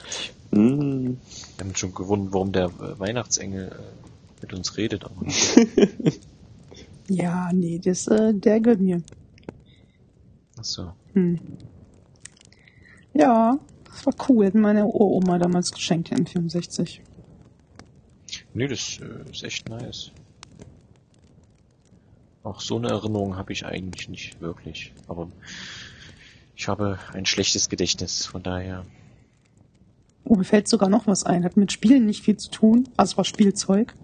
Mm. 0.53 1.17
Wir 1.59 1.65
haben 1.67 1.75
schon 1.75 1.93
gewundert, 1.93 2.33
warum 2.33 2.53
der 2.53 2.67
äh, 2.67 2.99
Weihnachtsengel 3.01 3.67
äh, 3.69 3.73
mit 4.43 4.55
uns 4.55 4.77
redet. 4.77 5.05
Aber 5.05 5.15
ja, 7.09 7.51
nee, 7.53 7.81
das, 7.85 8.07
äh, 8.07 8.33
der 8.33 8.61
gehört 8.61 8.81
mir. 8.81 9.03
Achso. 10.57 10.93
Hm. 11.15 11.41
Ja, 13.13 13.59
das 13.87 14.07
war 14.07 14.15
cool. 14.29 14.47
Hat 14.47 14.55
meine 14.55 14.87
Uroma 14.87 15.39
damals 15.39 15.73
geschenkt, 15.73 16.11
der 16.13 16.19
N64. 16.19 17.01
Nee, 18.55 18.69
das 18.69 18.99
äh, 19.01 19.31
ist 19.31 19.43
echt 19.43 19.69
nice. 19.69 20.13
Auch 22.47 22.61
so 22.61 22.77
eine 22.77 22.91
Erinnerung 22.91 23.37
habe 23.37 23.53
ich 23.53 23.67
eigentlich 23.67 24.09
nicht 24.09 24.41
wirklich. 24.41 24.93
Aber 25.09 25.27
ich 26.55 26.69
habe 26.69 26.97
ein 27.13 27.27
schlechtes 27.27 27.69
Gedächtnis, 27.69 28.25
von 28.25 28.41
daher. 28.41 28.85
Oh, 30.23 30.37
mir 30.37 30.45
fällt 30.45 30.69
sogar 30.69 30.89
noch 30.89 31.09
was 31.09 31.25
ein. 31.25 31.43
Hat 31.43 31.57
mit 31.57 31.73
Spielen 31.73 32.07
nicht 32.07 32.23
viel 32.23 32.37
zu 32.37 32.49
tun. 32.53 32.89
Also 32.97 33.17
war 33.17 33.25
Spielzeug. 33.25 33.97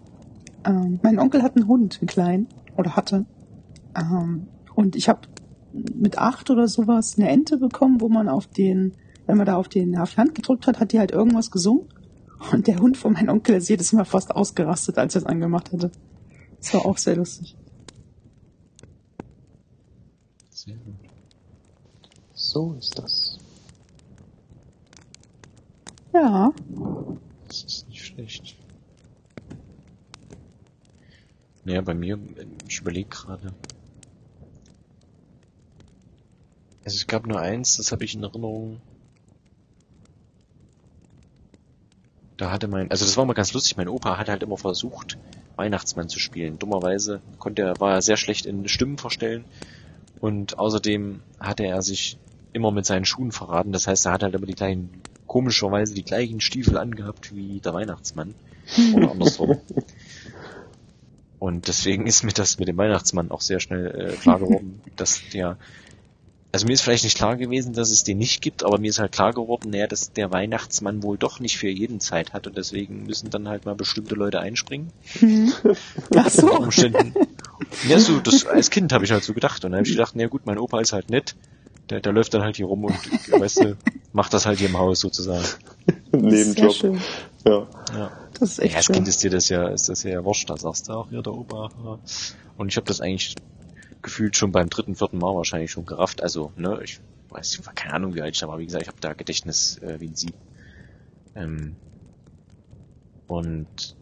Ähm, 0.67 0.99
mein 1.05 1.21
Onkel 1.21 1.45
hat 1.45 1.55
einen 1.55 1.69
Hund, 1.69 1.99
einen 2.01 2.09
kleinen. 2.09 2.49
Oder 2.77 2.97
hatte. 2.97 3.27
Ähm, 3.97 4.49
und 4.75 4.97
ich 4.97 5.09
habe 5.09 5.21
mit 5.73 6.19
acht 6.19 6.51
oder 6.51 6.67
sowas 6.67 7.15
eine 7.17 7.29
Ente 7.29 7.59
bekommen, 7.59 8.01
wo 8.01 8.09
man 8.09 8.29
auf 8.29 8.49
den, 8.49 8.95
wenn 9.27 9.37
man 9.37 9.47
da 9.47 9.55
auf 9.55 9.69
den 9.69 9.97
auf 9.97 10.15
die 10.15 10.21
Hand 10.21 10.35
gedrückt 10.35 10.67
hat, 10.67 10.81
hat 10.81 10.91
die 10.91 10.99
halt 10.99 11.13
irgendwas 11.13 11.53
gesungen. 11.53 11.87
Und 12.51 12.67
der 12.67 12.81
Hund 12.81 12.97
von 12.97 13.13
meinem 13.13 13.29
Onkel 13.29 13.55
ist 13.55 13.69
jedes 13.69 13.93
Mal 13.93 14.05
fast 14.05 14.33
ausgerastet, 14.33 14.99
als 14.99 15.15
er 15.15 15.21
es 15.21 15.27
angemacht 15.27 15.73
hatte. 15.73 15.93
Das 16.59 16.75
war 16.75 16.87
auch 16.87 16.99
sehr 16.99 17.15
lustig. 17.15 17.57
Sehr 20.65 20.77
gut. 20.77 20.95
So 22.35 22.75
ist 22.75 22.97
das. 22.97 23.41
Ja. 26.15 26.53
Das 27.49 27.65
ist 27.65 27.89
nicht 27.89 28.05
schlecht. 28.05 28.57
Naja, 31.65 31.81
bei 31.81 31.95
mir, 31.95 32.17
ich 32.69 32.79
überlege 32.79 33.09
gerade. 33.09 33.53
Also 36.85 36.95
es 36.97 37.09
gab 37.09 37.27
nur 37.27 37.41
eins, 37.41 37.79
das 37.79 37.91
habe 37.91 38.05
ich 38.05 38.15
in 38.15 38.23
Erinnerung. 38.23 38.81
Da 42.37 42.53
hatte 42.53 42.69
mein, 42.69 42.89
also 42.89 43.05
das 43.05 43.17
war 43.17 43.25
immer 43.25 43.35
ganz 43.35 43.53
lustig, 43.53 43.77
mein 43.77 43.89
Opa 43.89 44.17
hat 44.17 44.29
halt 44.29 44.45
immer 44.45 44.59
versucht, 44.59 45.19
Weihnachtsmann 45.57 46.09
zu 46.09 46.21
spielen. 46.21 46.61
Dummerweise 46.61 47.21
konnte 47.41 47.63
er, 47.63 47.81
war 47.81 47.95
er 47.95 48.03
sehr 48.03 48.17
schlecht 48.17 48.47
in 48.47 48.69
Stimmen 48.69 48.99
verstellen. 48.99 49.45
Und 50.23 50.57
außerdem 50.57 51.21
hatte 51.41 51.67
er 51.67 51.83
sich 51.83 52.17
immer 52.53 52.71
mit 52.71 52.87
seinen 52.87 53.05
Schuhen 53.05 53.33
verraten. 53.33 53.73
Das 53.73 53.89
heißt, 53.89 54.07
er 54.07 54.13
hat 54.13 54.23
halt 54.23 54.37
immer 54.37 54.47
die 54.47 54.55
gleichen, 54.55 54.89
komischerweise 55.27 55.95
die 55.95 56.05
gleichen 56.05 56.41
Stiefel 56.41 56.79
angehabt 56.79 57.35
wie 57.35 57.59
der 57.59 57.75
Weihnachtsmann. 57.75 58.37
Oder 58.95 59.11
andersrum. 59.11 59.59
Und 61.41 61.67
deswegen 61.67 62.07
ist 62.07 62.23
mir 62.23 62.31
das 62.31 62.61
mit 62.61 62.69
dem 62.69 62.77
Weihnachtsmann 62.77 63.33
auch 63.33 63.41
sehr 63.41 63.59
schnell 63.59 64.13
äh, 64.13 64.13
klar 64.15 64.39
geworden, 64.39 64.81
dass 64.95 65.21
der 65.33 65.59
also 66.53 66.67
mir 66.67 66.75
ist 66.75 66.83
vielleicht 66.83 67.05
nicht 67.05 67.17
klar 67.17 67.37
gewesen, 67.37 67.73
dass 67.73 67.91
es 67.91 68.05
den 68.05 68.19
nicht 68.19 68.43
gibt, 68.43 68.63
aber 68.63 68.79
mir 68.79 68.91
ist 68.91 68.99
halt 68.99 69.13
klar 69.13 69.33
geworden, 69.33 69.71
naja, 69.71 69.87
dass 69.87 70.13
der 70.13 70.31
Weihnachtsmann 70.31 71.03
wohl 71.03 71.17
doch 71.17 71.41
nicht 71.41 71.57
für 71.57 71.69
jeden 71.69 71.99
Zeit 71.99 72.35
hat 72.35 72.47
und 72.47 72.59
deswegen 72.59 73.05
müssen 73.05 73.31
dann 73.31 73.49
halt 73.49 73.65
mal 73.65 73.75
bestimmte 73.75 74.15
Leute 74.15 74.39
einspringen. 74.41 74.93
Hm. 75.19 75.53
Ach 76.15 76.29
so. 76.29 76.53
Umständen. 76.53 77.15
Ja, 77.89 77.99
so, 77.99 78.21
das, 78.21 78.45
als 78.45 78.69
Kind 78.71 78.93
habe 78.93 79.05
ich 79.05 79.13
halt 79.13 79.25
so 79.25 79.33
gedacht. 79.33 79.65
Und 79.65 79.71
dann 79.71 79.79
habe 79.79 79.87
ich 79.87 79.95
gedacht, 79.95 80.13
na 80.15 80.27
gut, 80.27 80.45
mein 80.45 80.59
Opa 80.59 80.81
ist 80.81 80.93
halt 80.93 81.11
nett. 81.11 81.37
Der, 81.91 82.01
der 82.01 82.13
läuft 82.13 82.35
dann 82.35 82.43
halt 82.43 82.57
hier 82.57 82.67
rum 82.67 82.85
und, 82.85 82.95
weißt 83.33 83.61
du, 83.61 83.77
macht 84.13 84.35
das 84.35 84.47
halt 84.47 84.59
hier 84.59 84.69
im 84.69 84.79
Haus 84.79 85.01
sozusagen. 85.01 85.45
Nebenjob. 86.13 87.01
Ja. 87.47 87.67
Ja. 87.97 88.13
Das 88.39 88.51
ist 88.51 88.59
echt 88.59 88.73
Ja, 88.73 88.77
als 88.79 88.87
schön. 88.87 88.95
Kind 88.97 89.09
ist 89.09 89.23
dir 89.23 89.31
das 89.31 89.49
ja, 89.49 89.69
ist 89.69 89.89
das 89.89 90.03
ja 90.03 90.25
wurscht, 90.25 90.51
da 90.51 90.57
sagst 90.57 90.89
du 90.89 90.93
auch, 90.93 91.11
ja, 91.11 91.23
der 91.23 91.33
Opa. 91.33 91.71
Und 92.57 92.69
ich 92.69 92.77
habe 92.77 92.87
das 92.87 93.01
eigentlich 93.01 93.37
gefühlt 94.03 94.37
schon 94.37 94.53
beim 94.53 94.69
dritten, 94.69 94.97
vierten 94.97 95.19
Mal 95.19 95.35
wahrscheinlich 95.35 95.71
schon 95.71 95.87
gerafft. 95.87 96.23
Also, 96.23 96.53
ne, 96.57 96.81
ich 96.83 97.01
weiß, 97.31 97.63
keine 97.75 97.95
Ahnung, 97.95 98.15
wie 98.15 98.23
alt 98.23 98.35
ich 98.35 98.41
da 98.41 98.49
war. 98.49 98.59
Wie 98.59 98.67
gesagt, 98.67 98.83
ich 98.83 98.89
habe 98.89 99.01
da 99.01 99.13
Gedächtnis 99.13 99.79
äh, 99.79 100.01
wie 100.01 100.09
ein 100.09 100.17
Sieb. 100.17 100.35
Ähm, 101.35 101.77
und 103.27 103.97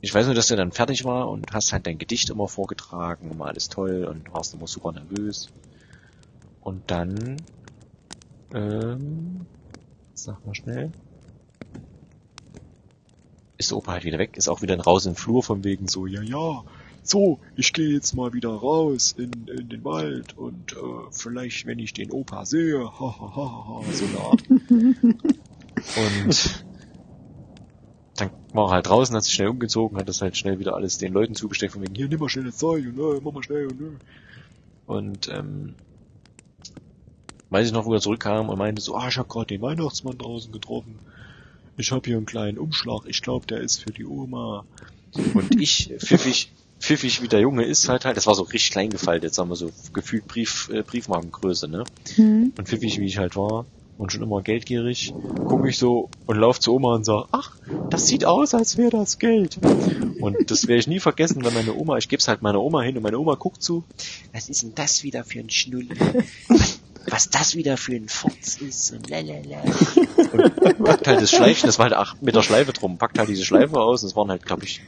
ich 0.00 0.14
weiß 0.14 0.26
nur, 0.26 0.34
dass 0.34 0.46
der 0.46 0.56
dann 0.56 0.72
fertig 0.72 1.04
war 1.04 1.28
und 1.28 1.52
hast 1.52 1.72
halt 1.72 1.86
dein 1.86 1.98
Gedicht 1.98 2.30
immer 2.30 2.46
vorgetragen, 2.46 3.30
immer 3.30 3.46
alles 3.46 3.68
toll 3.68 4.04
und 4.04 4.32
warst 4.32 4.54
immer 4.54 4.66
super 4.66 4.92
nervös. 4.92 5.48
Und 6.60 6.90
dann, 6.90 7.36
ähm, 8.54 9.46
sag 10.14 10.44
mal 10.46 10.54
schnell, 10.54 10.92
ist 13.58 13.70
der 13.70 13.78
Opa 13.78 13.92
halt 13.92 14.04
wieder 14.04 14.18
weg, 14.18 14.36
ist 14.36 14.48
auch 14.48 14.62
wieder 14.62 14.78
raus 14.78 15.06
im 15.06 15.16
Flur 15.16 15.42
von 15.42 15.64
wegen 15.64 15.88
so, 15.88 16.06
ja, 16.06 16.22
ja, 16.22 16.62
so, 17.08 17.38
ich 17.56 17.72
gehe 17.72 17.88
jetzt 17.88 18.14
mal 18.14 18.32
wieder 18.32 18.50
raus 18.50 19.14
in, 19.16 19.48
in 19.48 19.68
den 19.68 19.84
Wald 19.84 20.36
und 20.36 20.72
äh, 20.72 21.10
vielleicht, 21.10 21.66
wenn 21.66 21.78
ich 21.78 21.92
den 21.92 22.10
Opa 22.10 22.46
sehe, 22.46 22.78
ha, 22.78 23.00
ha, 23.00 23.36
ha, 23.36 23.66
ha, 23.68 23.82
so 23.92 24.04
eine 24.04 24.20
Art. 24.20 24.42
und 24.50 26.64
dann 28.16 28.30
war 28.52 28.68
er 28.68 28.72
halt 28.72 28.86
draußen, 28.86 29.14
hat 29.14 29.24
sich 29.24 29.34
schnell 29.34 29.48
umgezogen, 29.48 29.98
hat 29.98 30.08
das 30.08 30.22
halt 30.22 30.36
schnell 30.36 30.58
wieder 30.58 30.74
alles 30.74 30.98
den 30.98 31.12
Leuten 31.12 31.34
zugesteckt, 31.34 31.72
von 31.72 31.82
wegen, 31.82 31.94
hier, 31.94 32.08
nimm 32.08 32.20
mal 32.20 32.28
schnell 32.28 32.46
das 32.46 32.58
Zeug 32.58 32.84
und 32.86 32.98
äh, 32.98 33.20
mach 33.22 33.32
mal 33.32 33.42
schnell 33.42 33.66
und 33.66 33.80
äh. 33.80 33.96
Und 34.86 35.28
ähm, 35.28 35.74
weiß 37.50 37.66
ich 37.66 37.72
noch, 37.72 37.86
wo 37.86 37.94
er 37.94 38.00
zurückkam 38.00 38.48
und 38.48 38.58
meinte 38.58 38.82
so, 38.82 38.94
ah, 38.94 39.08
ich 39.08 39.18
hab 39.18 39.28
gerade 39.28 39.46
den 39.46 39.62
Weihnachtsmann 39.62 40.18
draußen 40.18 40.52
getroffen. 40.52 40.98
Ich 41.76 41.92
hab 41.92 42.06
hier 42.06 42.16
einen 42.16 42.26
kleinen 42.26 42.58
Umschlag, 42.58 43.02
ich 43.06 43.20
glaube, 43.20 43.46
der 43.46 43.60
ist 43.60 43.82
für 43.82 43.90
die 43.90 44.06
Oma. 44.06 44.64
Und 45.34 45.60
ich, 45.60 45.92
pfiffig, 45.98 46.52
pfiffig 46.80 47.22
wie 47.22 47.28
der 47.28 47.40
Junge 47.40 47.64
ist, 47.64 47.88
halt 47.88 48.04
halt, 48.04 48.16
das 48.16 48.26
war 48.26 48.34
so 48.34 48.42
richtig 48.42 48.70
klein 48.70 48.90
gefaltet, 48.90 49.34
sagen 49.34 49.48
wir 49.48 49.56
so, 49.56 49.70
gefühlt 49.92 50.26
Brief, 50.28 50.70
äh, 50.72 50.82
Briefmarkengröße, 50.82 51.68
ne? 51.68 51.84
Hm. 52.16 52.52
Und 52.56 52.68
pfiffig 52.68 52.98
wie 53.00 53.06
ich 53.06 53.18
halt 53.18 53.36
war 53.36 53.64
und 53.98 54.12
schon 54.12 54.22
immer 54.22 54.42
geldgierig, 54.42 55.14
gucke 55.46 55.68
ich 55.68 55.78
so 55.78 56.10
und 56.26 56.36
lauf 56.36 56.60
zu 56.60 56.74
Oma 56.74 56.94
und 56.94 57.04
sag, 57.04 57.26
ach, 57.32 57.56
das 57.88 58.06
sieht 58.06 58.24
aus, 58.24 58.54
als 58.54 58.76
wäre 58.76 58.90
das 58.90 59.18
Geld. 59.18 59.58
Und 60.20 60.50
das 60.50 60.68
werde 60.68 60.80
ich 60.80 60.86
nie 60.86 61.00
vergessen, 61.00 61.44
weil 61.44 61.52
meine 61.52 61.74
Oma, 61.74 61.96
ich 61.96 62.08
geb's 62.08 62.28
halt 62.28 62.42
meiner 62.42 62.60
Oma 62.60 62.82
hin 62.82 62.96
und 62.96 63.02
meine 63.02 63.18
Oma 63.18 63.34
guckt 63.34 63.62
so, 63.62 63.84
was 64.32 64.48
ist 64.48 64.62
denn 64.62 64.74
das 64.74 65.02
wieder 65.02 65.24
für 65.24 65.40
ein 65.40 65.50
Schnulli? 65.50 65.96
Was, 66.48 66.80
was 67.08 67.30
das 67.30 67.54
wieder 67.54 67.76
für 67.76 67.94
ein 67.94 68.08
Furz 68.08 68.56
ist 68.60 68.92
und 68.92 69.08
lalala. 69.08 69.62
Und 70.32 70.84
packt 70.84 71.06
halt 71.06 71.22
das 71.22 71.30
Schleifchen, 71.30 71.66
das 71.66 71.78
war 71.78 71.84
halt 71.84 71.94
acht 71.94 72.22
mit 72.22 72.34
der 72.34 72.42
Schleife 72.42 72.72
drum, 72.72 72.98
packt 72.98 73.18
halt 73.18 73.28
diese 73.28 73.44
Schleife 73.44 73.80
aus 73.80 74.02
und 74.02 74.10
es 74.10 74.16
waren 74.16 74.30
halt, 74.30 74.44
glaube 74.44 74.64
ich, 74.64 74.82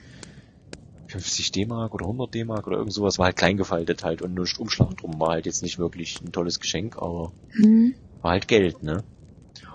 50 1.09 1.53
D-Mark 1.53 1.95
oder 1.95 2.07
100 2.07 2.35
D-Mark 2.35 2.67
oder 2.69 2.79
irgend 2.79 2.93
sowas, 2.95 3.19
war 3.19 3.27
halt 3.27 3.37
klein 3.37 3.57
gefaltet 3.59 4.05
halt 4.05 4.23
und 4.23 4.35
nur 4.35 4.47
Umschlag 4.59 4.97
drum, 4.97 5.21
war 5.21 5.31
halt 5.33 5.47
jetzt 5.47 5.63
nicht 5.63 5.79
wirklich 5.79 6.21
ein 6.23 6.33
tolles 6.33 6.61
Geschenk, 6.61 6.97
aber 6.99 7.35
Hm. 7.53 7.93
war 8.23 8.33
halt 8.33 8.49
Geld, 8.49 8.83
ne? 8.83 9.05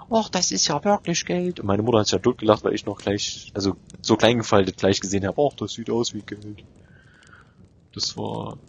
Och, 0.10 0.30
das 0.30 0.52
ist 0.52 0.68
ja 0.70 0.84
wirklich 0.86 1.26
Geld. 1.26 1.60
Und 1.60 1.66
meine 1.68 1.84
Mutter 1.84 2.00
hat 2.00 2.08
sich 2.08 2.14
ja 2.14 2.20
totgelacht, 2.20 2.64
weil 2.64 2.74
ich 2.76 2.86
noch 2.86 3.00
gleich, 3.02 3.52
also 3.54 3.76
so 4.02 4.16
klein 4.16 4.38
gefaltet 4.38 4.78
gleich 4.78 5.02
gesehen 5.02 5.26
habe, 5.28 5.42
och, 5.42 5.56
das 5.58 5.74
sieht 5.74 5.90
aus 5.90 6.14
wie 6.14 6.22
Geld. 6.24 6.64
Das 7.94 8.18
war, 8.18 8.60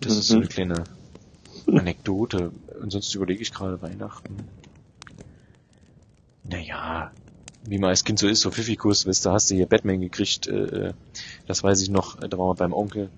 das 0.00 0.16
ist 0.18 0.28
so 0.28 0.36
Mhm. 0.36 0.42
eine 0.42 0.48
kleine 0.48 0.88
Anekdote. 1.68 2.52
Und 2.80 2.90
sonst 2.92 3.14
überlege 3.14 3.42
ich 3.42 3.52
gerade 3.52 3.82
Weihnachten. 3.82 4.50
Naja, 6.44 7.14
wie 7.64 7.78
man 7.78 7.90
als 7.90 8.04
Kind 8.04 8.18
so 8.18 8.26
ist, 8.28 8.40
so 8.40 8.50
Pfiffikus, 8.50 9.06
weißt 9.06 9.26
du, 9.26 9.30
hast 9.30 9.50
du 9.50 9.54
hier 9.54 9.66
Batman 9.66 10.00
gekriegt, 10.00 10.46
äh, 10.46 10.92
das 11.46 11.62
weiß 11.62 11.82
ich 11.82 11.90
noch, 11.90 12.16
da 12.16 12.36
waren 12.38 12.48
wir 12.48 12.54
beim 12.54 12.72
Onkel. 12.72 13.10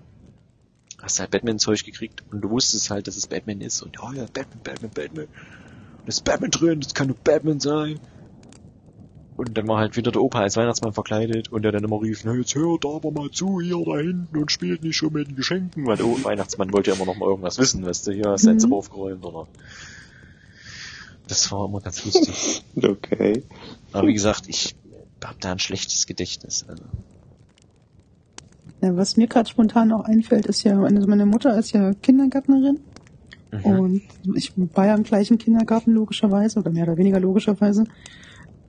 Hast 1.01 1.17
du 1.17 1.21
halt 1.21 1.31
Batman-Zeug 1.31 1.83
gekriegt 1.83 2.23
und 2.31 2.41
du 2.41 2.49
wusstest 2.49 2.89
halt, 2.89 3.07
dass 3.07 3.17
es 3.17 3.27
Batman 3.27 3.61
ist 3.61 3.81
und 3.81 3.95
ja, 3.95 4.13
ja, 4.13 4.25
Batman, 4.33 4.59
Batman, 4.63 4.91
Batman. 4.93 5.25
Und 5.25 6.07
es 6.07 6.15
ist 6.15 6.23
Batman 6.23 6.51
drin, 6.51 6.79
das 6.81 6.93
kann 6.93 7.07
nur 7.07 7.17
Batman 7.23 7.59
sein. 7.59 7.99
Und 9.35 9.57
dann 9.57 9.67
war 9.67 9.79
halt 9.79 9.97
wieder 9.97 10.11
der 10.11 10.21
Opa 10.21 10.41
als 10.41 10.57
Weihnachtsmann 10.57 10.93
verkleidet 10.93 11.51
und 11.51 11.63
der 11.63 11.71
dann 11.71 11.83
immer 11.83 12.01
rief, 12.01 12.23
na 12.23 12.35
jetzt 12.35 12.53
hört 12.53 12.85
aber 12.85 13.11
mal 13.11 13.31
zu 13.31 13.59
hier 13.59 13.83
da 13.83 13.97
hinten 13.97 14.37
und 14.37 14.51
spielt 14.51 14.83
nicht 14.83 14.95
schon 14.95 15.11
mit 15.11 15.27
den 15.27 15.35
Geschenken, 15.35 15.87
weil 15.87 15.97
der 15.97 16.05
Weihnachtsmann 16.05 16.71
wollte 16.71 16.91
ja 16.91 16.95
immer 16.95 17.05
noch 17.05 17.17
mal 17.17 17.27
irgendwas 17.27 17.57
wissen, 17.57 17.83
weißt 17.83 18.07
du, 18.07 18.11
hier 18.11 18.29
hast 18.29 18.45
du 18.45 18.51
Mhm. 18.51 18.59
Zimmer 18.59 18.75
aufgeräumt 18.75 19.25
oder. 19.25 19.47
Das 21.27 21.51
war 21.51 21.65
immer 21.67 21.79
ganz 21.81 22.03
lustig. 22.05 22.63
Okay. 22.81 23.43
Aber 23.91 24.07
wie 24.07 24.13
gesagt, 24.13 24.43
ich 24.47 24.75
hab 25.23 25.39
da 25.39 25.51
ein 25.53 25.59
schlechtes 25.59 26.05
Gedächtnis. 26.07 26.65
Also. 26.67 26.83
Ja, 28.81 28.95
was 28.97 29.15
mir 29.15 29.27
gerade 29.27 29.49
spontan 29.49 29.91
auch 29.93 30.03
einfällt, 30.03 30.45
ist 30.47 30.63
ja, 30.63 30.77
also 30.81 31.07
meine 31.07 31.25
Mutter 31.25 31.57
ist 31.57 31.71
ja 31.71 31.93
Kindergärtnerin 31.93 32.79
Mhm. 33.51 33.79
und 33.79 34.01
ich 34.35 34.51
war 34.73 34.87
ja 34.87 34.95
im 34.95 35.03
gleichen 35.03 35.37
Kindergarten 35.37 35.91
logischerweise 35.93 36.59
oder 36.59 36.71
mehr 36.71 36.83
oder 36.85 36.97
weniger 36.97 37.19
logischerweise. 37.19 37.83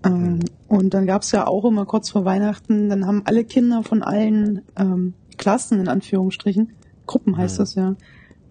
Ähm, 0.05 0.41
Und 0.69 0.93
dann 0.93 1.07
gab's 1.07 1.33
ja 1.33 1.47
auch 1.47 1.65
immer 1.65 1.87
kurz 1.87 2.11
vor 2.11 2.27
Weihnachten, 2.27 2.91
dann 2.91 3.07
haben 3.07 3.23
alle 3.25 3.45
Kinder 3.45 3.83
von 3.83 4.03
allen 4.03 4.61
ähm, 4.77 5.15
Klassen 5.39 5.81
in 5.81 5.89
Anführungsstrichen, 5.89 6.73
Gruppen 7.07 7.37
heißt 7.39 7.55
Mhm. 7.59 7.63
das 7.63 7.75
ja, 7.77 7.97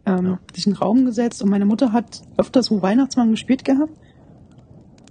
ähm, 0.05 0.25
Ja. 0.25 0.39
sich 0.53 0.67
in 0.67 0.73
den 0.73 0.77
Raum 0.77 1.05
gesetzt 1.05 1.41
und 1.41 1.49
meine 1.49 1.65
Mutter 1.65 1.91
hat 1.93 2.21
öfters 2.37 2.67
so 2.67 2.81
Weihnachtsmann 2.81 3.31
gespielt 3.31 3.65
gehabt. 3.65 3.93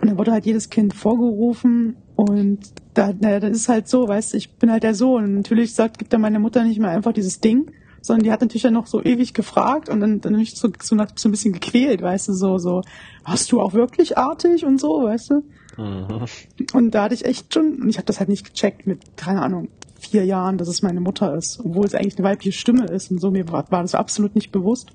Und 0.01 0.09
dann 0.09 0.18
wurde 0.18 0.32
halt 0.32 0.47
jedes 0.47 0.68
Kind 0.68 0.95
vorgerufen 0.95 1.97
und 2.16 2.59
da, 2.95 3.12
na, 3.18 3.38
das 3.40 3.53
ist 3.53 3.68
halt 3.68 3.88
so, 3.88 4.09
weißt 4.09 4.32
du, 4.32 4.36
ich 4.36 4.55
bin 4.57 4.70
halt 4.70 4.82
der 4.82 4.95
Sohn. 4.95 5.24
Und 5.24 5.34
natürlich 5.36 5.74
sagt, 5.74 5.99
gibt 5.99 6.12
dann 6.12 6.20
meine 6.20 6.40
Mutter 6.40 6.64
nicht 6.64 6.80
mehr 6.80 6.90
einfach 6.90 7.12
dieses 7.12 7.40
Ding, 7.40 7.70
sondern 8.01 8.24
die 8.24 8.32
hat 8.32 8.40
natürlich 8.40 8.62
dann 8.64 8.74
noch 8.74 8.88
so 8.88 9.03
ewig 9.03 9.32
gefragt 9.32 9.88
und 9.88 10.01
dann, 10.01 10.20
dann 10.20 10.34
mich 10.34 10.57
so, 10.57 10.68
so, 10.82 10.97
so 11.14 11.28
ein 11.28 11.30
bisschen 11.30 11.53
gequält, 11.53 12.03
weißt 12.03 12.28
du, 12.28 12.32
so, 12.32 12.59
so, 12.59 12.82
hast 13.24 13.53
du 13.53 13.61
auch 13.61 13.74
wirklich 13.74 14.18
artig 14.18 14.64
und 14.64 14.80
so, 14.80 15.05
weißt 15.05 15.30
du? 15.30 15.34
Mhm. 15.80 16.26
Und 16.74 16.90
da 16.90 17.05
hatte 17.05 17.14
ich 17.14 17.24
echt 17.24 17.55
schon, 17.55 17.80
und 17.80 17.88
ich 17.88 17.97
habe 17.97 18.07
das 18.07 18.18
halt 18.18 18.28
nicht 18.28 18.45
gecheckt 18.45 18.86
mit, 18.86 19.16
keine 19.16 19.40
Ahnung, 19.43 19.68
vier 20.03 20.24
Jahren, 20.24 20.59
dass 20.59 20.68
es 20.68 20.82
meine 20.82 21.00
Mutter 21.00 21.34
ist, 21.34 21.61
obwohl 21.61 21.86
es 21.86 21.94
eigentlich 21.94 22.18
eine 22.18 22.28
weibliche 22.28 22.53
Stimme 22.53 22.86
ist 22.86 23.11
und 23.11 23.20
so, 23.20 23.30
mir 23.30 23.48
war, 23.48 23.70
war 23.70 23.82
das 23.82 23.94
absolut 23.94 24.34
nicht 24.34 24.53
bewusst. 24.53 24.92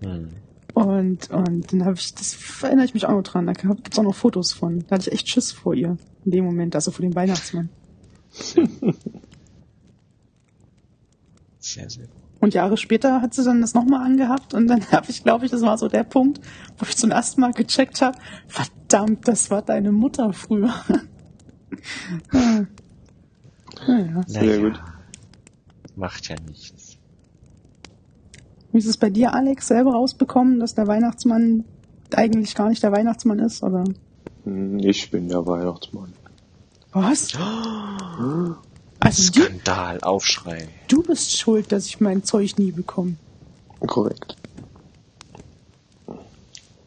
Mhm. 0.00 0.28
Und, 0.74 1.30
und 1.30 1.72
dann 1.72 1.84
habe 1.84 1.94
ich, 1.96 2.14
das 2.14 2.36
erinnere 2.62 2.84
ich 2.84 2.94
mich 2.94 3.06
auch 3.06 3.12
noch 3.12 3.22
dran, 3.22 3.46
da 3.46 3.52
gibt's 3.52 3.98
auch 3.98 4.02
noch 4.02 4.14
Fotos 4.14 4.52
von. 4.52 4.80
Da 4.88 4.96
hatte 4.96 5.08
ich 5.08 5.14
echt 5.14 5.28
Schiss 5.28 5.52
vor 5.52 5.74
ihr 5.74 5.96
in 6.24 6.30
dem 6.30 6.44
Moment, 6.44 6.74
also 6.74 6.90
vor 6.90 7.02
dem 7.02 7.14
Weihnachtsmann. 7.14 7.68
Sehr, 11.58 11.88
sehr 11.88 12.06
gut. 12.06 12.24
Und 12.40 12.52
Jahre 12.52 12.76
später 12.76 13.22
hat 13.22 13.32
sie 13.32 13.42
dann 13.42 13.62
das 13.62 13.72
nochmal 13.72 14.04
angehabt 14.04 14.52
und 14.52 14.66
dann 14.66 14.84
habe 14.92 15.06
ich, 15.08 15.22
glaube 15.22 15.46
ich, 15.46 15.50
das 15.50 15.62
war 15.62 15.78
so 15.78 15.88
der 15.88 16.04
Punkt, 16.04 16.40
wo 16.76 16.84
ich 16.86 16.96
zum 16.96 17.10
ersten 17.10 17.40
Mal 17.40 17.52
gecheckt 17.52 18.02
habe, 18.02 18.18
verdammt, 18.48 19.26
das 19.28 19.50
war 19.50 19.62
deine 19.62 19.92
Mutter 19.92 20.32
früher. 20.32 20.74
ja. 23.86 23.94
Naja. 23.98 24.20
Sehr 24.26 24.42
Naja, 24.44 24.60
gut. 24.68 24.80
Macht 25.96 26.28
ja 26.28 26.36
nichts. 26.48 26.96
Wie 28.72 28.78
ist 28.78 28.86
es 28.86 28.96
bei 28.96 29.10
dir, 29.10 29.32
Alex, 29.34 29.68
selber 29.68 29.92
rausbekommen, 29.92 30.58
dass 30.58 30.74
der 30.74 30.86
Weihnachtsmann 30.88 31.64
eigentlich 32.14 32.54
gar 32.54 32.68
nicht 32.68 32.82
der 32.82 32.90
Weihnachtsmann 32.92 33.38
ist, 33.38 33.62
oder? 33.62 33.84
Hm, 34.44 34.78
Ich 34.80 35.10
bin 35.10 35.28
der 35.28 35.46
Weihnachtsmann. 35.46 36.12
Was? 36.92 37.32
Also 39.00 39.32
du, 39.32 39.42
Skandal, 39.42 40.00
Aufschrei. 40.00 40.68
du 40.88 41.02
bist 41.02 41.36
schuld, 41.36 41.70
dass 41.72 41.86
ich 41.86 42.00
mein 42.00 42.24
Zeug 42.24 42.56
nie 42.58 42.70
bekomme. 42.72 43.16
Korrekt. 43.86 44.36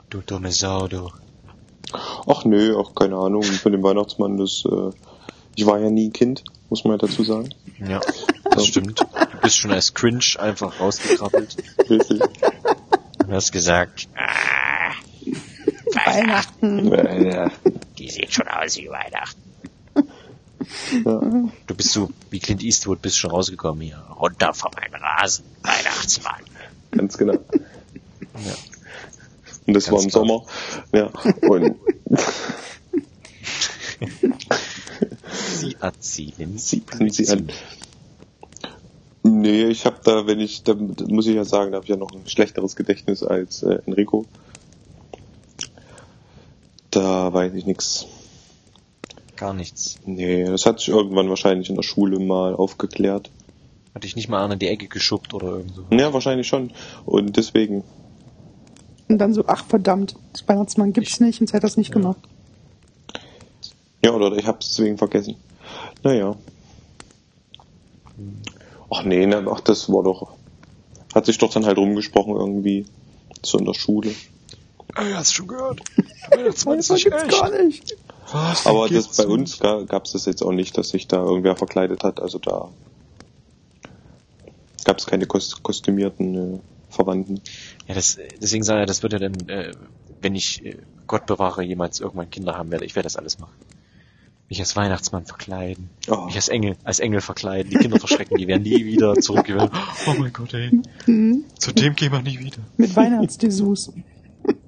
Du 0.10 0.22
dumme 0.26 0.52
Sau, 0.52 0.88
du. 0.88 1.10
Ach 2.28 2.46
nö, 2.46 2.76
auch 2.76 2.96
keine 2.96 3.16
Ahnung 3.18 3.44
von 3.44 3.72
dem 3.72 3.84
Weihnachtsmann. 3.84 4.38
Das, 4.38 4.64
äh, 4.66 4.92
ich 5.56 5.66
war 5.66 5.80
ja 5.80 5.90
nie 5.90 6.10
Kind, 6.10 6.44
muss 6.70 6.84
man 6.84 6.94
ja 6.94 6.98
dazu 7.08 7.24
sagen. 7.24 7.50
Ja, 7.80 8.02
das 8.44 8.68
stimmt. 8.68 9.00
Du 9.00 9.38
bist 9.42 9.58
schon 9.58 9.72
als 9.72 9.94
Cringe 9.94 10.24
einfach 10.40 10.80
rausgekrabbelt 10.80 11.58
Richtig. 11.90 12.22
und 13.20 13.32
hast 13.32 13.52
gesagt, 13.52 14.08
ah, 14.16 14.92
Weihnachten. 16.06 16.88
ja, 17.32 17.52
die 17.98 18.10
sieht 18.10 18.34
schon 18.34 18.48
aus 18.48 18.78
wie 18.78 18.90
Weihnachten. 18.90 19.42
ja. 21.06 21.50
Du 21.68 21.76
bist 21.76 21.92
so 21.92 22.10
wie 22.30 22.40
Clint 22.40 22.64
Eastwood, 22.64 23.02
bist 23.02 23.18
schon 23.18 23.32
rausgekommen 23.32 23.82
hier. 23.82 24.04
Runter 24.20 24.54
von 24.54 24.72
meinem 24.76 25.02
Rasen, 25.02 25.46
Weihnachtsmann. 25.64 26.42
Ganz 26.92 27.18
genau. 27.18 27.34
Ja. 27.34 28.54
Und 29.66 29.74
das 29.74 29.86
Ganz 29.86 29.96
war 29.96 30.04
im 30.04 30.10
klar. 30.10 30.26
Sommer. 30.26 30.46
Ja. 30.94 31.50
Und 31.50 31.76
Sie 36.00 36.34
erzählen, 36.38 36.58
sie, 37.10 37.24
sie 37.26 37.32
an. 37.32 37.50
Nee, 39.24 39.66
ich 39.66 39.86
habe 39.86 39.98
da, 40.04 40.26
wenn 40.26 40.40
ich, 40.40 40.64
da 40.64 40.74
muss 40.74 41.28
ich 41.28 41.36
ja 41.36 41.44
sagen, 41.44 41.72
da 41.72 41.78
habe 41.78 41.86
ich 41.86 41.90
ja 41.90 41.98
noch 41.98 42.12
ein 42.12 42.28
schlechteres 42.28 42.76
Gedächtnis 42.76 43.24
als 43.24 43.62
äh, 43.64 43.80
Enrico. 43.86 44.26
Da 46.92 47.32
weiß 47.34 47.54
ich 47.54 47.66
nix. 47.66 48.08
Gar 49.36 49.54
nichts. 49.54 49.98
Nee, 50.06 50.46
das 50.46 50.66
hat 50.66 50.80
sich 50.80 50.90
irgendwann 50.90 51.30
wahrscheinlich 51.30 51.70
in 51.70 51.76
der 51.76 51.84
Schule 51.84 52.20
mal 52.20 52.56
aufgeklärt. 52.56 53.30
Hat 53.94 54.04
dich 54.04 54.16
nicht 54.16 54.30
mal 54.30 54.44
an 54.50 54.58
die 54.58 54.68
Ecke 54.68 54.88
geschubbt 54.88 55.34
oder 55.34 55.48
irgend 55.58 55.76
so. 55.76 55.86
Ja, 55.92 56.14
wahrscheinlich 56.14 56.48
schon. 56.48 56.72
Und 57.06 57.36
deswegen, 57.38 57.84
Und 59.10 59.18
dann 59.20 59.34
so, 59.34 59.44
ach 59.48 59.66
verdammt, 59.66 60.16
das 60.32 60.48
Weihnachtsmann 60.48 60.94
gibt's 60.94 61.20
nicht 61.20 61.42
und 61.42 61.48
sie 61.48 61.56
hat 61.56 61.64
das 61.64 61.78
nicht 61.78 61.92
gemacht. 61.92 62.20
ja, 64.04 64.12
oder 64.12 64.36
ich 64.38 64.48
hab's 64.48 64.70
deswegen 64.70 64.98
vergessen. 64.98 65.36
Naja. 66.04 66.36
Ach 68.90 69.04
nee, 69.04 69.26
na, 69.26 69.44
ach, 69.52 69.60
das 69.62 69.90
war 69.90 70.04
doch, 70.04 70.30
hat 71.14 71.26
sich 71.26 71.38
doch 71.38 71.52
dann 71.52 71.66
halt 71.66 71.78
rumgesprochen 71.78 72.36
irgendwie, 72.36 72.86
so 73.44 73.58
in 73.58 73.66
der 73.66 73.74
Schule. 73.74 74.14
Ey, 74.96 75.12
hast 75.14 75.34
schon 75.34 75.48
gehört? 75.48 75.82
Das 76.30 76.66
nicht 76.66 77.04
gibt's 77.06 77.24
echt. 77.24 77.32
gar 77.32 77.50
nicht. 77.50 77.96
Was? 78.32 78.66
Aber 78.68 78.90
das 78.90 79.16
bei 79.16 79.26
uns 79.26 79.60
ga, 79.60 79.84
gab's 79.84 80.12
das 80.12 80.26
jetzt 80.26 80.44
auch 80.44 80.52
nicht, 80.52 80.78
dass 80.78 80.90
sich 80.90 81.08
da 81.08 81.24
irgendwer 81.24 81.56
verkleidet 81.56 82.04
hat. 82.04 82.20
Also 82.22 82.38
da 82.38 82.70
gab's 84.84 85.06
keine 85.06 85.26
kos 85.26 85.64
kostümierten 85.64 86.56
äh, 86.56 86.60
Verwandten. 86.90 87.42
Ja, 87.88 87.96
das, 87.96 88.18
deswegen 88.42 88.64
sage 88.64 88.82
ich, 88.82 88.88
das 88.88 89.04
wird 89.04 89.14
ja 89.14 89.20
dann, 89.20 89.36
äh, 89.48 89.72
wenn 90.22 90.36
ich, 90.36 90.66
äh, 90.66 90.78
Gott 91.08 91.26
bewahre, 91.26 91.64
jemals 91.64 92.02
irgendwann 92.02 92.30
Kinder 92.30 92.58
haben 92.58 92.72
werde, 92.72 92.84
ich 92.84 92.96
werde 92.96 93.06
das 93.06 93.16
alles 93.16 93.40
machen. 93.40 93.54
Mich 94.50 94.60
als 94.60 94.76
Weihnachtsmann 94.78 95.26
verkleiden. 95.26 95.90
Oh. 96.10 96.26
Mich 96.26 96.36
als 96.36 96.48
Engel, 96.48 96.78
als 96.86 97.00
Engel 97.00 97.20
verkleiden, 97.20 97.70
die 97.70 97.78
Kinder 97.78 98.00
verschrecken, 98.00 98.38
die 98.38 98.48
werden 98.48 98.64
nie 98.64 98.86
wieder 98.86 99.16
zurückgewählt. 99.16 99.72
Oh 100.06 100.14
mein 100.18 100.32
Gott, 100.32 100.54
ey. 100.54 100.72
Mhm. 101.06 101.44
Zu 101.60 101.74
dem 101.74 101.96
gehen 101.96 102.14
wir 102.14 102.22
nie 102.22 102.40
wieder. 102.40 102.60
Mit 102.78 102.96
Weihnachtsdessous. 102.96 103.92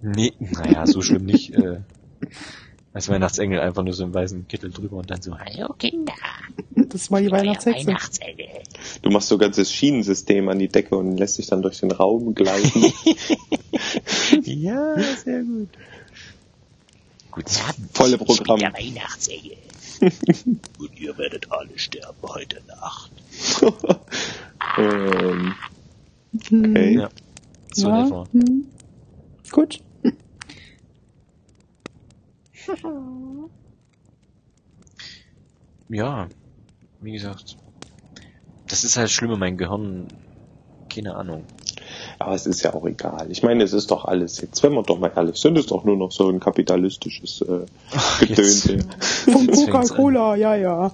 Nee, 0.02 0.34
naja, 0.40 0.86
so 0.86 1.02
schlimm 1.02 1.26
nicht. 1.26 1.54
Äh, 1.54 1.80
als 2.92 3.08
Weihnachtsengel 3.08 3.60
einfach 3.62 3.84
nur 3.84 3.94
so 3.94 4.04
im 4.04 4.14
weißen 4.14 4.48
Kittel 4.50 4.72
drüber 4.72 4.98
und 4.98 5.10
dann 5.10 5.22
so, 5.22 5.38
hallo 5.38 5.74
Kinder, 5.78 6.14
Das 6.76 7.10
war 7.12 7.22
die 7.22 7.32
Weihnachtshexe. 7.32 7.88
Weihnachtsengel. 7.88 8.48
Du 9.02 9.10
machst 9.12 9.30
so 9.30 9.38
ganzes 9.38 9.72
Schienensystem 9.72 10.50
an 10.50 10.60
die 10.60 10.68
Decke 10.68 10.98
und 10.98 11.16
lässt 11.18 11.38
dich 11.38 11.48
dann 11.48 11.62
durch 11.62 11.80
den 11.80 11.92
Raum 11.92 12.36
gleiten. 12.36 12.84
Ja, 14.44 14.96
sehr 15.24 15.42
gut. 15.44 15.70
Guten 17.32 17.56
Abend. 17.68 17.90
Volle 17.98 18.18
Programm. 18.18 18.60
der 18.60 18.74
Weihnachtsengel. 18.74 19.58
Und 20.80 21.00
ihr 21.00 21.18
werdet 21.18 21.52
alle 21.52 21.78
sterben 21.78 22.18
heute 22.24 22.62
Nacht. 22.68 23.12
ähm, 24.78 25.56
Hm, 26.50 26.72
okay. 26.72 26.94
Ja. 26.96 27.10
So 27.74 27.90
ja, 27.90 28.06
etwa. 28.06 28.28
hm. 28.32 28.68
Gut. 29.52 29.80
Ja, 35.92 36.28
wie 37.02 37.12
gesagt. 37.14 37.58
Das 38.68 38.84
ist 38.84 38.96
halt 38.96 39.10
schlimm 39.10 39.32
in 39.32 39.40
meinem 39.40 39.58
Gehirn. 39.58 40.08
Keine 40.88 41.16
Ahnung. 41.16 41.46
Aber 42.20 42.34
es 42.36 42.46
ist 42.46 42.62
ja 42.64 42.74
auch 42.74 42.86
egal. 42.86 43.28
Ich 43.32 43.44
meine, 43.44 43.64
es 43.64 43.74
ist 43.74 43.92
doch 43.92 44.06
alles, 44.06 44.40
jetzt 44.42 44.62
wenn 44.64 44.74
wir 44.74 44.84
doch 44.84 45.00
mal 45.00 45.12
ehrlich 45.16 45.38
sind, 45.38 45.58
ist 45.58 45.72
doch 45.72 45.84
nur 45.84 45.98
noch 45.98 46.12
so 46.12 46.30
ein 46.30 46.40
kapitalistisches 46.40 47.42
äh, 47.42 48.26
Gedöns. 48.26 48.66
jetzt. 48.66 48.86
hier. 49.26 49.34
Von 49.34 49.48
Coca-Cola, 49.48 50.36
ja, 50.36 50.56
ja. 50.56 50.92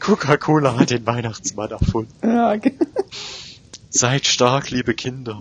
Coca-Cola 0.00 0.78
hat 0.78 0.90
den 0.90 1.06
Weihnachtsmann 1.06 1.70
erfunden. 1.70 2.12
Ja, 2.22 2.56
ge- 2.56 2.72
Seid 3.90 4.26
stark, 4.26 4.70
liebe 4.70 4.94
Kinder, 4.94 5.40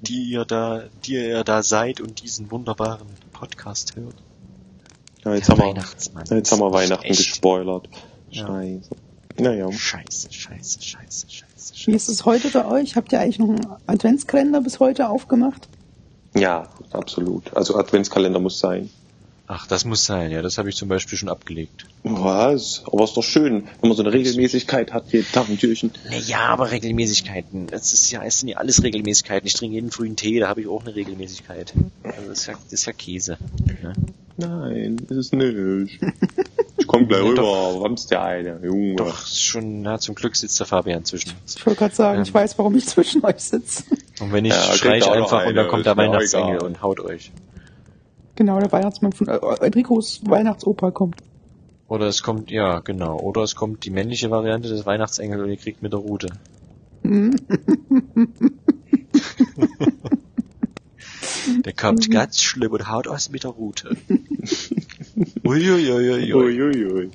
die 0.00 0.22
ihr 0.30 0.44
da, 0.46 0.84
die 1.04 1.14
ihr 1.16 1.44
da 1.44 1.62
seid 1.62 2.00
und 2.00 2.22
diesen 2.22 2.50
wunderbaren 2.50 3.06
Podcast 3.32 3.94
hört. 3.96 4.14
Ja, 5.24 5.34
jetzt 5.34 5.48
Der 5.50 5.58
haben 5.58 5.76
wir, 5.76 6.36
jetzt 6.38 6.50
haben 6.52 6.60
wir 6.60 6.72
Weihnachten 6.72 7.04
echt. 7.04 7.18
gespoilert. 7.18 7.88
Ja. 8.30 8.46
Scheiße. 8.46 8.90
Naja. 9.38 9.70
Scheiße, 9.70 10.32
scheiße, 10.32 10.82
scheiße, 10.82 11.26
scheiße, 11.30 11.46
Wie 11.86 11.92
ist 11.92 12.08
es 12.08 12.24
heute 12.24 12.48
bei 12.50 12.64
euch? 12.64 12.96
Habt 12.96 13.12
ihr 13.12 13.20
eigentlich 13.20 13.38
noch 13.38 13.48
einen 13.48 13.66
Adventskalender 13.86 14.60
bis 14.60 14.80
heute 14.80 15.08
aufgemacht? 15.08 15.68
Ja, 16.34 16.68
absolut. 16.92 17.54
Also 17.56 17.76
Adventskalender 17.76 18.40
muss 18.40 18.58
sein. 18.58 18.90
Ach, 19.52 19.66
das 19.66 19.84
muss 19.84 20.04
sein, 20.04 20.30
ja, 20.30 20.42
das 20.42 20.58
habe 20.58 20.68
ich 20.68 20.76
zum 20.76 20.88
Beispiel 20.88 21.18
schon 21.18 21.28
abgelegt. 21.28 21.84
Was? 22.04 22.84
Aber 22.86 23.02
ist 23.02 23.16
doch 23.16 23.22
schön, 23.24 23.64
wenn 23.80 23.88
man 23.88 23.96
so 23.96 24.02
eine 24.04 24.12
Regelmäßigkeit 24.12 24.92
hat, 24.92 25.12
jeden 25.12 25.26
Tag 25.32 25.48
ein 25.48 25.58
Türchen. 25.58 25.90
Ja, 26.28 26.42
aber 26.50 26.70
Regelmäßigkeiten. 26.70 27.66
Es 27.72 27.92
ist 27.92 28.12
ja, 28.12 28.22
es 28.22 28.38
sind 28.38 28.50
ja 28.50 28.58
alles 28.58 28.80
Regelmäßigkeiten. 28.84 29.44
Ich 29.48 29.54
trinke 29.54 29.74
jeden 29.74 29.90
frühen 29.90 30.14
Tee, 30.14 30.38
da 30.38 30.46
habe 30.46 30.60
ich 30.60 30.68
auch 30.68 30.82
eine 30.86 30.94
Regelmäßigkeit. 30.94 31.72
Also 32.04 32.28
das 32.28 32.38
ist 32.38 32.46
ja, 32.46 32.52
das 32.62 32.72
ist 32.74 32.86
ja 32.86 32.92
Käse. 32.92 33.38
Ne? 33.82 33.92
Nein, 34.36 34.96
ist 35.08 35.16
es 35.16 35.32
nicht. 35.32 35.98
Ich 36.78 36.86
komm 36.86 37.08
gleich 37.08 37.20
Ja, 37.24 37.26
rüber, 37.28 37.80
wamst 37.82 38.12
der 38.12 38.22
eine, 38.22 38.60
Junge. 38.62 38.94
Doch, 38.94 39.26
schon, 39.26 39.82
na, 39.82 39.98
zum 39.98 40.14
Glück 40.14 40.36
sitzt 40.36 40.60
der 40.60 40.66
Fabian 40.68 41.04
zwischen 41.04 41.32
uns. 41.42 41.56
Ich 41.56 41.66
wollte 41.66 41.78
gerade 41.80 41.94
sagen, 41.96 42.22
ich 42.22 42.28
Ähm. 42.28 42.34
weiß, 42.34 42.56
warum 42.56 42.76
ich 42.76 42.86
zwischen 42.86 43.24
euch 43.24 43.40
sitze. 43.40 43.82
Und 44.20 44.32
wenn 44.32 44.44
nicht, 44.44 44.54
Ja, 44.54 44.74
schrei 44.74 44.98
ich 44.98 45.08
einfach 45.10 45.44
und 45.44 45.56
dann 45.56 45.66
kommt 45.66 45.86
der 45.86 45.96
Weihnachtsengel 45.96 46.58
und 46.62 46.82
haut 46.82 47.00
euch. 47.00 47.32
Genau, 48.40 48.58
der 48.58 48.72
Weihnachtsmann 48.72 49.12
von 49.12 49.28
äh, 49.28 49.38
Enricos 49.60 50.22
Weihnachtsoper 50.24 50.90
kommt. 50.92 51.16
Oder 51.88 52.06
es 52.06 52.22
kommt, 52.22 52.50
ja, 52.50 52.80
genau. 52.80 53.18
Oder 53.18 53.42
es 53.42 53.54
kommt 53.54 53.84
die 53.84 53.90
männliche 53.90 54.30
Variante 54.30 54.70
des 54.70 54.86
Weihnachtsengels 54.86 55.42
und 55.42 55.50
ihr 55.50 55.58
kriegt 55.58 55.82
mit 55.82 55.92
der 55.92 56.00
Rute. 56.00 56.28
Der 57.04 57.34
kommt 61.78 62.10
ganz 62.10 62.40
schlimm 62.40 62.72
und 62.72 62.90
haut 62.90 63.08
aus 63.08 63.28
mit 63.28 63.44
der 63.44 63.50
Rute. 63.50 63.94
Uiuiuiui. 65.44 66.32
Uiuiui. 66.32 67.10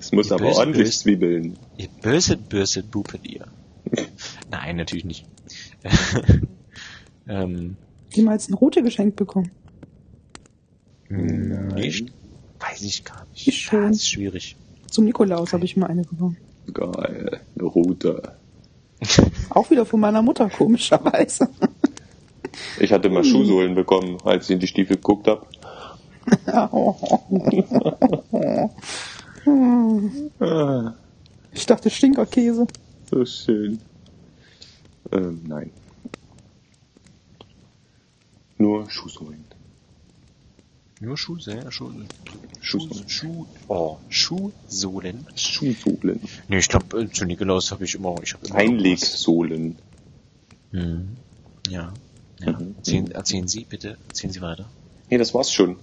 Es 0.00 0.10
muss 0.10 0.26
Die 0.26 0.34
aber 0.34 0.46
bösen 0.46 0.58
ordentlich 0.58 0.86
Bösen. 0.88 1.00
zwiebeln. 1.00 1.56
Ihr 1.76 1.88
bösen, 2.02 2.42
bösen 2.48 2.88
Buben, 2.88 3.20
ihr. 3.22 3.46
Nein, 4.50 4.74
natürlich 4.74 5.04
nicht. 5.04 5.26
ähm, 7.28 7.76
Jemals 8.12 8.48
eine 8.48 8.56
Rote 8.56 8.82
geschenkt 8.82 9.14
bekommen. 9.14 9.52
Nicht, 11.16 12.12
weiß 12.60 12.82
ich 12.82 13.04
gar 13.04 13.26
nicht. 13.32 13.48
Ich 13.48 13.62
schon. 13.62 13.82
Ja, 13.84 13.88
ist 13.90 14.08
schwierig. 14.08 14.56
Zum 14.90 15.04
Nikolaus 15.04 15.52
habe 15.52 15.64
ich 15.64 15.76
mal 15.76 15.86
eine 15.86 16.02
bekommen. 16.02 16.36
Geil, 16.72 17.40
eine 17.56 17.64
Route. 17.64 18.36
Auch 19.50 19.70
wieder 19.70 19.84
von 19.84 20.00
meiner 20.00 20.22
Mutter, 20.22 20.48
komischerweise. 20.48 21.48
Ich 22.78 22.92
hatte 22.92 23.08
mal 23.08 23.24
Schuhsohlen 23.24 23.74
bekommen, 23.74 24.18
als 24.24 24.44
ich 24.44 24.50
in 24.50 24.60
die 24.60 24.66
Stiefel 24.66 24.96
geguckt 24.96 25.28
habe. 25.28 25.46
Ich 31.54 31.66
dachte 31.66 31.90
Stinkerkäse. 31.90 32.66
so 33.10 33.24
schön. 33.26 33.78
Ähm, 35.10 35.42
nein. 35.46 35.70
Nur 38.56 38.88
Schuhsohlen. 38.88 39.44
Nur 41.02 41.18
Schuhsohlen, 41.18 41.70
Schuhsohlen. 41.72 42.06
Schuhsohlen. 42.60 43.08
Schuh, 43.08 43.44
oh, 43.66 43.96
Schuhsohlen. 44.08 45.26
Schuhsohlen. 45.34 46.20
Nee, 46.46 46.58
ich 46.58 46.68
glaube, 46.68 47.10
zu 47.10 47.24
Nikolaus 47.24 47.72
habe 47.72 47.84
ich 47.84 47.96
immer, 47.96 48.14
ich 48.22 48.34
habe 48.34 48.46
immer 48.46 48.54
Einlegsohlen. 48.54 49.74
Hm. 50.70 51.08
Ja. 51.68 51.92
ja. 52.38 52.52
Mhm. 52.52 52.74
Erzählen, 52.76 53.10
erzählen 53.10 53.48
Sie 53.48 53.64
bitte, 53.64 53.96
erzählen 54.06 54.32
Sie 54.32 54.40
weiter. 54.40 54.66
Nee, 55.10 55.18
das 55.18 55.34
war's 55.34 55.52
schon. 55.52 55.74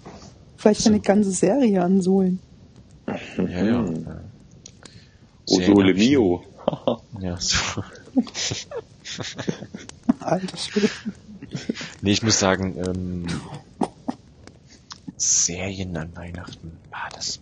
Vielleicht 0.55 0.87
eine 0.87 1.01
ganze 1.01 1.31
Serie 1.31 1.83
an 1.83 2.01
Sohlen. 2.01 2.39
Ja, 3.05 3.17
ja. 3.65 3.81
Mhm. 3.81 4.05
ja. 4.05 4.21
O 5.49 5.55
Sehr 5.57 5.65
Sole 5.65 5.89
hab 5.89 5.95
ich- 5.97 6.09
Mio. 6.09 6.43
Ja, 7.19 7.35
so. 7.41 7.57
Alter 10.21 10.57
Schwede. 10.57 10.89
Nee, 12.01 12.11
ich 12.11 12.23
muss 12.23 12.39
sagen, 12.39 12.77
ähm, 12.77 13.25
Serien 15.19 15.95
an 15.97 16.15
Weihnachten, 16.15 16.77
ah, 16.91 17.09
das, 17.13 17.39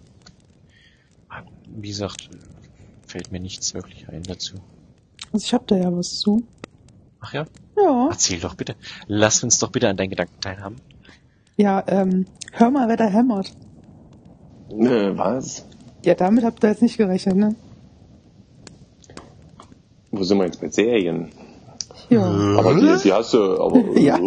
ah, 1.29 1.41
wie 1.67 1.89
gesagt, 1.89 2.29
fällt 3.05 3.31
mir 3.31 3.39
nichts 3.39 3.73
wirklich 3.73 4.07
ein 4.09 4.23
dazu. 4.23 4.55
Also 5.31 5.45
ich 5.45 5.53
hab 5.53 5.67
da 5.67 5.75
ja 5.75 5.95
was 5.95 6.19
zu. 6.19 6.43
Ach 7.19 7.33
ja? 7.33 7.45
Ja. 7.75 8.07
Erzähl 8.09 8.39
doch 8.39 8.55
bitte. 8.55 8.75
Lass 9.07 9.43
uns 9.43 9.59
doch 9.59 9.71
bitte 9.71 9.89
an 9.89 9.97
deinen 9.97 10.09
Gedanken 10.09 10.39
teilhaben. 10.41 10.77
Ja, 11.55 11.83
ähm, 11.87 12.25
hör 12.51 12.69
mal, 12.69 12.87
wer 12.87 12.97
da 12.97 13.05
hämmert. 13.05 13.51
Ne, 14.71 15.17
was? 15.17 15.65
Ja, 16.05 16.13
damit 16.13 16.43
habt 16.43 16.63
ihr 16.63 16.69
jetzt 16.69 16.81
nicht 16.81 16.97
gerechnet, 16.97 17.35
ne? 17.35 17.55
Wo 20.11 20.23
sind 20.23 20.37
wir 20.37 20.45
jetzt 20.45 20.61
bei 20.61 20.69
Serien? 20.69 21.31
Ja. 22.09 22.23
Aber 22.23 22.73
die, 22.75 23.03
die 23.03 23.13
hast 23.13 23.33
du, 23.33 23.61
aber 23.61 23.79
Ja. 23.99 24.17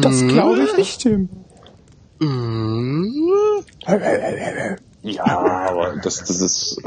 Das 0.00 0.26
glaube 0.26 0.62
ich 0.62 0.76
nicht, 0.76 1.00
Tim. 1.00 1.28
Ja, 5.02 5.24
aber 5.24 5.96
das, 6.02 6.18
das 6.24 6.40
ist. 6.40 6.82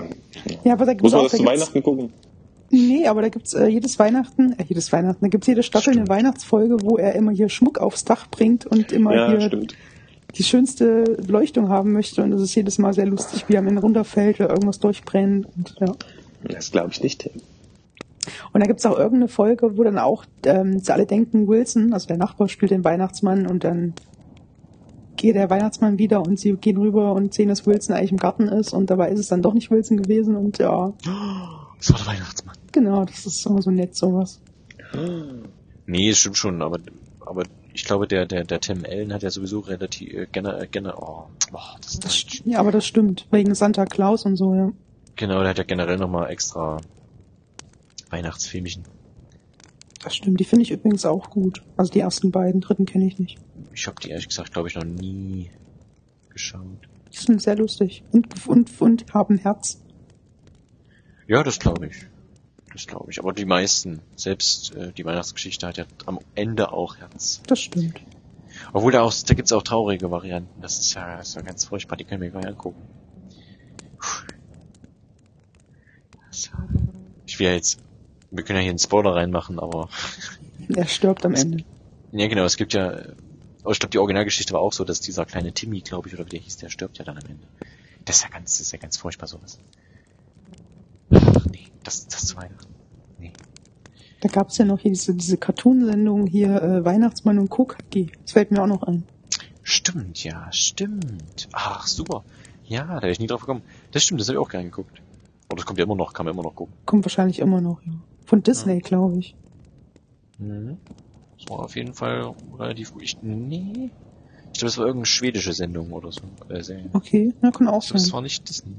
Ja, 0.64 0.74
aber 0.74 0.86
da 0.86 0.94
gibt's 0.94 1.04
Muss 1.04 1.12
man 1.14 1.22
auch, 1.22 1.24
das 1.26 1.32
da 1.34 1.38
zu 1.38 1.46
Weihnachten 1.46 1.84
gucken? 1.84 2.14
Nee, 2.72 3.08
aber 3.08 3.22
da 3.22 3.30
gibt's 3.30 3.54
äh, 3.54 3.68
jedes 3.68 3.98
Weihnachten, 3.98 4.54
äh, 4.60 4.64
jedes 4.68 4.92
Weihnachten, 4.92 5.20
da 5.22 5.30
gibt's 5.30 5.48
jede 5.48 5.64
Staffel 5.64 5.98
eine 5.98 6.08
Weihnachtsfolge, 6.08 6.78
wo 6.82 6.98
er 6.98 7.16
immer 7.16 7.32
hier 7.32 7.50
Schmuck 7.50 7.80
aufs 7.80 8.06
Dach 8.06 8.28
bringt 8.30 8.66
und 8.66 8.92
immer 8.92 9.16
Ja, 9.16 9.30
hier 9.30 9.42
stimmt. 9.42 9.76
die 10.36 10.44
schönste 10.44 11.04
Beleuchtung 11.26 11.70
haben 11.70 11.94
möchte 11.94 12.22
und 12.22 12.32
es 12.32 12.42
ist 12.42 12.54
jedes 12.54 12.78
Mal 12.78 12.94
sehr 12.94 13.08
lustig, 13.08 13.46
wie 13.48 13.54
er 13.54 13.60
am 13.60 13.68
Ende 13.68 13.82
runterfällt 13.82 14.40
oder 14.40 14.50
irgendwas 14.50 14.80
durchbrennt 14.80 15.48
und 15.56 15.76
ja. 15.80 15.96
Das 16.44 16.72
glaube 16.72 16.90
ich 16.92 17.02
nicht. 17.02 17.30
Und 18.54 18.62
da 18.62 18.68
gibt's 18.68 18.86
auch 18.86 18.98
irgendeine 18.98 19.30
Folge, 19.30 19.78
wo 19.78 19.84
dann 19.84 19.98
auch 19.98 20.26
ähm, 20.46 20.78
sie 20.80 20.94
alle 20.94 21.06
denken, 21.08 21.48
Wilson, 21.48 21.94
also 21.94 22.08
der 22.08 22.18
Nachbar 22.18 22.50
spielt 22.50 22.72
den 22.72 22.84
Weihnachtsmann 22.84 23.48
und 23.48 23.64
dann 23.64 23.94
geht 25.20 25.36
der 25.36 25.50
Weihnachtsmann 25.50 25.98
wieder 26.00 26.22
und 26.22 26.40
sie 26.40 26.54
gehen 26.54 26.78
rüber 26.78 27.14
und 27.14 27.34
sehen, 27.34 27.50
dass 27.50 27.66
Wilson 27.68 27.96
eigentlich 27.96 28.12
im 28.12 28.18
Garten 28.18 28.48
ist 28.48 28.74
und 28.74 28.90
dabei 28.90 29.10
ist 29.12 29.20
es 29.20 29.28
dann 29.28 29.42
doch 29.42 29.54
nicht 29.54 29.70
Wilson 29.70 29.98
gewesen 30.02 30.36
und 30.36 30.58
ja, 30.60 30.94
Das 31.78 31.92
war 31.92 31.98
der 32.00 32.08
Weihnachtsmann. 32.08 32.56
genau, 32.72 33.06
das 33.06 33.26
ist 33.26 33.46
immer 33.46 33.62
so 33.62 33.70
nett 33.72 33.96
sowas. 33.96 34.40
Nee, 35.86 36.14
stimmt 36.14 36.38
schon, 36.38 36.62
aber, 36.62 36.80
aber 37.26 37.44
ich 37.74 37.84
glaube, 37.86 38.08
der, 38.08 38.26
der, 38.26 38.44
der 38.44 38.60
Tim 38.60 38.84
Allen 38.86 39.14
hat 39.14 39.22
ja 39.24 39.30
sowieso 39.30 39.60
relativ, 39.60 40.12
äh, 40.14 40.26
gerne, 40.32 40.60
äh, 40.62 40.68
gerne, 40.68 40.96
oh, 40.98 41.26
oh 41.54 41.58
das 41.82 41.94
ist 41.94 42.04
Das, 42.06 42.12
Deutsch. 42.24 42.42
st- 42.42 42.50
ja, 42.50 42.60
aber 42.60 42.72
das 42.72 42.86
stimmt, 42.86 43.28
wegen 43.32 43.54
Santa 43.56 43.86
Claus 43.86 44.26
und 44.26 44.36
so, 44.38 44.54
ja. 44.56 44.72
Genau, 45.16 45.40
der 45.42 45.50
hat 45.50 45.58
ja 45.58 45.64
generell 45.66 45.98
nochmal 45.98 46.30
extra 46.32 46.78
Weihnachtsfilmchen. 48.10 48.84
Das 50.02 50.16
stimmt, 50.16 50.40
die 50.40 50.46
finde 50.46 50.64
ich 50.64 50.72
übrigens 50.72 51.06
auch 51.06 51.30
gut. 51.30 51.62
Also 51.76 51.92
die 51.92 52.00
ersten 52.00 52.32
beiden, 52.32 52.62
dritten 52.62 52.86
kenne 52.86 53.06
ich 53.06 53.20
nicht. 53.20 53.38
Ich 53.74 53.86
habe 53.88 54.00
die 54.02 54.10
ehrlich 54.10 54.30
gesagt, 54.30 54.54
glaube 54.54 54.70
ich, 54.70 54.76
noch 54.76 54.86
nie 54.86 55.50
geschaut. 56.30 56.88
Die 57.12 57.18
sind 57.18 57.42
sehr 57.42 57.58
lustig 57.58 58.04
und, 58.12 58.48
und, 58.48 58.82
und 58.82 59.14
haben 59.14 59.38
Herz. 59.38 59.82
Ja, 61.28 61.44
das 61.44 61.60
glaube 61.60 61.88
ich. 61.88 62.06
Das 62.72 62.88
glaube 62.88 63.12
ich. 63.12 63.20
Aber 63.20 63.34
die 63.34 63.46
meisten, 63.46 64.02
selbst 64.16 64.74
äh, 64.76 64.94
die 64.94 65.04
Weihnachtsgeschichte 65.04 65.68
hat 65.68 65.78
ja 65.78 65.86
am 66.06 66.20
Ende 66.36 66.72
auch 66.72 66.98
Herz. 66.98 67.42
Das 67.48 67.60
stimmt. 67.60 68.00
Obwohl 68.74 68.92
da 68.92 69.02
auch, 69.02 69.14
da 69.14 69.34
gibt's 69.34 69.52
auch 69.52 69.64
traurige 69.64 70.12
Varianten. 70.12 70.62
Das 70.62 70.80
ist 70.80 70.94
ja, 70.94 71.18
das 71.18 71.30
ist 71.30 71.36
ja 71.36 71.42
ganz 71.42 71.66
furchtbar. 71.66 71.98
Die 71.98 72.04
können 72.04 72.22
wir 72.22 72.30
gar 72.30 72.40
nicht 72.40 72.50
angucken. 72.50 72.82
Ich 77.26 77.40
will 77.40 77.48
ja 77.48 77.54
jetzt, 77.54 77.80
wir 78.32 78.44
können 78.44 78.58
ja 78.58 78.64
hier 78.64 78.72
einen 78.72 78.80
Spoiler 78.80 79.16
reinmachen, 79.16 79.60
aber 79.60 79.90
Er 80.76 80.88
stirbt 80.88 81.26
am 81.26 81.34
Ende. 81.34 81.64
ja 82.12 82.28
genau, 82.28 82.44
es 82.44 82.58
gibt 82.58 82.74
ja, 82.74 82.90
aber 83.64 83.72
ich 83.72 83.80
glaube, 83.80 83.92
die 83.92 83.98
Originalgeschichte 83.98 84.54
war 84.54 84.62
auch 84.62 84.74
so, 84.74 84.84
dass 84.84 85.00
dieser 85.00 85.26
kleine 85.26 85.52
Timmy, 85.54 85.82
glaube 85.82 86.08
ich, 86.08 86.14
oder 86.14 86.26
wie 86.26 86.30
der 86.32 86.40
hieß, 86.40 86.58
der 86.58 86.70
stirbt 86.70 86.98
ja 86.98 87.06
dann 87.06 87.18
am 87.18 87.26
Ende. 87.26 87.48
Das 88.06 88.18
ist 88.18 88.24
ja 88.24 88.30
ganz, 88.30 88.58
das 88.58 88.62
ist 88.68 88.72
ja 88.72 88.80
ganz 88.80 88.98
furchtbar 88.98 89.28
sowas. 89.28 89.60
Ach, 91.12 91.46
nee, 91.46 91.68
das, 91.84 92.08
das 92.08 92.26
zu 92.26 92.38
Weihnachten. 92.38 92.74
Nee. 93.20 93.34
Da 94.22 94.30
gab's 94.30 94.58
ja 94.58 94.66
noch 94.66 94.80
hier 94.80 94.92
diese, 94.92 95.14
diese 95.16 95.38
Cartoon-Sendung 95.38 96.28
hier, 96.28 96.62
äh, 96.62 96.86
Weihnachtsmann 96.86 97.40
und 97.40 97.50
Kokaki. 97.50 98.12
Das 98.24 98.34
fällt 98.34 98.52
mir 98.52 98.62
auch 98.62 98.68
noch 98.68 98.84
ein. 98.84 99.04
Stimmt, 99.64 100.24
ja, 100.24 100.52
stimmt. 100.52 101.48
Ach, 101.52 101.88
super. 101.88 102.24
Ja, 102.66 102.86
da 102.86 103.02
wäre 103.02 103.12
ich 103.12 103.20
nie 103.20 103.28
drauf 103.28 103.42
gekommen. 103.42 103.62
Das 103.92 104.04
stimmt, 104.04 104.22
das 104.22 104.28
habe 104.28 104.36
ich 104.38 104.40
auch 104.40 104.50
gerne 104.50 104.66
geguckt. 104.66 105.02
Oh, 105.52 105.56
das 105.56 105.66
kommt 105.66 105.80
ja 105.80 105.86
immer 105.86 105.96
noch, 105.96 106.14
kann 106.14 106.26
man 106.26 106.34
immer 106.34 106.44
noch 106.44 106.56
gucken. 106.56 106.74
Kommt 106.86 107.06
wahrscheinlich 107.06 107.40
immer 107.40 107.62
noch, 107.62 107.82
ja. 107.84 107.94
Von 108.30 108.44
Disney, 108.44 108.78
glaube 108.80 109.18
ich. 109.18 109.36
Mhm. 110.38 110.78
Das 111.40 111.50
war 111.50 111.62
auf 111.62 111.76
jeden 111.76 111.96
Fall 111.96 112.36
relativ 112.60 112.94
gut. 112.94 113.02
Ich, 113.02 113.18
nee. 113.24 113.90
Ich 114.54 114.60
glaube, 114.60 114.66
das 114.68 114.78
war 114.78 114.86
irgendeine 114.86 115.08
schwedische 115.08 115.52
Sendung 115.52 115.92
oder 115.92 116.12
so. 116.12 116.22
Äh, 116.48 116.62
Serie. 116.62 116.92
Okay, 116.94 117.34
na, 117.42 117.50
kann 117.50 117.68
auch 117.68 117.82
Ich 117.82 117.88
glaube, 117.88 117.94
das 117.94 118.04
sein. 118.04 118.14
war 118.14 118.22
nicht 118.22 118.48
Disney. 118.48 118.76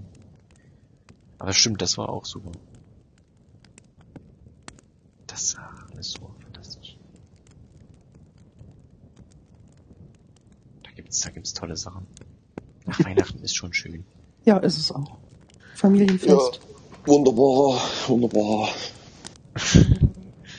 Aber 1.40 1.52
stimmt, 1.52 1.82
das 1.82 1.98
war 1.98 2.10
auch 2.10 2.26
super. 2.26 2.52
Das 5.26 5.56
war 5.56 5.68
alles 5.92 6.12
so 6.12 6.30
fantastisch. 6.44 6.96
Da 10.84 10.90
gibt's, 10.94 11.20
da 11.22 11.30
gibt's 11.30 11.54
tolle 11.54 11.76
Sachen. 11.76 12.06
Nach 12.86 13.00
Weihnachten 13.04 13.42
ist 13.42 13.56
schon 13.56 13.72
schön. 13.72 14.04
Ja, 14.44 14.58
ist 14.58 14.78
es 14.78 14.92
auch. 14.92 15.16
Familienfest. 15.74 16.60
Wunderbar, 17.04 17.80
wunderbar. 18.06 18.68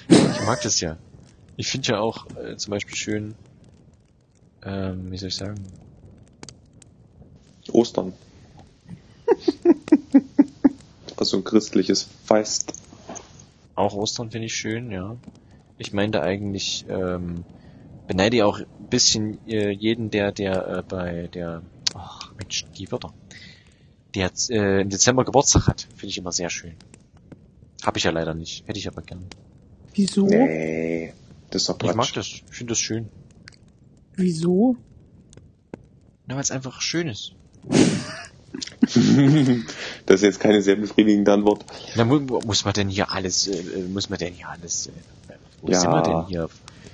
Ich 0.09 0.45
mag 0.45 0.61
das 0.61 0.81
ja. 0.81 0.97
Ich 1.57 1.67
finde 1.67 1.89
ja 1.89 1.99
auch 1.99 2.25
äh, 2.35 2.55
zum 2.57 2.71
Beispiel 2.71 2.95
schön, 2.95 3.35
ähm, 4.63 5.11
wie 5.11 5.17
soll 5.17 5.29
ich 5.29 5.35
sagen, 5.35 5.63
Ostern. 7.71 8.13
also 11.17 11.37
ein 11.37 11.43
christliches 11.43 12.07
Fest. 12.25 12.73
auch 13.75 13.93
Ostern 13.93 14.31
finde 14.31 14.47
ich 14.47 14.55
schön, 14.55 14.91
ja. 14.91 15.15
Ich 15.77 15.93
meinte 15.93 16.21
eigentlich, 16.21 16.85
ähm, 16.89 17.43
beneide 18.07 18.37
ja 18.37 18.45
auch 18.45 18.59
ein 18.59 18.89
bisschen 18.89 19.39
äh, 19.47 19.69
jeden, 19.71 20.11
der, 20.11 20.31
der 20.31 20.67
äh, 20.67 20.83
bei 20.87 21.27
der, 21.27 21.61
ach 21.93 22.31
Mensch, 22.37 22.65
die 22.77 22.91
Wörter, 22.91 23.13
der 24.15 24.31
äh, 24.49 24.81
im 24.81 24.89
Dezember 24.89 25.23
Geburtstag 25.23 25.67
hat, 25.67 25.87
finde 25.95 26.07
ich 26.07 26.17
immer 26.17 26.31
sehr 26.31 26.49
schön. 26.49 26.75
Hab 27.84 27.97
ich 27.97 28.03
ja 28.03 28.11
leider 28.11 28.34
nicht, 28.34 28.67
hätte 28.67 28.79
ich 28.79 28.88
aber 28.88 29.01
gern. 29.01 29.23
Wieso? 29.93 30.25
Nee, 30.25 31.13
das 31.49 31.63
ist 31.63 31.69
doch 31.69 31.77
Ich 31.82 31.88
mag 31.95 31.95
Quatsch. 32.07 32.17
das, 32.17 32.27
ich 32.27 32.43
finde 32.49 32.71
das 32.71 32.79
schön. 32.79 33.09
Wieso? 34.15 34.75
Na, 36.27 36.36
weil 36.36 36.41
es 36.43 36.51
einfach 36.51 36.82
schön 36.82 37.07
ist. 37.07 37.34
das 40.05 40.15
ist 40.15 40.21
jetzt 40.23 40.39
keine 40.39 40.61
sehr 40.61 40.75
befriedigende 40.75 41.32
Antwort. 41.34 41.65
Na, 41.95 42.05
mu 42.05 42.19
muss 42.45 42.65
man 42.65 42.73
denn 42.73 42.89
hier 42.89 43.11
alles, 43.11 43.47
äh, 43.47 43.57
äh, 43.57 43.84
muss 43.88 44.09
man 44.09 44.19
denn 44.19 44.34
hier 44.34 44.49
alles, 44.49 44.88
äh, 44.88 44.91
wo 45.61 45.71
Ja. 45.71 45.79
sind 45.79 45.91
wir 45.91 46.01
denn 46.03 46.25
hier? 46.27 46.49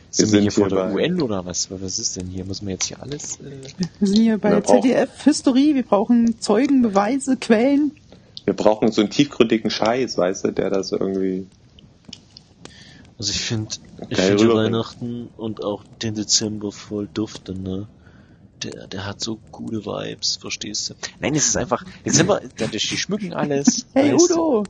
Sind 0.09 0.27
wir 0.27 0.31
sind 0.31 0.41
hier 0.43 0.51
vor 0.51 0.69
der 0.69 0.75
bei- 0.93 0.93
UN 0.93 1.21
oder 1.21 1.45
was? 1.45 1.69
Was 1.69 1.99
ist 1.99 2.15
denn 2.15 2.27
hier? 2.27 2.45
Muss 2.45 2.61
man 2.61 2.71
jetzt 2.71 2.85
hier 2.85 3.01
alles, 3.01 3.39
äh, 3.39 3.51
Wir 3.99 4.07
sind 4.07 4.17
hier 4.19 4.37
bei 4.37 4.51
Wir 4.51 4.61
brauchen- 4.61 4.81
ZDF 4.81 5.23
History, 5.23 5.75
wir 5.75 5.83
brauchen 5.83 6.39
Zeugen, 6.39 6.81
Beweise, 6.81 7.37
Quellen. 7.37 7.91
Wir 8.47 8.53
brauchen 8.55 8.93
so 8.93 9.01
einen 9.01 9.09
tiefgründigen 9.09 9.69
Scheiß, 9.69 10.17
weißt 10.17 10.45
du, 10.45 10.51
der 10.53 10.69
das 10.69 10.93
irgendwie. 10.93 11.45
Also 13.17 13.31
ich 13.31 13.41
finde, 13.41 13.75
ich 14.09 14.17
Geil 14.17 14.37
finde. 14.37 14.53
Weihnachten 14.53 15.29
und 15.35 15.61
auch 15.61 15.83
den 16.01 16.15
Dezember 16.15 16.71
voll 16.71 17.09
dufte, 17.13 17.53
ne? 17.53 17.89
Der, 18.63 18.87
der 18.87 19.05
hat 19.05 19.19
so 19.19 19.37
gute 19.51 19.85
Vibes, 19.85 20.37
verstehst 20.37 20.89
du? 20.89 20.93
Nein, 21.19 21.35
es 21.35 21.49
ist 21.49 21.57
einfach, 21.57 21.83
Dezember, 22.05 22.39
da- 22.57 22.67
die 22.67 22.79
schmücken 22.79 23.33
alles. 23.33 23.85
Hey 23.93 24.13
weißt 24.13 24.29
du? 24.29 24.33
Udo! 24.35 24.67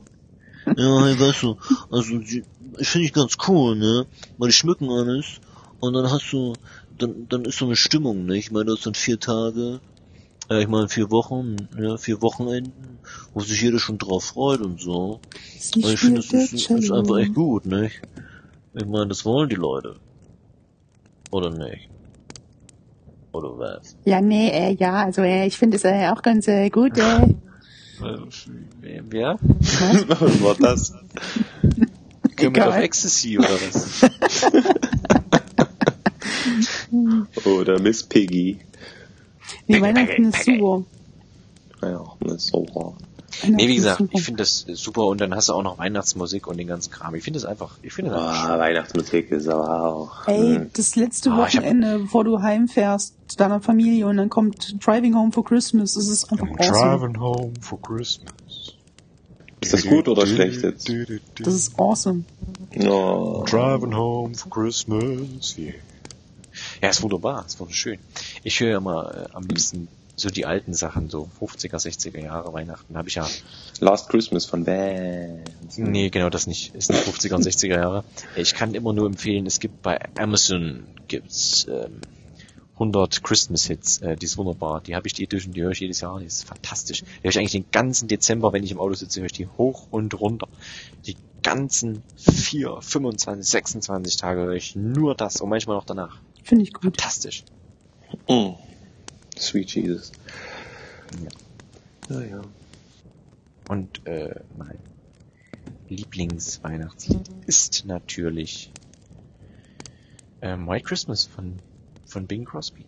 Ja, 0.76 1.04
hey, 1.04 1.20
weißt 1.20 1.42
du, 1.44 1.56
also 1.88 2.18
die, 2.18 2.42
ich 2.78 2.88
finde 2.88 3.06
ich 3.06 3.12
ganz 3.12 3.36
cool, 3.46 3.76
ne? 3.76 4.06
Weil 4.38 4.48
die 4.48 4.54
schmücken 4.54 4.90
alles 4.90 5.38
und 5.78 5.92
dann 5.92 6.10
hast 6.10 6.32
du, 6.32 6.52
dann, 6.98 7.28
dann 7.28 7.44
ist 7.44 7.58
so 7.58 7.66
eine 7.66 7.76
Stimmung, 7.76 8.26
ne? 8.26 8.36
Ich 8.36 8.50
meine, 8.50 8.72
das 8.72 8.82
sind 8.82 8.96
vier 8.96 9.20
Tage, 9.20 9.78
äh, 10.50 10.62
ich 10.62 10.68
meine 10.68 10.88
vier 10.88 11.10
Wochen, 11.10 11.56
ja, 11.78 11.96
vier 11.96 12.20
Wochenenden, 12.22 12.98
wo 13.34 13.40
sich 13.40 13.60
jeder 13.60 13.78
schon 13.78 13.98
drauf 13.98 14.24
freut 14.24 14.60
und 14.60 14.80
so. 14.80 15.20
Und 15.76 15.84
ich 15.84 15.98
finde, 15.98 16.20
das 16.20 16.32
ist, 16.32 16.70
ist 16.70 16.92
einfach 16.92 17.18
echt 17.18 17.34
gut, 17.34 17.66
ne? 17.66 17.90
Ich 18.74 18.86
meine, 18.86 19.08
das 19.08 19.24
wollen 19.24 19.48
die 19.48 19.56
Leute. 19.56 19.96
Oder 21.30 21.50
nicht? 21.50 21.88
Oder 23.32 23.58
was? 23.58 23.96
Ja, 24.04 24.20
nee, 24.20 24.48
äh, 24.48 24.74
ja, 24.74 25.04
also 25.04 25.22
äh, 25.22 25.46
ich 25.46 25.56
finde 25.58 25.76
es 25.76 25.84
äh, 25.84 26.08
auch 26.08 26.22
ganz 26.22 26.48
äh, 26.48 26.70
gut. 26.70 26.96
Äh, 26.98 27.34
Äh, 28.00 29.02
Wer? 29.10 29.38
Was 29.40 30.08
war 30.42 30.54
das? 30.54 30.94
Kermit 32.36 32.62
of 32.62 32.68
Egal. 32.68 32.82
Ecstasy 32.84 33.38
oder 33.38 33.48
was? 33.50 34.00
Oder 37.44 37.80
Miss 37.80 38.02
Piggy. 38.02 38.58
Nee, 39.68 39.80
Weihnachten 39.80 40.24
ist 40.24 40.44
super. 40.44 40.82
Ja, 41.82 42.04
ist 42.34 42.48
so. 42.48 42.66
Weihnachten 42.66 43.08
Nee, 43.54 43.68
wie 43.68 43.76
gesagt, 43.76 43.98
super. 43.98 44.10
ich 44.14 44.24
finde 44.24 44.38
das 44.38 44.66
super 44.74 45.06
und 45.06 45.20
dann 45.20 45.34
hast 45.34 45.48
du 45.48 45.52
auch 45.52 45.62
noch 45.62 45.78
Weihnachtsmusik 45.78 46.46
und 46.48 46.56
den 46.56 46.66
ganzen 46.66 46.90
Kram. 46.90 47.14
Ich 47.14 47.22
finde 47.22 47.38
das 47.38 47.48
einfach, 47.48 47.76
ich 47.82 47.92
finde. 47.92 48.12
Ah, 48.16 48.58
Weihnachtsmusik 48.58 49.30
ist 49.30 49.46
aber 49.48 49.84
auch. 49.86 50.26
Ey, 50.26 50.56
hm. 50.56 50.70
das 50.72 50.96
letzte 50.96 51.30
Ah, 51.30 51.46
ich 51.46 51.56
hab- 51.56 51.62
Wochenende, 51.62 51.98
bevor 52.00 52.24
du 52.24 52.40
heimfährst, 52.42 53.14
zu 53.28 53.36
deiner 53.36 53.60
Familie 53.60 54.06
und 54.06 54.16
dann 54.16 54.28
kommt 54.28 54.84
Driving 54.84 55.14
Home 55.14 55.30
for 55.30 55.44
Christmas, 55.44 55.94
das 55.94 56.08
ist 56.08 56.32
einfach 56.32 56.48
awesome. 56.58 57.20
home 57.20 57.52
for 57.60 57.80
Christmas. 57.80 58.32
Ist 59.60 59.72
das 59.72 59.84
gut 59.84 60.08
oder 60.08 60.26
schlecht 60.26 60.62
jetzt? 60.62 60.90
Das 61.40 61.54
ist 61.54 61.78
awesome. 61.78 62.24
No. 62.74 63.44
Driving 63.48 63.94
home 63.94 64.34
for 64.34 64.50
Christmas, 64.50 65.56
yeah. 65.58 65.74
Ja, 66.82 66.88
ist 66.88 67.02
wunderbar, 67.02 67.44
ist 67.46 67.58
wunderschön. 67.60 67.98
Ich 68.44 68.60
höre 68.60 68.70
ja 68.70 68.76
immer 68.78 69.14
äh, 69.14 69.32
am 69.32 69.44
liebsten 69.44 69.88
so 70.16 70.30
die 70.30 70.46
alten 70.46 70.74
Sachen, 70.74 71.08
so 71.08 71.28
50er, 71.40 71.76
60er 71.76 72.20
Jahre 72.20 72.52
Weihnachten. 72.52 72.96
Habe 72.96 73.08
ich 73.08 73.14
ja. 73.14 73.28
Last 73.80 74.08
Christmas 74.08 74.46
von 74.46 74.64
Bands. 74.64 75.78
Nee, 75.78 76.10
genau 76.10 76.28
das 76.28 76.46
nicht. 76.46 76.74
Ist 76.74 76.90
nicht 76.90 77.04
50er 77.04 77.34
und 77.34 77.44
60er 77.44 77.76
Jahre. 77.76 78.04
Ich 78.36 78.54
kann 78.54 78.74
immer 78.74 78.92
nur 78.92 79.06
empfehlen, 79.06 79.46
es 79.46 79.60
gibt 79.60 79.82
bei 79.82 80.00
Amazon 80.16 80.84
gibt's 81.06 81.66
ähm, 81.68 82.00
100 82.74 83.24
Christmas 83.24 83.66
Hits, 83.66 83.98
äh, 83.98 84.16
die 84.16 84.26
ist 84.26 84.36
wunderbar. 84.36 84.80
Die 84.80 84.94
habe 84.94 85.06
ich 85.06 85.12
die 85.12 85.24
Edition, 85.24 85.52
die 85.52 85.62
höre 85.62 85.72
ich 85.72 85.80
jedes 85.80 86.00
Jahr, 86.00 86.18
die 86.20 86.26
ist 86.26 86.44
fantastisch. 86.44 87.02
Die 87.02 87.24
höre 87.24 87.30
ich 87.30 87.38
eigentlich 87.38 87.52
den 87.52 87.70
ganzen 87.70 88.08
Dezember, 88.08 88.52
wenn 88.52 88.62
ich 88.62 88.70
im 88.70 88.78
Auto 88.78 88.94
sitze, 88.94 89.20
höre 89.20 89.26
ich 89.26 89.32
die 89.32 89.46
hoch 89.46 89.88
und 89.90 90.18
runter. 90.18 90.48
Die 91.06 91.16
ganzen 91.42 92.02
4, 92.16 92.78
25, 92.80 93.48
26 93.48 94.16
Tage 94.16 94.42
höre 94.42 94.54
ich 94.54 94.76
nur 94.76 95.14
das 95.14 95.40
und 95.40 95.48
manchmal 95.48 95.76
noch 95.76 95.84
danach. 95.84 96.20
Finde 96.48 96.64
ich 96.64 96.72
gut. 96.72 96.84
Fantastisch. 96.84 97.44
Mm. 98.26 98.54
Sweet 99.36 99.74
Jesus. 99.74 100.12
Ja. 102.08 102.20
Ja, 102.20 102.24
ja. 102.24 102.40
Und 103.68 104.06
äh, 104.06 104.34
mein 104.56 104.78
Lieblingsweihnachtslied 105.90 107.28
ist 107.46 107.84
natürlich 107.84 108.72
ähm, 110.40 110.66
White 110.66 110.86
Christmas 110.86 111.26
von 111.26 111.56
von 112.06 112.26
Bing 112.26 112.46
Crosby. 112.46 112.86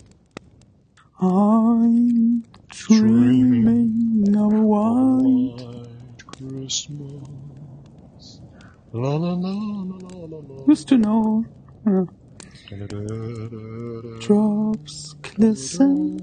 I'm 1.19 2.43
dreaming 2.71 4.35
of 4.39 4.55
a 4.55 4.63
white 4.63 5.67
Christmas. 6.27 7.29
La 8.95 9.17
la 9.19 9.35
la 9.35 9.53
la 9.53 10.25
la 10.27 10.39
la 10.67 10.75
to 10.87 10.97
know. 10.97 11.45
Ja. 11.85 12.07
Drops 14.21 15.17
glisten 15.23 16.21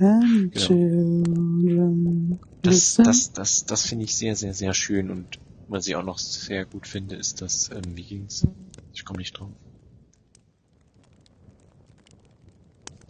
and 0.00 0.52
Genau. 0.52 0.66
children 0.66 2.40
Das, 2.62 2.72
listen. 2.74 3.04
das, 3.04 3.32
das, 3.32 3.64
das 3.66 3.82
finde 3.86 4.04
ich 4.04 4.16
sehr, 4.16 4.36
sehr, 4.36 4.54
sehr 4.54 4.74
schön 4.74 5.10
und 5.10 5.38
was 5.68 5.86
ich 5.86 5.96
auch 5.96 6.04
noch 6.04 6.18
sehr 6.18 6.64
gut 6.64 6.86
finde, 6.86 7.16
ist 7.16 7.40
das, 7.40 7.70
ähm, 7.70 7.96
wie 7.96 8.02
ging's? 8.04 8.46
Ich 8.92 9.04
komme 9.04 9.18
nicht 9.18 9.38
drauf. 9.38 9.48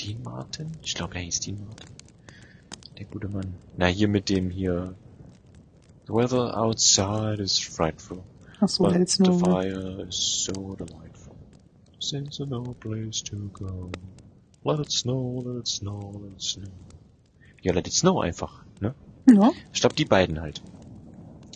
Dean 0.00 0.22
Martin? 0.22 0.70
Ich 0.82 0.94
glaube, 0.94 1.14
er 1.16 1.20
hieß 1.22 1.40
Dean 1.40 1.58
Martin. 1.66 1.88
Der 2.98 3.06
gute 3.06 3.28
Mann. 3.28 3.54
Na, 3.76 3.86
hier 3.86 4.08
mit 4.08 4.28
dem 4.28 4.50
hier. 4.50 4.94
The 6.06 6.12
weather 6.12 6.56
outside 6.56 7.40
is 7.42 7.58
frightful, 7.58 8.24
Ach 8.60 8.68
so, 8.68 8.84
but 8.84 9.08
the 9.08 9.32
fire 9.32 10.06
is 10.08 10.16
so 10.44 10.52
delightful. 10.76 11.01
Since 12.02 12.44
no 12.46 12.62
place 12.80 13.22
to 13.22 13.36
go. 13.52 13.92
Let 14.64 14.80
it 14.80 14.90
snow, 14.90 15.40
let 15.46 15.56
it 15.60 15.68
snow, 15.68 16.20
let 16.20 16.32
it 16.32 16.42
snow. 16.42 16.68
Ja, 17.62 17.72
let 17.72 17.86
it 17.86 17.92
snow 17.92 18.20
einfach, 18.20 18.64
ne? 18.80 18.92
Ja, 19.30 19.52
Ich 19.72 19.80
glaube, 19.80 19.94
die 19.94 20.04
beiden 20.04 20.40
halt. 20.40 20.60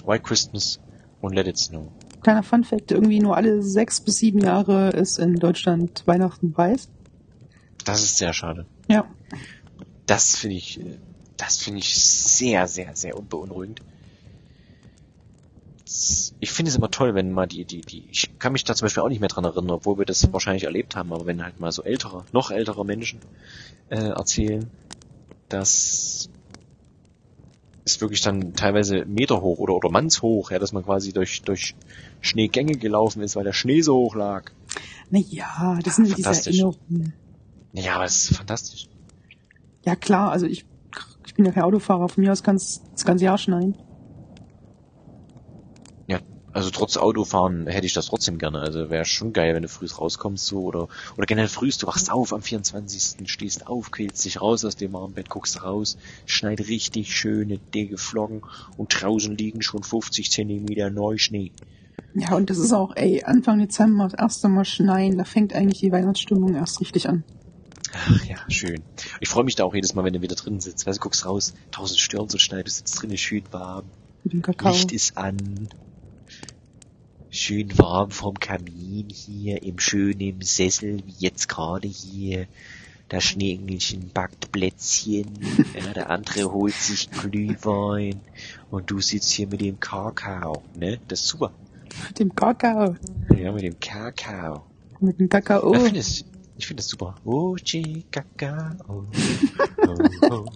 White 0.05 0.23
Christmas 0.23 0.79
und 1.21 1.33
Let 1.35 1.49
It 1.49 1.59
Snow. 1.59 1.91
kleiner 2.23 2.45
Fun 2.45 2.63
Fact, 2.63 2.93
irgendwie 2.93 3.19
nur 3.19 3.37
alle 3.37 3.61
sechs 3.61 4.01
bis 4.01 4.19
sieben 4.19 4.39
Jahre 4.39 4.91
ist 4.91 5.19
in 5.19 5.35
Deutschland 5.35 6.07
Weihnachten 6.07 6.57
weiß. 6.57 6.89
Das 7.85 8.03
ist 8.05 8.17
sehr 8.19 8.33
schade. 8.33 8.67
Ja. 8.89 9.05
Das 10.07 10.37
finde 10.37 10.57
ich, 10.57 10.79
äh, 10.81 10.99
das 11.37 11.57
finde 11.57 11.81
ich 11.81 11.93
sehr, 11.97 12.69
sehr, 12.69 12.95
sehr 12.95 13.15
beunruhigend. 13.21 13.83
Ich 15.89 16.51
finde 16.51 16.71
es 16.71 16.77
immer 16.77 16.91
toll, 16.91 17.15
wenn 17.15 17.31
mal 17.31 17.47
die, 17.47 17.65
die, 17.65 17.81
die, 17.81 18.09
ich 18.11 18.39
kann 18.41 18.53
mich 18.53 18.65
da 18.65 18.75
zum 18.75 18.87
Beispiel 18.87 19.05
auch 19.05 19.09
nicht 19.09 19.21
mehr 19.21 19.29
dran 19.29 19.45
erinnern, 19.45 19.71
obwohl 19.71 19.99
wir 19.99 20.05
das 20.05 20.33
wahrscheinlich 20.33 20.65
erlebt 20.65 20.97
haben, 20.97 21.13
aber 21.13 21.27
wenn 21.27 21.45
halt 21.45 21.61
mal 21.61 21.71
so 21.71 21.85
ältere, 21.85 22.25
noch 22.33 22.51
ältere 22.51 22.85
Menschen 22.85 23.21
äh, 23.89 24.09
erzählen, 24.09 24.69
dass 25.49 26.29
es 27.85 28.01
wirklich 28.01 28.21
dann 28.21 28.55
teilweise 28.55 29.05
Meter 29.05 29.41
hoch 29.41 29.61
oder, 29.61 29.75
oder 29.75 29.89
mannshoch, 29.89 30.51
ja, 30.51 30.59
dass 30.59 30.73
man 30.73 30.85
quasi 30.85 31.13
durch, 31.13 31.43
durch 31.43 31.77
Schneegänge 32.21 32.77
gelaufen 32.77 33.23
ist, 33.23 33.37
weil 33.37 33.45
der 33.45 33.53
Schnee 33.53 33.81
so 33.81 33.95
hoch 33.95 34.17
lag. 34.17 34.51
Naja, 35.11 35.79
das 35.85 35.95
sind 35.97 36.07
diese 36.07 36.17
fantastisch. 36.17 36.57
Erinnerungen. 36.57 37.13
Ja, 37.75 37.95
aber 37.95 38.05
es 38.07 38.31
ist 38.31 38.37
fantastisch. 38.37 38.89
Ja 39.85 39.95
klar, 39.95 40.33
also 40.33 40.47
ich, 40.47 40.67
ich 41.27 41.35
bin 41.35 41.45
ja 41.45 41.53
kein 41.53 41.63
Autofahrer, 41.63 42.09
von 42.09 42.25
mir 42.25 42.33
aus 42.33 42.43
kann 42.43 42.57
es 42.57 42.83
das 42.93 43.05
ganze 43.05 43.25
Jahr 43.25 43.39
schneien. 43.39 43.77
Also 46.57 46.71
trotz 46.71 46.97
Autofahren 46.97 47.67
hätte 47.67 47.85
ich 47.85 47.93
das 47.93 48.07
trotzdem 48.07 48.39
gerne. 48.39 48.61
Also 48.61 48.89
wäre 48.89 49.05
schon 49.05 49.35
geil, 49.35 49.55
wenn 49.55 49.61
du 49.61 49.69
früh 49.69 49.87
rauskommst 49.87 50.47
so 50.47 50.63
oder 50.63 50.89
oder 51.19 51.27
generell 51.27 51.51
früh, 51.51 51.69
du 51.69 51.87
wachst 51.87 52.11
auf 52.11 52.33
am 52.33 52.41
24. 52.41 53.29
stehst 53.29 53.67
auf, 53.67 53.91
quälst 53.91 54.25
dich 54.25 54.41
raus 54.41 54.65
aus 54.65 54.75
dem 54.75 54.95
warmen 54.95 55.13
Bett, 55.13 55.29
guckst 55.29 55.63
raus, 55.63 55.99
schneit 56.25 56.61
richtig 56.61 57.15
schöne 57.15 57.59
dicke 57.59 57.99
Flocken 57.99 58.41
und 58.79 58.89
draußen 58.89 59.37
liegen 59.37 59.61
schon 59.61 59.83
50 59.83 60.31
Zentimeter 60.31 60.89
Neuschnee. 60.89 61.53
Ja, 62.15 62.35
und 62.35 62.49
das 62.49 62.57
ist 62.57 62.73
auch, 62.73 62.97
ey, 62.97 63.23
Anfang 63.23 63.59
Dezember, 63.59 64.05
das 64.05 64.19
erste 64.19 64.49
Mal 64.49 64.65
schneien, 64.65 65.19
da 65.19 65.25
fängt 65.25 65.53
eigentlich 65.53 65.81
die 65.81 65.93
Weihnachtsstimmung 65.93 66.55
erst 66.55 66.81
richtig 66.81 67.07
an. 67.07 67.23
Ach 67.93 68.25
ja, 68.25 68.39
schön. 68.49 68.83
Ich 69.21 69.29
freue 69.29 69.45
mich 69.45 69.57
da 69.57 69.65
auch 69.65 69.75
jedes 69.75 69.95
Mal, 69.95 70.05
wenn 70.05 70.15
du 70.15 70.23
wieder 70.23 70.37
drin 70.37 70.59
sitzt. 70.61 70.87
Weißt 70.87 70.97
du, 70.97 71.03
guckst 71.03 71.27
raus, 71.27 71.53
tausend 71.71 72.01
Stirn 72.01 72.31
so 72.31 72.39
schneit, 72.39 72.67
du 72.67 72.71
sitzt 72.71 73.03
drinnen 73.03 73.19
schön 73.19 73.45
warm. 73.51 73.85
Licht 74.25 74.93
ist 74.93 75.19
an. 75.19 75.69
Schön 77.37 77.77
warm 77.79 78.11
vorm 78.13 78.41
Kamin 78.41 79.11
hier, 79.11 79.63
im 79.63 79.79
schönen 79.79 80.41
Sessel, 80.41 81.03
wie 81.05 81.15
jetzt 81.19 81.51
gerade 81.51 81.87
hier. 81.87 82.47
Das 83.11 83.25
Schneeengelchen 83.25 84.09
backt 84.15 84.51
Plätzchen, 84.53 85.27
ja, 85.75 85.93
der 85.93 86.09
andere 86.09 86.51
holt 86.51 86.73
sich 86.73 87.11
Glühwein 87.11 88.23
und 88.71 88.91
du 88.91 89.03
sitzt 89.03 89.33
hier 89.33 89.49
mit 89.49 89.61
dem 89.61 89.79
Kakao, 89.79 90.63
ne? 90.79 90.99
Das 91.09 91.21
ist 91.21 91.27
super. 91.27 91.53
Mit 92.09 92.19
dem 92.19 92.35
Kakao. 92.35 92.97
Ja, 93.37 93.53
mit 93.53 93.65
dem 93.65 93.79
Kakao. 93.79 94.63
Mit 95.01 95.21
dem 95.21 95.29
Kakao. 95.29 95.75
Ich 95.75 95.83
finde 95.83 96.01
es, 96.01 96.25
ich 96.57 96.67
finde 96.67 96.81
es 96.81 96.89
super. 96.89 97.17
Ochi 97.27 98.07
Kakao. 98.11 98.77
Oh, 98.89 99.03
oh, 99.87 100.31
oh. 100.31 100.47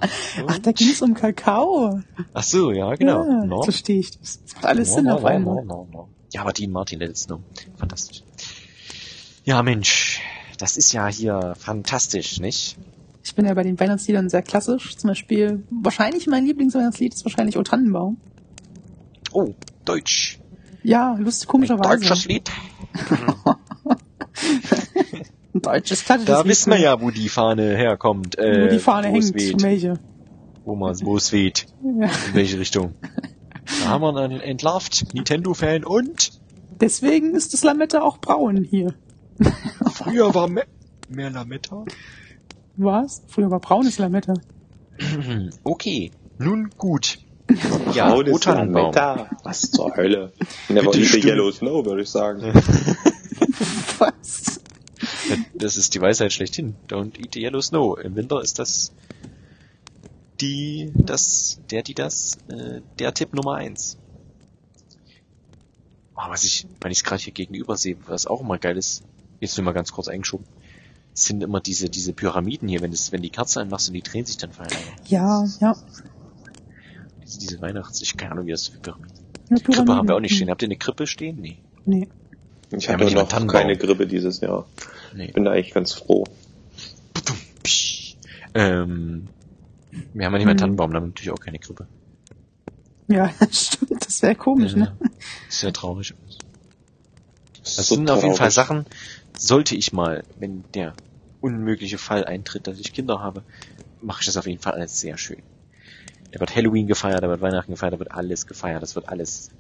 Ach, 0.47 0.59
da 0.61 0.72
ging 0.72 0.89
es 0.89 1.03
um 1.03 1.12
Kakao. 1.12 2.01
Ach 2.33 2.43
so, 2.43 2.72
ja, 2.72 2.95
genau. 2.95 3.26
Ja, 3.26 3.45
No. 3.45 3.57
jetzt 3.57 3.64
verstehe 3.64 4.01
ich 4.01 4.18
das. 4.18 4.43
Das 4.43 4.55
macht 4.55 4.64
alles 4.64 4.89
No, 4.89 4.95
Sinn 4.95 5.05
no, 5.05 5.14
auf 5.16 5.24
einmal. 5.26 5.64
Ja, 6.33 6.43
aber 6.43 6.53
Dean 6.53 6.70
Martin, 6.70 6.99
Let 7.01 7.11
It 7.11 7.16
Snow. 7.18 7.41
Fantastisch. 7.76 8.22
Ja, 9.45 9.62
Mensch. 9.62 10.20
Das 10.59 10.76
ist 10.76 10.93
ja 10.93 11.09
hier 11.09 11.55
fantastisch, 11.59 12.39
nicht? 12.39 12.76
Ich 13.24 13.35
bin 13.35 13.47
ja 13.47 13.55
bei 13.55 13.62
den 13.62 13.78
Weihnachtsliedern 13.81 14.28
sehr 14.28 14.43
klassisch. 14.43 14.97
Zum 14.97 15.09
Beispiel, 15.09 15.64
wahrscheinlich 15.70 16.26
mein 16.26 16.45
Lieblingsweihnachtslied 16.47 17.14
ist 17.14 17.24
wahrscheinlich 17.24 17.57
O 17.57 17.62
Tannenbaum. 17.62 18.18
Oh, 19.33 19.55
Deutsch. 19.85 20.39
Ja, 20.83 21.16
lustig, 21.18 21.49
Ein 21.49 21.51
komischerweise. 21.53 21.89
deutsches 22.01 22.26
Lied. 22.26 22.51
Ein 25.55 25.62
deutsches 25.62 26.05
klassisches 26.05 26.26
Da 26.26 26.41
Lied, 26.41 26.49
wissen 26.51 26.70
wir 26.70 26.78
ja, 26.78 27.01
wo 27.01 27.11
die 27.11 27.28
Fahne 27.28 27.76
herkommt. 27.76 28.39
Äh, 28.39 28.66
wo 28.66 28.70
die 28.70 28.78
Fahne 28.78 29.12
wo 29.12 29.18
es 29.18 29.26
hängt. 29.26 29.37
Weht. 29.37 29.62
Welche? 29.62 29.95
Wo, 30.64 30.74
man, 30.76 30.97
wo 31.03 31.16
es 31.16 31.33
weht. 31.33 31.66
In 31.83 32.01
welche 32.35 32.59
Richtung. 32.59 32.95
Da 33.82 33.88
haben 33.88 34.02
wir 34.02 34.16
einen 34.16 34.40
entlarvt. 34.40 35.14
Nintendo-Fan 35.14 35.84
und 35.84 36.32
Deswegen 36.80 37.34
ist 37.34 37.52
das 37.52 37.62
Lametta 37.62 38.00
auch 38.00 38.18
braun 38.18 38.64
hier. 38.64 38.94
früher 39.94 40.34
war 40.34 40.48
me 40.48 40.64
mehr 41.08 41.30
Lametta. 41.30 41.84
Was? 42.76 43.22
Früher 43.28 43.50
war 43.50 43.60
braunes 43.60 43.98
Lametta. 43.98 44.34
Okay, 45.64 46.10
nun 46.38 46.70
gut. 46.76 47.18
Ja, 47.94 48.14
Tannenbaum. 48.38 48.94
Lametta. 48.94 49.28
Was 49.42 49.62
zur 49.72 49.96
Hölle? 49.96 50.32
Never 50.68 50.92
Bitte 50.92 50.98
eat 50.98 51.04
the 51.04 51.08
stimmt. 51.08 51.24
yellow 51.24 51.50
snow, 51.50 51.84
würde 51.84 52.02
ich 52.02 52.08
sagen. 52.08 52.42
Was? 53.98 54.60
Das 55.54 55.76
ist 55.76 55.94
die 55.94 56.00
Weisheit 56.00 56.32
schlechthin. 56.32 56.76
Don't 56.88 57.18
eat 57.18 57.34
the 57.34 57.40
yellow 57.40 57.60
snow. 57.60 57.98
Im 57.98 58.14
Winter 58.14 58.40
ist 58.40 58.60
das 58.60 58.92
die, 60.41 60.93
das, 60.95 61.61
der, 61.70 61.82
die, 61.82 61.95
das, 61.95 62.38
äh, 62.49 62.80
der 62.99 63.14
Tipp 63.14 63.34
Nummer 63.34 63.55
eins. 63.57 63.99
Oh, 66.16 66.28
was 66.28 66.45
ich, 66.45 66.66
wenn 66.80 66.91
ich 66.93 66.99
es 66.99 67.05
gerade 67.05 67.22
hier 67.22 67.32
gegenüber 67.32 67.76
sehe, 67.76 67.97
was 68.07 68.26
auch 68.26 68.41
immer 68.41 68.59
geil 68.59 68.76
ist, 68.76 69.03
jetzt 69.41 69.57
nur 69.57 69.64
mal 69.64 69.72
ganz 69.72 69.93
kurz 69.93 70.09
eingeschoben, 70.09 70.47
sind 71.14 71.43
immer 71.43 71.61
diese, 71.61 71.88
diese 71.88 72.12
Pyramiden 72.12 72.68
hier, 72.68 72.80
wenn 72.80 72.93
es, 72.93 73.12
wenn 73.12 73.22
die 73.22 73.30
Kerze 73.30 73.61
anmachst 73.61 73.88
und 73.88 73.95
die 73.95 74.03
drehen 74.03 74.26
sich 74.26 74.36
dann 74.36 74.53
voneinander. 74.53 74.93
Ja, 75.07 75.45
ja. 75.61 75.76
Diese, 77.22 77.38
diese 77.38 77.61
Weihnachts, 77.62 78.01
ich 78.03 78.16
keine 78.16 78.32
Ahnung, 78.32 78.47
wie 78.47 78.51
das 78.53 78.68
für 78.68 78.78
Pyramiden 78.78 79.14
sind. 79.16 79.51
ja 79.51 79.57
Krippe 79.57 79.78
haben 79.78 79.86
wir 79.86 79.93
auch 79.93 79.97
Pyramiden. 79.97 80.22
nicht 80.22 80.34
stehen. 80.36 80.51
Habt 80.51 80.62
ihr 80.62 80.68
eine 80.68 80.76
Krippe 80.76 81.07
stehen? 81.07 81.41
Nee. 81.41 81.59
Nee. 81.84 82.09
Ich 82.76 82.84
Ja, 82.84 82.93
habe 82.93 83.07
aber 83.07 83.14
noch 83.41 83.47
keine 83.49 83.76
Grippe 83.76 84.07
dieses 84.07 84.41
Jahr. 84.41 84.66
Nee. 85.14 85.32
Bin 85.32 85.45
da 85.45 85.53
eigentlich 85.53 85.72
ganz 85.74 85.93
froh. 85.93 86.24
Ähm, 88.55 89.28
wir 89.93 90.26
haben 90.26 90.32
ja 90.32 90.38
nicht 90.38 90.47
mehr 90.47 90.55
Hm. 90.55 90.57
Tannenbaum, 90.57 90.91
da 90.93 90.97
haben 90.97 91.05
wir 91.05 91.09
natürlich 91.09 91.30
auch 91.32 91.41
keine 91.41 91.59
Krippe. 91.59 91.88
Ja, 93.09 93.32
stimmt, 93.51 94.07
das 94.07 94.22
wäre 94.22 94.34
komisch, 94.36 94.74
ne? 94.76 94.86
Ja, 94.86 95.11
Ist 95.49 95.62
ja 95.62 95.70
traurig. 95.72 96.14
Das 97.74 97.88
So 97.88 97.97
sind 97.97 98.11
auf 98.11 98.22
jeden 98.22 98.34
Fall 98.34 98.51
traurig. 98.51 98.55
Sachen, 98.55 98.86
sollte 99.36 99.74
ich 99.76 99.93
mal, 99.93 100.24
wenn 100.34 100.64
der 100.74 100.95
unmögliche 101.41 101.99
Fall 101.99 102.24
eintritt, 102.24 102.66
dass 102.66 102.78
ich 102.78 102.93
Kinder 102.93 103.20
habe, 103.20 103.45
mache 104.01 104.20
ich 104.22 104.26
das 104.26 104.36
auf 104.36 104.47
jeden 104.47 104.61
Fall 104.61 104.74
alles 104.74 105.01
sehr 105.01 105.18
schön. 105.18 105.43
Da 106.32 106.41
wird 106.41 106.55
Halloween 106.57 106.86
gefeiert, 106.88 107.22
da 107.24 107.28
wird 107.28 107.41
Weihnachten 107.41 107.72
gefeiert, 107.72 107.95
da 107.95 107.99
wird 107.99 108.12
alles 108.12 108.47
gefeiert, 108.47 108.82
das 108.82 108.95
wird 108.97 109.09
alles. 109.09 109.51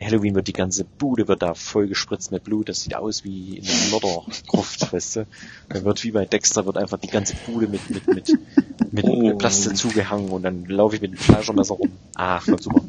Halloween 0.00 0.34
wird 0.34 0.46
die 0.48 0.52
ganze 0.52 0.84
Bude 0.84 1.26
wird 1.28 1.42
da 1.42 1.54
voll 1.54 1.88
gespritzt 1.88 2.30
mit 2.30 2.44
Blut, 2.44 2.68
das 2.68 2.82
sieht 2.82 2.94
aus 2.94 3.24
wie 3.24 3.58
in 3.58 3.66
einer 3.66 3.90
Mördergruft, 3.90 4.92
weißt 4.92 5.16
du. 5.16 5.26
Da 5.68 5.84
wird 5.84 6.04
wie 6.04 6.12
bei 6.12 6.24
Dexter 6.24 6.66
wird 6.66 6.76
einfach 6.76 6.98
die 6.98 7.08
ganze 7.08 7.34
Bude 7.46 7.66
mit, 7.66 7.90
mit, 7.90 8.06
mit, 8.06 8.28
mit, 8.92 9.04
Oh. 9.04 9.22
mit 9.22 9.38
Plaste 9.38 9.74
zugehangen 9.74 10.30
und 10.30 10.42
dann 10.44 10.64
laufe 10.64 10.96
ich 10.96 11.02
mit 11.02 11.12
dem 11.12 11.18
Fleischermesser 11.18 11.74
rum. 11.74 11.90
Ach, 12.14 12.46
wird 12.46 12.62
super. 12.62 12.82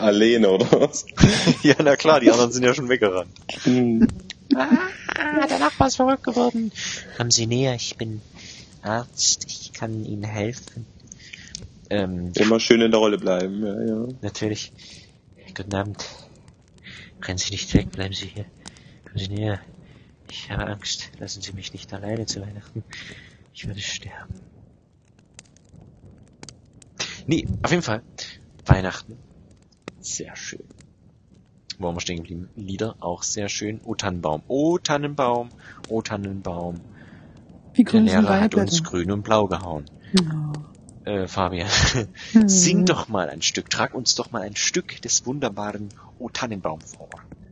Alleine, 0.00 0.50
oder 0.50 0.70
was? 0.80 1.06
ja, 1.62 1.74
na 1.82 1.96
klar, 1.96 2.20
die 2.20 2.30
anderen 2.30 2.52
sind 2.52 2.62
ja 2.62 2.74
schon 2.74 2.88
weggerannt. 2.88 3.30
Hm. 3.64 4.06
Ah, 4.54 5.46
der 5.48 5.58
Nachbar 5.58 5.88
ist 5.88 5.96
verrückt 5.96 6.22
geworden. 6.24 6.70
Kommen 7.16 7.30
Sie 7.30 7.46
näher, 7.46 7.74
ich 7.74 7.96
bin 7.96 8.20
Arzt, 8.82 9.46
ich 9.48 9.72
kann 9.72 10.04
Ihnen 10.04 10.22
helfen. 10.22 10.86
Ähm, 11.90 12.32
Immer 12.34 12.60
schön 12.60 12.80
in 12.80 12.90
der 12.90 13.00
Rolle 13.00 13.18
bleiben, 13.18 13.64
ja, 13.64 13.84
ja. 13.84 14.08
natürlich. 14.22 14.72
Guten 15.56 15.74
Abend. 15.74 16.04
Rennen 17.22 17.38
Sie 17.38 17.50
nicht 17.50 17.72
weg, 17.72 17.90
bleiben 17.90 18.12
Sie 18.12 18.26
hier. 18.26 18.44
Kommen 19.04 19.18
Sie 19.18 19.28
näher. 19.28 19.58
Ich 20.30 20.50
habe 20.50 20.66
Angst. 20.66 21.10
Lassen 21.18 21.40
Sie 21.40 21.52
mich 21.54 21.72
nicht 21.72 21.94
alleine 21.94 22.26
zu 22.26 22.42
Weihnachten. 22.42 22.84
Ich 23.54 23.66
würde 23.66 23.80
sterben. 23.80 24.34
Nee, 27.26 27.48
auf 27.62 27.70
jeden 27.70 27.82
Fall. 27.82 28.02
Weihnachten. 28.66 29.16
Sehr 29.98 30.36
schön. 30.36 30.62
Wo 31.78 31.88
haben 31.88 31.96
wir 31.96 32.00
stehen 32.00 32.18
geblieben? 32.18 32.50
Lieder, 32.54 32.96
auch 33.00 33.22
sehr 33.22 33.48
schön. 33.48 33.80
O 33.82 33.94
Tannenbaum, 33.94 34.42
O 34.48 34.76
Tannenbaum, 34.76 35.48
O 35.88 36.02
Tannenbaum. 36.02 36.82
Wie 37.72 37.82
Der 37.82 37.92
grün 37.92 38.08
sind 38.08 38.22
Lehrer 38.24 38.40
hat 38.42 38.54
uns 38.54 38.82
grün 38.84 39.10
und 39.10 39.22
blau 39.22 39.46
gehauen. 39.46 39.86
Ja. 40.20 40.52
Äh, 41.06 41.28
Fabian, 41.28 41.68
Hm. 42.32 42.48
sing 42.48 42.84
doch 42.84 43.08
mal 43.08 43.30
ein 43.30 43.40
Stück, 43.40 43.70
trag 43.70 43.94
uns 43.94 44.14
doch 44.16 44.32
mal 44.32 44.42
ein 44.42 44.56
Stück 44.56 45.00
des 45.02 45.24
wunderbaren 45.24 45.88
O 46.18 46.28
Tannenbaum 46.28 46.80
vor. 46.80 47.08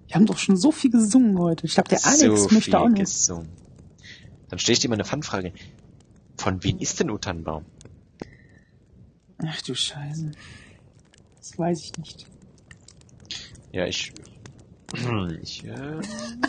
Wir 0.09 0.17
haben 0.17 0.27
doch 0.27 0.39
schon 0.39 0.57
so 0.57 0.73
viel 0.73 0.91
gesungen 0.91 1.39
heute. 1.39 1.65
Ich 1.67 1.75
glaube, 1.75 1.89
der 1.89 2.05
Alex 2.05 2.43
so 2.43 2.49
möchte 2.51 2.79
auch 2.79 2.89
noch. 2.89 2.99
gesungen. 2.99 3.49
Dann 4.49 4.59
stelle 4.59 4.75
ich 4.75 4.81
dir 4.81 4.89
mal 4.89 4.95
eine 4.97 5.05
Fanfrage. 5.05 5.53
Von 6.37 6.63
wem 6.65 6.79
ist 6.79 6.99
denn 7.01 7.11
O 7.11 7.19
Tannenbaum? 7.19 7.65
Ach 9.47 9.63
du 9.63 9.75
Scheiße. 9.75 10.33
Das 11.37 11.57
weiß 11.59 11.81
ich 11.81 11.97
nicht. 11.97 12.27
Ja, 13.73 13.87
ich, 13.87 14.13
ich 15.43 15.65
äh, 15.65 16.01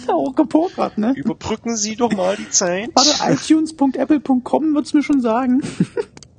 Auch 0.08 0.34
gepokert, 0.36 0.98
ne? 0.98 1.14
überbrücken 1.16 1.76
Sie 1.78 1.96
doch 1.96 2.12
mal 2.14 2.36
die 2.36 2.50
Zeit. 2.50 2.90
Warte, 2.96 3.34
iTunes.apple.com 3.34 4.74
wird's 4.74 4.94
mir 4.94 5.04
schon 5.04 5.22
sagen. 5.22 5.62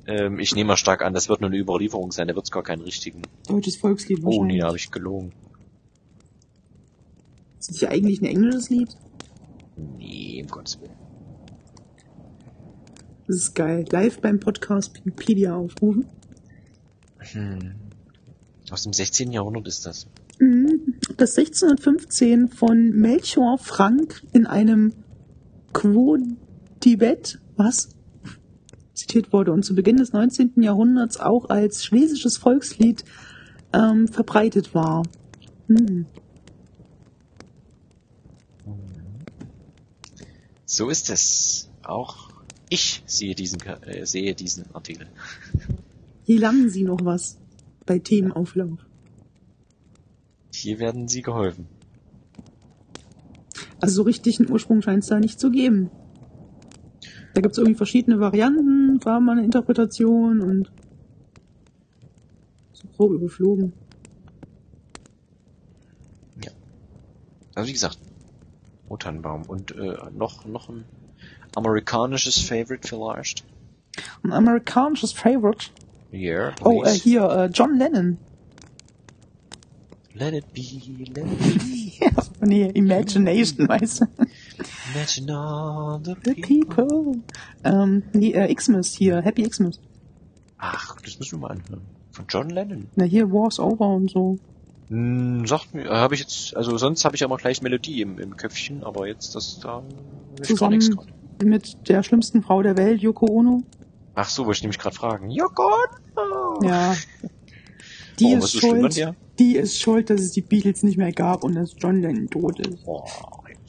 Ähm, 0.07 0.39
ich 0.39 0.55
nehme 0.55 0.69
mal 0.69 0.77
stark 0.77 1.01
an, 1.01 1.13
das 1.13 1.27
wird 1.27 1.41
nur 1.41 1.49
eine 1.49 1.59
Überlieferung 1.59 2.11
sein, 2.11 2.27
da 2.27 2.35
wird 2.35 2.45
es 2.45 2.51
gar 2.51 2.63
keinen 2.63 2.81
richtigen. 2.81 3.21
Deutsches 3.47 3.75
Volkslied 3.75 4.19
Oh 4.23 4.45
nee, 4.45 4.59
da 4.59 4.67
habe 4.67 4.77
ich 4.77 4.89
gelogen. 4.89 5.33
Ist 7.59 7.71
das 7.71 7.81
ja 7.81 7.89
eigentlich 7.89 8.21
ein 8.21 8.25
englisches 8.25 8.69
Lied? 8.69 8.95
Nee, 9.75 10.41
um 10.41 10.47
Gottes 10.47 10.79
Willen. 10.79 10.93
Das 13.27 13.35
ist 13.35 13.55
geil. 13.55 13.83
Live 13.91 14.21
beim 14.21 14.39
Podcast 14.39 14.95
Wikipedia 14.95 15.53
aufrufen. 15.53 16.05
Hm. 17.17 17.75
Aus 18.71 18.83
dem 18.83 18.93
16. 18.93 19.33
Jahrhundert 19.33 19.67
ist 19.67 19.85
das. 19.85 20.07
Mhm. 20.39 20.95
Das 21.17 21.37
1615 21.37 22.47
von 22.47 22.91
Melchior 22.91 23.57
Frank 23.57 24.23
in 24.31 24.45
einem 24.45 24.93
Quodibet, 25.73 27.39
was? 27.57 27.89
Zitiert 28.97 29.31
wurde 29.31 29.51
und 29.51 29.63
zu 29.63 29.75
Beginn 29.75 29.97
des 29.97 30.11
19. 30.11 30.53
Jahrhunderts 30.63 31.19
auch 31.19 31.51
als 31.51 31.85
schlesisches 31.85 32.37
Volkslied 32.37 33.05
ähm, 33.71 34.07
verbreitet 34.07 34.73
war. 34.73 35.03
Hm. 35.67 36.07
So 40.65 40.89
ist 40.89 41.11
es. 41.11 41.69
Auch 41.83 42.31
ich 42.69 43.03
sehe 43.05 43.35
diesen, 43.35 43.61
äh, 43.61 44.03
sehe 44.07 44.33
diesen 44.33 44.65
Artikel. 44.73 45.05
Hier 46.23 46.39
lernen 46.39 46.71
Sie 46.71 46.83
noch 46.83 47.05
was 47.05 47.37
bei 47.85 47.99
Themenauflauf. 47.99 48.79
Hier 50.51 50.79
werden 50.79 51.07
Sie 51.07 51.21
geholfen. 51.21 51.67
Also 53.79 53.97
so 53.97 54.01
richtig 54.01 54.39
einen 54.39 54.49
Ursprung 54.49 54.81
scheint 54.81 55.03
es 55.03 55.09
da 55.09 55.19
nicht 55.19 55.39
zu 55.39 55.51
geben. 55.51 55.91
Da 57.37 57.41
gibt 57.41 57.51
es 57.51 57.59
irgendwie 57.59 57.77
verschiedene 57.77 58.19
Varianten, 58.19 58.99
war 59.05 59.19
mal 59.19 59.33
eine 59.33 59.43
Interpretation 59.43 60.41
und 60.41 60.71
so 62.73 62.87
grob 62.97 63.11
überflogen. 63.11 63.73
Also 67.53 67.69
wie 67.69 67.73
gesagt, 67.73 67.99
O 68.89 68.97
Tannenbaum. 68.97 69.43
Und 69.43 69.69
äh, 69.75 69.97
noch, 70.17 70.45
noch 70.45 70.69
ein 70.69 70.85
amerikanisches 71.55 72.39
Favorite 72.39 72.87
vielleicht. 72.87 73.43
Ein 74.23 74.33
amerikanisches 74.33 75.11
Favorite. 75.11 75.67
Yeah, 76.11 76.55
Oh, 76.63 76.83
äh, 76.85 76.89
hier, 76.89 77.21
äh, 77.29 77.45
John 77.53 77.77
Lennon. 77.77 78.17
Let 80.15 80.33
it 80.33 80.51
be, 80.53 80.61
let 81.13 81.17
it 81.17 81.39
be. 81.39 81.87
Ja, 82.03 82.11
nee, 82.41 82.71
Imagination, 82.73 83.67
weißt 83.67 84.01
du. 84.01 84.05
Imagine 84.97 85.31
all 85.31 85.99
the 86.03 86.15
The 86.23 86.33
people. 86.41 86.85
people. 86.85 87.21
Ähm, 87.63 88.03
nee, 88.13 88.31
äh, 88.33 88.53
Xmas 88.53 88.93
hier, 88.93 89.21
Happy 89.21 89.47
Xmas. 89.47 89.79
Ach, 90.57 90.99
das 91.01 91.19
müssen 91.19 91.39
wir 91.39 91.47
mal 91.47 91.51
anhören. 91.51 91.81
Von 92.11 92.25
John 92.27 92.49
Lennon. 92.49 92.87
Na, 92.95 93.03
hier, 93.05 93.31
War's 93.31 93.59
Over 93.59 93.87
und 93.87 94.09
so. 94.09 94.37
Hm, 94.89 95.45
sagt 95.45 95.73
mir, 95.73 95.89
habe 95.89 96.15
ich 96.15 96.21
jetzt, 96.21 96.55
also 96.55 96.77
sonst 96.77 97.05
habe 97.05 97.15
ich 97.15 97.21
ja 97.21 97.27
immer 97.27 97.37
gleich 97.37 97.61
Melodie 97.61 98.01
im, 98.01 98.17
im 98.19 98.37
Köpfchen, 98.37 98.83
aber 98.83 99.07
jetzt 99.07 99.35
das 99.35 99.59
da 99.59 99.83
ist 100.39 100.47
gar 100.47 100.47
Zusammen 100.47 100.77
nichts 100.77 100.95
mit 101.43 101.89
der 101.89 102.03
schlimmsten 102.03 102.41
Frau 102.41 102.63
der 102.63 102.77
Welt, 102.77 103.01
Yoko 103.01 103.27
Ono. 103.27 103.63
Ach 104.15 104.27
so, 104.27 104.45
wollte 104.45 104.57
ich 104.57 104.63
nämlich 104.63 104.79
gerade 104.79 104.95
fragen. 104.95 105.29
Ja 105.29 105.45
Gott! 105.53 105.89
Ja. 106.63 106.95
Die 108.19 108.25
Warum, 108.25 108.39
ist 108.39 108.59
schuld. 108.59 109.15
Die 109.37 109.55
ist 109.55 109.79
schuld, 109.79 110.09
dass 110.09 110.21
es 110.21 110.31
die 110.31 110.41
Beatles 110.41 110.81
nicht 110.81 110.97
mehr 110.97 111.11
gab 111.11 111.43
und 111.43 111.53
dass 111.53 111.75
John 111.77 112.01
Lennon 112.01 112.27
tot 112.27 112.59
ist. 112.59 112.83
Boah, 112.83 113.05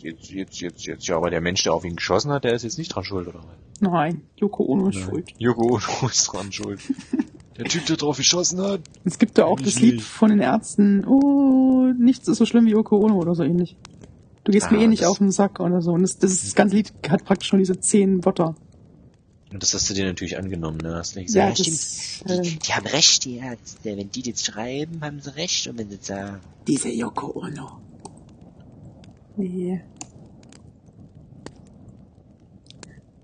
jetzt, 0.02 0.30
jetzt, 0.30 0.60
jetzt, 0.60 0.86
jetzt, 0.86 1.06
ja, 1.06 1.16
aber 1.16 1.30
der 1.30 1.40
Mensch, 1.40 1.62
der 1.62 1.74
auf 1.74 1.84
ihn 1.84 1.96
geschossen 1.96 2.30
hat, 2.32 2.44
der 2.44 2.52
ist 2.54 2.62
jetzt 2.64 2.78
nicht 2.78 2.88
dran 2.94 3.04
schuld, 3.04 3.28
oder 3.28 3.38
was? 3.40 3.56
Nein, 3.80 4.22
Yoko 4.36 4.64
Ono 4.64 4.88
ist 4.88 4.98
schuld. 4.98 5.30
Joko 5.38 5.74
Ono 5.76 6.08
ist 6.10 6.24
dran 6.32 6.50
schuld. 6.52 6.80
Der 7.56 7.64
Typ, 7.66 7.86
der 7.86 7.96
drauf 7.96 8.16
geschossen 8.16 8.60
hat. 8.60 8.80
Es 9.04 9.18
gibt 9.18 9.36
da 9.38 9.44
auch 9.44 9.60
das 9.60 9.80
Lied 9.80 10.00
von 10.00 10.30
den 10.30 10.40
Ärzten, 10.40 11.04
oh, 11.06 11.92
nichts 11.98 12.28
ist 12.28 12.38
so 12.38 12.46
schlimm 12.46 12.66
wie 12.66 12.70
Yoko 12.70 12.98
Ono 12.98 13.16
oder 13.16 13.34
so 13.34 13.42
ähnlich. 13.42 13.76
Du 14.44 14.52
gehst 14.52 14.70
mir 14.70 14.78
Ah, 14.78 14.82
eh 14.82 14.86
nicht 14.86 15.02
das- 15.02 15.08
auf 15.10 15.18
den 15.18 15.30
Sack 15.30 15.60
oder 15.60 15.82
so. 15.82 15.92
Und 15.92 16.02
das, 16.02 16.18
das, 16.18 16.40
das 16.42 16.54
ganze 16.54 16.76
Lied 16.76 16.92
hat 17.08 17.24
praktisch 17.24 17.48
schon 17.48 17.58
diese 17.58 17.78
zehn 17.80 18.24
Wörter. 18.24 18.54
Und 19.52 19.62
das 19.62 19.72
hast 19.74 19.88
du 19.90 19.94
dir 19.94 20.04
natürlich 20.04 20.38
angenommen, 20.38 20.78
ne? 20.82 20.94
Hast 20.96 21.14
du 21.16 21.20
nicht 21.20 21.34
Ja, 21.34 21.50
gesagt, 21.50 21.66
das, 21.68 22.20
ja, 22.26 22.34
äh, 22.36 22.42
die, 22.42 22.58
die 22.58 22.72
haben 22.74 22.86
recht, 22.86 23.24
die 23.24 23.36
Ärzte. 23.36 23.78
Wenn 23.96 24.10
die 24.10 24.30
das 24.30 24.44
schreiben, 24.44 25.00
haben 25.02 25.20
sie 25.20 25.34
recht. 25.36 25.66
Und 25.68 25.78
wenn 25.78 25.90
sie 25.90 25.98
sagen, 26.00 26.40
diese 26.66 26.90
Yoko 26.90 27.32
Ono. 27.40 27.80
Nee. 29.38 29.80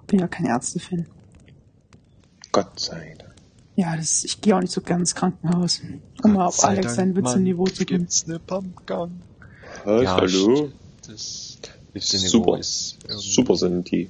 Bin 0.06 0.20
ja 0.20 0.28
kein 0.28 0.46
Ärzte-Fan. 0.46 1.06
Gott 2.52 2.78
sei 2.78 3.16
Dank. 3.18 3.34
Ja, 3.76 3.96
das, 3.96 4.22
ich 4.22 4.40
gehe 4.40 4.56
auch 4.56 4.60
nicht 4.60 4.72
so 4.72 4.80
gern 4.80 5.00
ins 5.00 5.16
Krankenhaus. 5.16 5.80
Um 6.22 6.34
mal 6.34 6.46
auf 6.46 6.62
Alex 6.62 6.86
Dank, 6.86 6.96
sein 6.96 7.12
Mann, 7.14 7.24
Witze-Niveau 7.24 7.66
zu 7.66 7.84
gehen. 7.84 8.02
Gibt's 8.02 8.26
ne 8.28 8.38
Pumpgun? 8.38 9.20
Was, 9.84 10.02
Ja, 10.04 10.14
hallo? 10.16 10.70
Das 11.06 11.58
Super. 11.96 12.58
ist 12.58 12.98
Super 13.08 13.56
sind 13.56 13.90
die. 13.90 14.08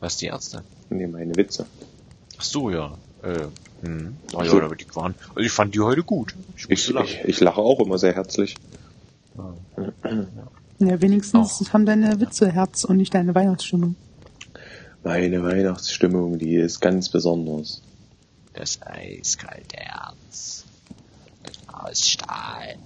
Was 0.00 0.16
die 0.16 0.26
Ärzte? 0.26 0.64
Nee, 0.90 1.06
meine 1.06 1.36
Witze. 1.36 1.66
Ach 2.38 2.42
so, 2.42 2.70
ja. 2.70 2.98
Äh, 3.22 3.46
Hm. 3.82 4.16
Oh 4.32 4.42
ja, 4.42 4.52
aber 4.52 4.76
die 4.76 4.86
waren, 4.94 5.14
also 5.30 5.40
ich 5.40 5.52
fand 5.52 5.74
die 5.74 5.80
heute 5.80 6.02
gut. 6.02 6.34
Ich, 6.56 6.70
Ich, 6.70 6.88
ich, 6.88 7.20
ich 7.24 7.40
lache 7.40 7.60
auch 7.60 7.80
immer 7.80 7.98
sehr 7.98 8.14
herzlich. 8.14 8.56
Ja, 10.78 11.00
wenigstens 11.00 11.72
haben 11.72 11.86
deine 11.86 12.20
Witze 12.20 12.50
Herz 12.50 12.84
und 12.84 12.96
nicht 12.96 13.14
deine 13.14 13.34
Weihnachtsstimmung. 13.34 13.96
Meine 15.02 15.42
Weihnachtsstimmung, 15.42 16.38
die 16.38 16.56
ist 16.56 16.80
ganz 16.80 17.08
besonders. 17.08 17.82
Das 18.54 18.80
eiskalte 18.82 19.76
Herz. 19.76 20.64
Aus 21.66 22.08
Stahl. 22.08 22.76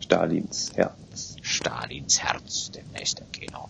Stalins 0.00 0.72
Herz. 0.74 1.36
Stalins 1.42 2.22
Herz, 2.22 2.70
demnächst 2.70 3.20
im 3.20 3.30
Kino. 3.32 3.68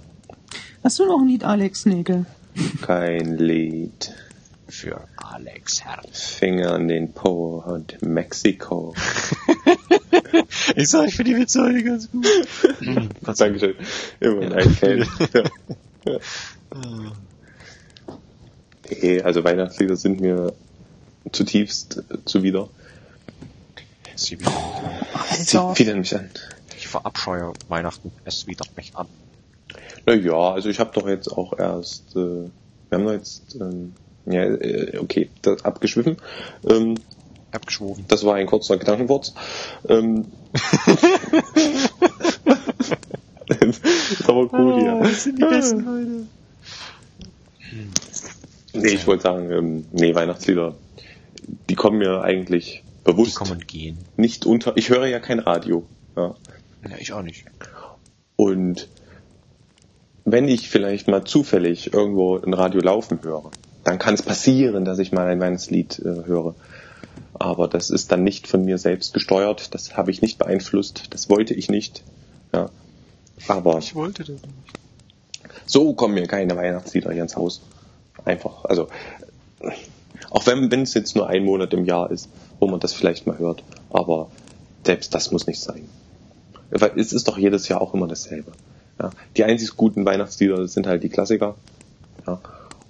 Hast 0.84 0.98
du 0.98 1.06
noch 1.06 1.20
ein 1.20 1.28
Lied, 1.28 1.44
Alex 1.44 1.86
Nägel? 1.86 2.26
Kein 2.82 3.36
Lied. 3.38 4.12
Für 4.68 5.08
Alex 5.16 5.84
Herz. 5.84 6.24
Finger 6.30 6.76
in 6.76 6.88
den 6.88 7.12
Po 7.12 7.62
und 7.66 8.02
Mexiko. 8.02 8.94
Ich 10.76 10.90
sag, 10.90 11.08
ich 11.08 11.16
finde 11.16 11.32
die 11.32 11.40
Witze 11.40 11.62
heute 11.62 11.82
ganz 11.82 12.10
gut. 12.10 12.26
Dankeschön. 13.38 13.74
Immer 14.20 14.54
ein 14.54 14.70
Fan. 14.70 15.08
Ja. 16.04 16.18
Nee, 18.88 19.20
also 19.20 19.44
Weihnachtslieder 19.44 19.96
sind 19.96 20.20
mir 20.20 20.54
zutiefst 21.32 22.02
zuwider. 22.24 22.68
Sie. 24.14 24.36
Sie 24.36 24.44
Alter, 25.56 25.74
fiedern 25.74 25.98
mich 25.98 26.14
an. 26.14 26.30
Ich 26.76 26.88
verabscheue 26.88 27.52
Weihnachten. 27.68 28.10
Es 28.24 28.46
widert 28.46 28.76
mich 28.76 28.96
an. 28.96 29.06
Naja, 30.06 30.52
also 30.52 30.68
ich 30.68 30.80
habe 30.80 30.90
doch 30.94 31.06
jetzt 31.06 31.28
auch 31.28 31.58
erst, 31.58 32.16
äh, 32.16 32.16
wir 32.18 32.50
haben 32.92 33.04
doch 33.04 33.12
jetzt, 33.12 33.56
ähm, 33.60 33.92
ja, 34.30 34.44
äh, 34.44 34.98
okay, 34.98 35.30
das 35.42 35.64
abgeschwiffen. 35.64 36.16
Ähm, 36.68 36.96
Abgeschworen. 37.50 38.04
das 38.08 38.24
war 38.24 38.34
ein 38.34 38.46
kurzer 38.46 38.76
Gedankenwurz. 38.76 39.32
Ähm, 39.88 40.26
ist 43.48 44.28
aber 44.28 44.52
cool 44.52 44.80
hier. 44.80 44.98
das 45.02 45.24
sind 45.24 45.38
die 45.38 45.44
besten 45.44 45.80
Leute. 45.84 46.26
Nee, 48.74 48.94
ich 48.94 49.06
wollte 49.06 49.22
sagen, 49.22 49.50
ähm, 49.50 49.84
nee, 49.92 50.14
Weihnachtslieder, 50.14 50.74
die 51.68 51.74
kommen 51.74 51.98
mir 51.98 52.20
eigentlich 52.22 52.82
Die 53.06 53.10
bewusst 53.10 53.36
kommen 53.36 53.52
und 53.52 53.68
gehen. 53.68 53.98
nicht 54.16 54.44
unter. 54.46 54.76
Ich 54.76 54.90
höre 54.90 55.06
ja 55.06 55.18
kein 55.18 55.38
Radio. 55.38 55.86
Ja. 56.16 56.34
Ja, 56.88 56.96
ich 56.98 57.12
auch 57.12 57.22
nicht. 57.22 57.44
Und 58.36 58.88
wenn 60.24 60.46
ich 60.48 60.68
vielleicht 60.68 61.08
mal 61.08 61.24
zufällig 61.24 61.92
irgendwo 61.92 62.36
ein 62.36 62.52
Radio 62.54 62.80
laufen 62.82 63.20
höre, 63.22 63.50
dann 63.88 63.98
kann 63.98 64.12
es 64.12 64.22
passieren, 64.22 64.84
dass 64.84 64.98
ich 64.98 65.12
mal 65.12 65.26
ein 65.28 65.40
Weihnachtslied 65.40 65.98
äh, 66.00 66.26
höre. 66.26 66.54
Aber 67.32 67.68
das 67.68 67.88
ist 67.88 68.12
dann 68.12 68.22
nicht 68.22 68.46
von 68.46 68.62
mir 68.62 68.76
selbst 68.76 69.14
gesteuert, 69.14 69.74
das 69.74 69.96
habe 69.96 70.10
ich 70.10 70.20
nicht 70.20 70.36
beeinflusst, 70.36 71.04
das 71.08 71.30
wollte 71.30 71.54
ich 71.54 71.70
nicht. 71.70 72.02
Ja. 72.52 72.68
Aber 73.46 73.80
wollte 73.94 74.24
das 74.24 74.42
nicht. 74.42 74.44
so 75.64 75.94
kommen 75.94 76.12
mir 76.12 76.26
keine 76.26 76.54
Weihnachtslieder 76.54 77.12
hier 77.12 77.22
ins 77.22 77.36
Haus. 77.36 77.62
Einfach, 78.26 78.66
also 78.66 78.88
auch 80.28 80.46
wenn 80.46 80.70
wenn 80.70 80.82
es 80.82 80.92
jetzt 80.92 81.16
nur 81.16 81.28
ein 81.28 81.44
Monat 81.44 81.72
im 81.72 81.86
Jahr 81.86 82.10
ist, 82.10 82.28
wo 82.60 82.66
man 82.66 82.80
das 82.80 82.92
vielleicht 82.92 83.26
mal 83.26 83.38
hört, 83.38 83.62
aber 83.88 84.30
selbst 84.84 85.14
das 85.14 85.30
muss 85.30 85.46
nicht 85.46 85.60
sein. 85.60 85.88
Weil 86.70 86.92
es 86.96 87.14
ist 87.14 87.26
doch 87.26 87.38
jedes 87.38 87.68
Jahr 87.68 87.80
auch 87.80 87.94
immer 87.94 88.06
dasselbe. 88.06 88.52
Ja. 89.00 89.12
Die 89.38 89.44
einzig 89.44 89.78
guten 89.78 90.04
Weihnachtslieder 90.04 90.68
sind 90.68 90.86
halt 90.86 91.02
die 91.02 91.08
Klassiker. 91.08 91.54
Ja. 92.26 92.38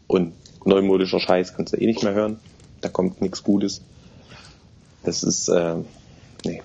Und 0.09 0.33
neumodischer 0.65 1.21
Scheiß 1.21 1.55
kannst 1.55 1.73
du 1.73 1.77
eh 1.79 1.87
nicht 1.87 2.03
mehr 2.03 2.15
hören. 2.15 2.39
Da 2.81 2.89
kommt 2.89 3.21
nichts 3.21 3.43
Gutes. 3.43 3.83
Das 5.03 5.23
ist, 5.23 5.49
äh, 5.49 5.77
nee. 6.45 6.63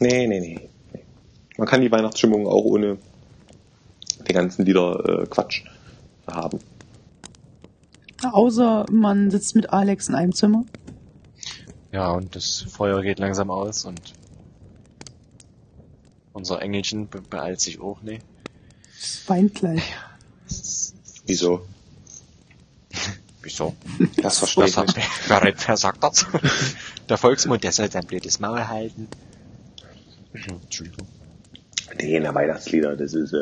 Nee, 0.00 0.26
nee, 0.26 0.40
nee. 0.40 0.60
nee. 0.92 1.00
Man 1.56 1.68
kann 1.68 1.80
die 1.80 1.90
Weihnachtsstimmung 1.90 2.46
auch 2.46 2.64
ohne 2.64 2.98
die 4.28 4.32
ganzen 4.32 4.64
Lieder 4.64 5.22
äh, 5.22 5.26
Quatsch 5.26 5.64
haben. 6.26 6.58
außer 8.22 8.86
man 8.90 9.30
sitzt 9.30 9.54
mit 9.54 9.70
Alex 9.70 10.08
in 10.08 10.14
einem 10.14 10.34
Zimmer. 10.34 10.64
Ja, 11.92 12.10
und 12.10 12.34
das 12.34 12.62
Feuer 12.62 13.02
geht 13.02 13.18
langsam 13.18 13.50
aus 13.50 13.84
und 13.84 14.14
unser 16.32 16.60
Engelchen 16.60 17.08
be 17.08 17.20
beeilt 17.20 17.60
sich 17.60 17.80
auch, 17.80 18.02
ne? 18.02 18.18
Das 19.00 19.28
weint 19.28 19.54
gleich. 19.54 19.82
Wieso? 21.26 21.62
Wieso? 23.44 23.76
Das 24.22 24.38
verstehe 24.38 24.64
Das 24.64 24.76
ich 24.88 24.96
nicht. 24.96 25.08
wer, 25.28 25.42
wer 25.66 25.76
sagt 25.76 26.02
das? 26.02 26.26
Der 27.08 27.18
Volksmund, 27.18 27.62
der 27.62 27.72
soll 27.72 27.90
sein 27.90 28.06
blödes 28.06 28.40
Maul 28.40 28.66
halten. 28.66 29.06
Entschuldigung. 30.32 31.06
Nee, 32.00 32.18
na 32.18 32.34
Weihnachtslieder, 32.34 32.96
das 32.96 33.12
ist 33.12 33.32
äh, 33.34 33.36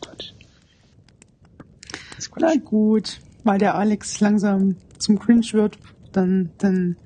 Quatsch. 0.00 0.32
Das 2.10 2.18
ist 2.26 2.30
Na 2.36 2.48
Quatsch. 2.52 2.64
gut, 2.64 3.20
weil 3.44 3.58
der 3.58 3.76
Alex 3.76 4.18
langsam 4.20 4.76
zum 4.98 5.18
Cringe 5.20 5.46
wird, 5.52 5.78
dann, 6.12 6.50
dann 6.58 6.96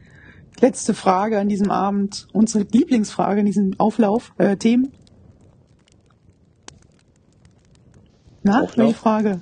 letzte 0.60 0.94
Frage 0.94 1.38
an 1.38 1.48
diesem 1.50 1.70
Abend, 1.70 2.26
unsere 2.32 2.64
Lieblingsfrage 2.64 3.40
in 3.40 3.46
diesem 3.46 3.78
Auflauf, 3.78 4.32
äh, 4.38 4.56
Themen. 4.56 4.92
Na, 8.42 8.62
Auflauf? 8.62 8.76
welche 8.86 8.98
Frage? 8.98 9.40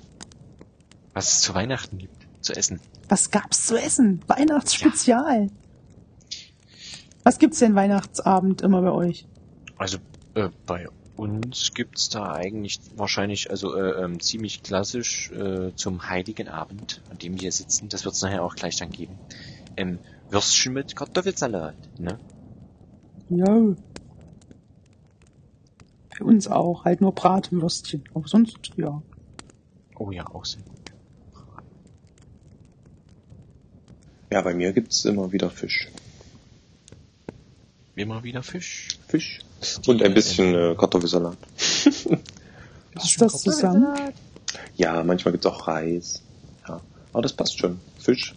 Was 1.15 1.33
es 1.33 1.41
zu 1.41 1.55
Weihnachten 1.55 1.97
gibt, 1.99 2.16
zu 2.47 2.55
essen. 2.55 2.81
Was 3.09 3.31
gab's 3.31 3.67
zu 3.67 3.77
essen? 3.77 4.23
Weihnachtsspezial. 4.27 5.49
Was 7.25 7.39
gibt's 7.39 7.59
denn 7.59 7.75
Weihnachtsabend 7.75 8.63
immer 8.63 8.83
bei 8.83 8.93
euch? 8.93 9.27
Also 9.77 9.99
äh, 10.35 10.49
bei 10.65 10.89
uns 11.17 11.75
gibt's 11.75 12.09
da 12.09 12.33
eigentlich 12.33 12.79
wahrscheinlich 12.97 13.51
also 13.51 13.75
äh, 13.75 14.05
ähm, 14.05 14.21
ziemlich 14.21 14.63
klassisch 14.63 15.31
äh, 15.33 15.75
zum 15.75 16.09
Heiligen 16.09 16.49
Abend, 16.49 17.03
an 17.11 17.19
dem 17.19 17.41
wir 17.41 17.53
sitzen. 17.53 17.89
Das 17.89 18.05
wird's 18.05 18.23
nachher 18.23 18.45
auch 18.45 18.55
gleich 18.55 18.77
dann 18.77 18.91
geben. 18.91 19.19
Ähm, 19.77 19.99
Würstchen 20.31 20.73
mit 20.73 20.95
Kartoffelsalat, 20.97 21.77
ne? 21.99 22.19
Ja. 23.29 23.75
Für 26.11 26.25
uns 26.25 26.49
auch, 26.49 26.85
halt 26.85 27.01
nur 27.01 27.13
Bratwürstchen. 27.13 28.05
Aber 28.15 28.27
sonst, 28.29 28.57
ja. 28.77 29.03
Oh 29.99 30.11
ja, 30.11 30.27
auch 30.27 30.45
sehr 30.45 30.63
gut. 30.63 30.76
Ja, 34.37 34.43
bei 34.43 34.53
mir 34.53 34.75
gibt's 34.75 35.07
immer 35.07 35.33
wieder 35.33 35.49
Fisch. 35.49 35.89
Immer 37.95 38.23
wieder 38.23 38.43
Fisch. 38.43 38.99
Fisch. 39.09 39.41
Und 39.87 40.03
ein 40.03 40.13
bisschen 40.13 40.55
äh, 40.55 40.75
Kartoffelsalat. 40.77 41.39
Passt 42.95 43.19
das 43.19 43.41
zusammen? 43.41 43.97
Ja, 44.77 45.03
manchmal 45.05 45.33
gibt's 45.33 45.47
auch 45.47 45.67
Reis. 45.67 46.21
Ja, 46.69 46.83
aber 47.15 47.23
das 47.23 47.33
passt 47.33 47.59
schon. 47.59 47.81
Fisch 47.99 48.35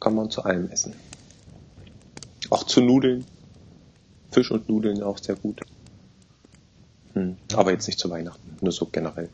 kann 0.00 0.14
man 0.14 0.30
zu 0.30 0.44
allem 0.44 0.70
essen. 0.70 0.94
Auch 2.48 2.64
zu 2.64 2.80
Nudeln. 2.80 3.26
Fisch 4.30 4.50
und 4.50 4.70
Nudeln 4.70 5.02
auch 5.02 5.18
sehr 5.18 5.34
gut. 5.34 5.60
Hm. 7.12 7.36
Aber 7.52 7.70
jetzt 7.72 7.86
nicht 7.86 7.98
zu 7.98 8.08
Weihnachten, 8.08 8.56
nur 8.62 8.72
so 8.72 8.86
generell. 8.86 9.28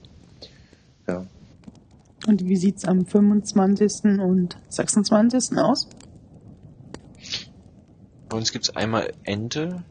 Ja. 1.07 1.25
Und 2.27 2.45
wie 2.47 2.57
sieht's 2.57 2.85
am 2.85 3.07
25. 3.07 4.21
und 4.21 4.57
26. 4.69 5.57
aus? 5.59 5.89
Bei 8.29 8.37
uns 8.37 8.53
gibt's 8.53 8.71
einmal 8.75 9.13
Ente 9.23 9.85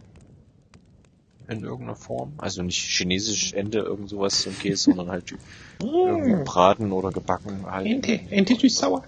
in 1.48 1.64
irgendeiner 1.64 1.96
Form. 1.96 2.34
Also 2.38 2.62
nicht 2.64 2.82
chinesisch 2.84 3.54
Ente, 3.54 3.80
irgend 3.80 4.10
sowas 4.10 4.42
zum 4.42 4.58
Käse, 4.58 4.84
sondern 4.84 5.10
halt 5.10 5.34
irgendwie 5.80 6.44
braten 6.44 6.92
oder 6.92 7.12
gebacken 7.12 7.66
halt. 7.70 7.88
Ente 8.32 8.56
süß 8.56 8.76
sauer. 8.78 9.04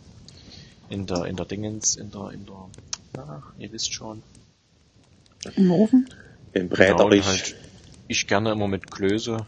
In 0.90 1.06
der, 1.06 1.26
in 1.26 1.36
der 1.36 1.46
Dingens, 1.46 1.98
in 1.98 2.12
der, 2.12 2.32
in 2.32 2.46
der, 2.46 2.70
ach, 3.28 3.52
ihr 3.58 3.72
wisst 3.74 3.92
schon. 3.94 4.24
Im 5.58 5.72
Ofen? 5.72 6.08
Im 6.54 6.70
Genau, 6.70 6.76
Bräterich. 6.76 7.26
halt, 7.26 7.56
ich 8.08 8.26
gerne 8.28 8.52
immer 8.54 8.68
mit 8.70 8.90
Klöße, 8.90 9.46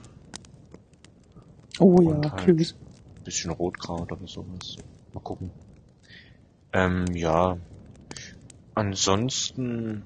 Oh 1.80 2.02
ja, 2.02 2.32
halt- 2.32 2.38
Klöß. 2.44 2.76
Bisschen 3.30 3.52
Rotkraut 3.52 4.12
oder 4.12 4.28
sowas. 4.28 4.78
Mal 5.14 5.20
gucken. 5.22 5.52
Ähm, 6.74 7.06
ja. 7.14 7.58
Ansonsten 8.76 10.04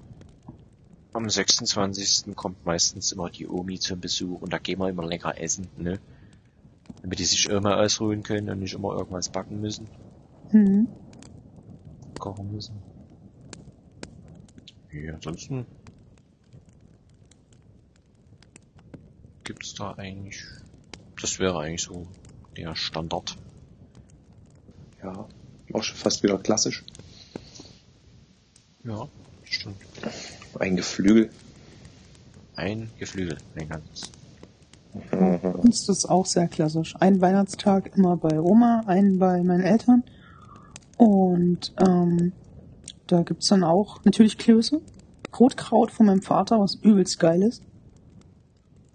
am 1.14 1.30
26. 1.30 2.36
kommt 2.36 2.66
meistens 2.66 3.12
immer 3.12 3.30
die 3.30 3.48
Omi 3.48 3.80
zum 3.80 4.00
Besuch 4.00 4.42
und 4.42 4.52
da 4.52 4.58
gehen 4.58 4.80
wir 4.80 4.90
immer 4.90 5.06
lecker 5.06 5.40
essen, 5.40 5.68
ne? 5.78 6.00
Damit 7.02 7.20
die 7.20 7.26
sich 7.26 7.48
immer 7.50 7.78
ausruhen 7.78 8.24
können 8.24 8.50
und 8.50 8.60
nicht 8.60 8.74
immer 8.74 8.94
irgendwas 8.94 9.30
backen 9.30 9.62
müssen, 9.62 9.88
Mhm. 10.52 10.88
kochen 12.20 12.52
müssen. 12.52 12.76
Ja, 14.92 15.14
ansonsten 15.14 15.66
gibt's 19.44 19.74
da 19.76 19.94
eigentlich, 19.94 20.42
das 21.22 21.40
wäre 21.40 21.60
eigentlich 21.60 21.82
so 21.84 22.08
der 22.58 22.76
Standard. 22.76 23.38
Ja, 25.04 25.28
auch 25.74 25.84
schon 25.84 25.98
fast 25.98 26.24
wieder 26.24 26.38
klassisch. 26.38 26.84
Ja, 28.84 29.08
stimmt. 29.44 29.78
Ein 30.60 30.76
Geflügel. 30.76 31.30
Ein 32.56 32.90
Geflügel, 33.00 33.38
ein 33.56 33.70
ganzes. 33.70 34.12
Uns 35.58 35.80
ist 35.80 35.90
das 35.90 36.06
auch 36.06 36.26
sehr 36.26 36.48
klassisch. 36.48 36.96
Ein 37.00 37.20
Weihnachtstag 37.20 37.96
immer 37.98 38.16
bei 38.16 38.40
Oma, 38.40 38.84
einen 38.86 39.18
bei 39.18 39.42
meinen 39.42 39.64
Eltern. 39.64 40.04
Und 40.98 41.74
ähm, 41.80 42.32
da 43.08 43.24
gibt's 43.24 43.48
dann 43.48 43.64
auch 43.64 44.04
natürlich 44.06 44.38
Klöße. 44.38 44.82
Rotkraut 45.40 45.92
von 45.92 46.06
meinem 46.06 46.22
Vater, 46.22 46.60
was 46.60 46.76
übelst 46.76 47.20
geil 47.20 47.42
ist. 47.42 47.64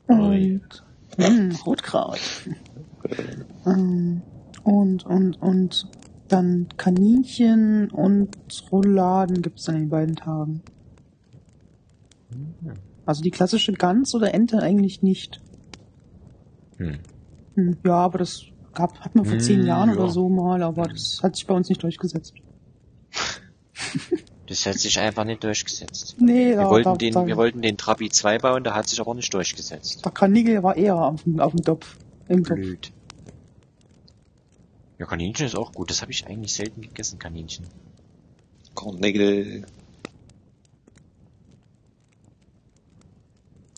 Und 0.06 0.84
mh, 1.16 1.56
Rotkraut. 1.66 2.20
Ähm, 3.66 4.22
und, 4.64 5.04
und, 5.06 5.40
und 5.40 5.88
dann 6.28 6.66
Kaninchen 6.76 7.90
und 7.90 8.36
Rouladen 8.70 9.40
gibt's 9.42 9.64
dann 9.64 9.76
in 9.76 9.82
den 9.82 9.88
beiden 9.90 10.16
Tagen. 10.16 10.62
Also 13.06 13.22
die 13.22 13.30
klassische 13.30 13.72
Gans 13.72 14.14
oder 14.14 14.34
Ente 14.34 14.60
eigentlich 14.62 15.02
nicht. 15.02 15.40
Hm. 16.76 16.98
Hm, 17.54 17.76
Ja, 17.84 17.94
aber 17.94 18.18
das 18.18 18.42
gab, 18.74 19.00
hat 19.00 19.14
man 19.14 19.24
vor 19.24 19.38
zehn 19.38 19.60
Hm, 19.60 19.66
Jahren 19.66 19.88
ja. 19.90 19.96
oder 19.96 20.08
so 20.10 20.28
mal, 20.28 20.62
aber 20.62 20.82
das 20.88 21.20
hat 21.22 21.34
sich 21.36 21.46
bei 21.46 21.54
uns 21.54 21.68
nicht 21.68 21.82
durchgesetzt. 21.82 22.34
Das 24.46 24.64
hat 24.64 24.78
sich 24.78 24.98
einfach 24.98 25.24
nicht 25.24 25.44
durchgesetzt. 25.44 26.16
Nee, 26.18 26.52
Wir 26.52 26.56
da, 26.56 26.70
wollten 26.70 26.84
da, 26.88 26.96
den, 26.96 27.12
da, 27.12 27.26
wir 27.26 27.36
wollten 27.36 27.60
den 27.60 27.76
Trabi 27.76 28.08
2 28.08 28.38
bauen, 28.38 28.64
der 28.64 28.74
hat 28.74 28.88
sich 28.88 28.98
aber 28.98 29.14
nicht 29.14 29.32
durchgesetzt. 29.34 30.02
der 30.02 30.10
Karnigel 30.10 30.62
war 30.62 30.74
eher 30.74 30.96
auf 30.96 31.22
dem, 31.24 31.38
auf 31.38 31.52
dem 31.52 31.62
Topf. 31.62 31.98
Im 32.28 32.44
Topf. 32.44 32.58
Ja, 34.98 35.06
Kaninchen 35.06 35.46
ist 35.46 35.56
auch 35.56 35.72
gut. 35.72 35.90
Das 35.90 36.02
habe 36.02 36.10
ich 36.10 36.26
eigentlich 36.26 36.52
selten 36.52 36.80
gegessen, 36.82 37.18
Kaninchen. 37.18 37.66
Kornigel. 38.74 39.64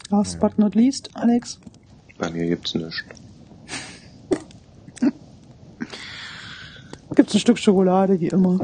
Last 0.09 0.41
but 0.41 0.59
not 0.59 0.75
least, 0.75 1.11
Alex. 1.14 1.61
Bei 2.18 2.31
mir 2.31 2.47
gibt's 2.49 2.75
nichts. 2.75 3.05
Gibt's 7.14 7.35
ein 7.35 7.41
Stück 7.41 7.59
Schokolade, 7.59 8.21
wie 8.21 8.29
immer. 8.29 8.59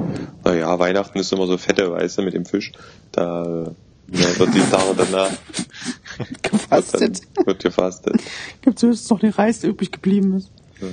Naja, 0.44 0.78
Weihnachten 0.78 1.18
ist 1.18 1.32
immer 1.32 1.46
so 1.46 1.58
fette 1.58 1.90
Weiße 1.90 2.22
mit 2.22 2.34
dem 2.34 2.44
Fisch. 2.46 2.72
Da 3.12 3.72
ja, 4.08 4.38
wird 4.38 4.54
die 4.54 4.60
Tage 4.60 4.94
danach 4.96 5.30
Gefastet. 6.42 7.22
dann 7.34 7.46
wird 7.46 7.62
gefastet. 7.62 8.20
Gibt's 8.62 8.82
höchstens 8.82 9.10
noch 9.10 9.20
den 9.20 9.30
Reis, 9.30 9.60
der 9.60 9.70
übrig 9.70 9.92
geblieben 9.92 10.34
ist. 10.36 10.50
Ja. 10.80 10.88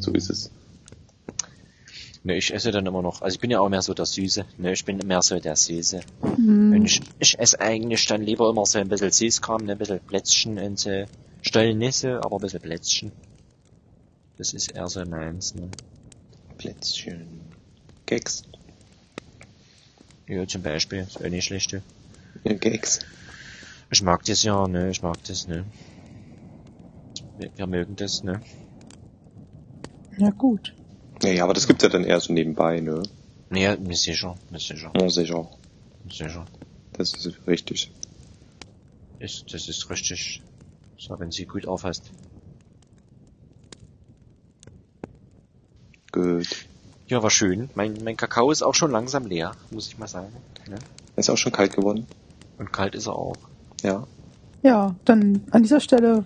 So 0.00 0.12
ist 0.12 0.30
es. 0.30 0.50
Ne, 2.24 2.36
ich 2.36 2.52
esse 2.52 2.72
dann 2.72 2.86
immer 2.86 3.02
noch. 3.02 3.22
Also 3.22 3.36
ich 3.36 3.40
bin 3.40 3.50
ja 3.50 3.60
auch 3.60 3.68
mehr 3.68 3.82
so 3.82 3.94
der 3.94 4.06
Süße. 4.06 4.44
Ne, 4.58 4.72
ich 4.72 4.84
bin 4.84 4.98
mehr 5.06 5.22
so 5.22 5.38
der 5.38 5.54
Süße. 5.56 6.00
Hm, 6.22 6.72
Und 6.72 6.84
ich, 6.84 7.00
ich 7.20 7.38
esse 7.38 7.60
eigentlich 7.60 8.04
dann 8.06 8.22
lieber 8.22 8.50
immer 8.50 8.66
so 8.66 8.78
ein 8.78 8.88
bisschen 8.88 9.12
Süßkram, 9.12 9.64
ne, 9.64 9.72
ein 9.72 9.78
bisschen 9.78 10.00
Plätzchen 10.00 10.58
und 10.58 10.78
so. 10.78 11.04
Stollenisse, 11.42 12.20
aber 12.24 12.36
ein 12.36 12.40
bisschen 12.40 12.60
Plätzchen. 12.60 13.12
Das 14.38 14.52
ist 14.52 14.72
eher 14.72 14.88
so 14.88 15.04
meins, 15.04 15.54
ne. 15.54 15.68
Plätzchen. 16.58 17.40
Keks. 18.06 18.42
Ja, 20.26 20.46
zum 20.48 20.62
Beispiel. 20.62 21.00
Ist 21.00 21.18
auch 21.24 21.28
nicht 21.28 21.44
schlecht. 21.44 21.72
ja. 21.72 21.80
Ja, 22.44 22.54
Keks. 22.54 22.98
Ich 23.92 24.02
mag 24.02 24.24
das 24.24 24.42
ja, 24.42 24.66
ne, 24.66 24.90
ich 24.90 25.00
mag 25.00 25.22
das, 25.24 25.46
ne. 25.46 25.64
Wir, 27.38 27.50
wir 27.56 27.66
mögen 27.68 27.94
das, 27.94 28.24
ne. 28.24 28.40
Ja 30.18 30.30
gut. 30.30 30.74
Naja, 31.22 31.44
aber 31.44 31.54
das 31.54 31.66
gibt's 31.66 31.82
ja 31.82 31.88
dann 31.88 32.04
eher 32.04 32.20
so 32.20 32.32
nebenbei, 32.32 32.80
ne? 32.80 33.02
Ja, 33.50 33.76
mir 33.76 33.94
sicher, 33.96 34.34
mir 34.50 34.58
sicher, 34.58 34.92
Ja, 34.98 35.08
sicher. 35.08 35.48
mir 36.04 36.10
sicher. 36.12 36.44
Das 36.92 37.12
ist 37.14 37.46
richtig. 37.46 37.90
Ist, 39.18 39.52
das 39.52 39.68
ist 39.68 39.88
richtig. 39.90 40.42
So, 40.98 41.18
wenn 41.18 41.30
sie 41.30 41.46
gut 41.46 41.66
aufhast. 41.66 42.10
Gut. 46.12 46.48
Ja, 47.08 47.22
war 47.22 47.30
schön. 47.30 47.70
Mein, 47.74 47.94
mein 48.02 48.16
Kakao 48.16 48.50
ist 48.50 48.62
auch 48.62 48.74
schon 48.74 48.90
langsam 48.90 49.26
leer, 49.26 49.52
muss 49.70 49.88
ich 49.88 49.98
mal 49.98 50.08
sagen. 50.08 50.32
Ne? 50.68 50.76
Ist 51.16 51.30
auch 51.30 51.36
schon 51.36 51.52
kalt 51.52 51.74
geworden. 51.76 52.06
Und 52.58 52.72
kalt 52.72 52.94
ist 52.94 53.06
er 53.06 53.16
auch. 53.16 53.36
Ja. 53.82 54.06
Ja, 54.62 54.96
dann 55.04 55.42
an 55.50 55.62
dieser 55.62 55.80
Stelle 55.80 56.24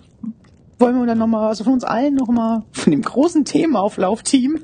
wollen 0.81 0.99
wir 0.99 1.05
dann 1.05 1.17
nochmal, 1.17 1.47
also 1.47 1.63
von 1.63 1.73
uns 1.73 1.83
allen 1.85 2.15
nochmal, 2.15 2.63
von 2.73 2.91
dem 2.91 3.01
großen 3.03 3.45
Themenauflauf-Team, 3.45 4.59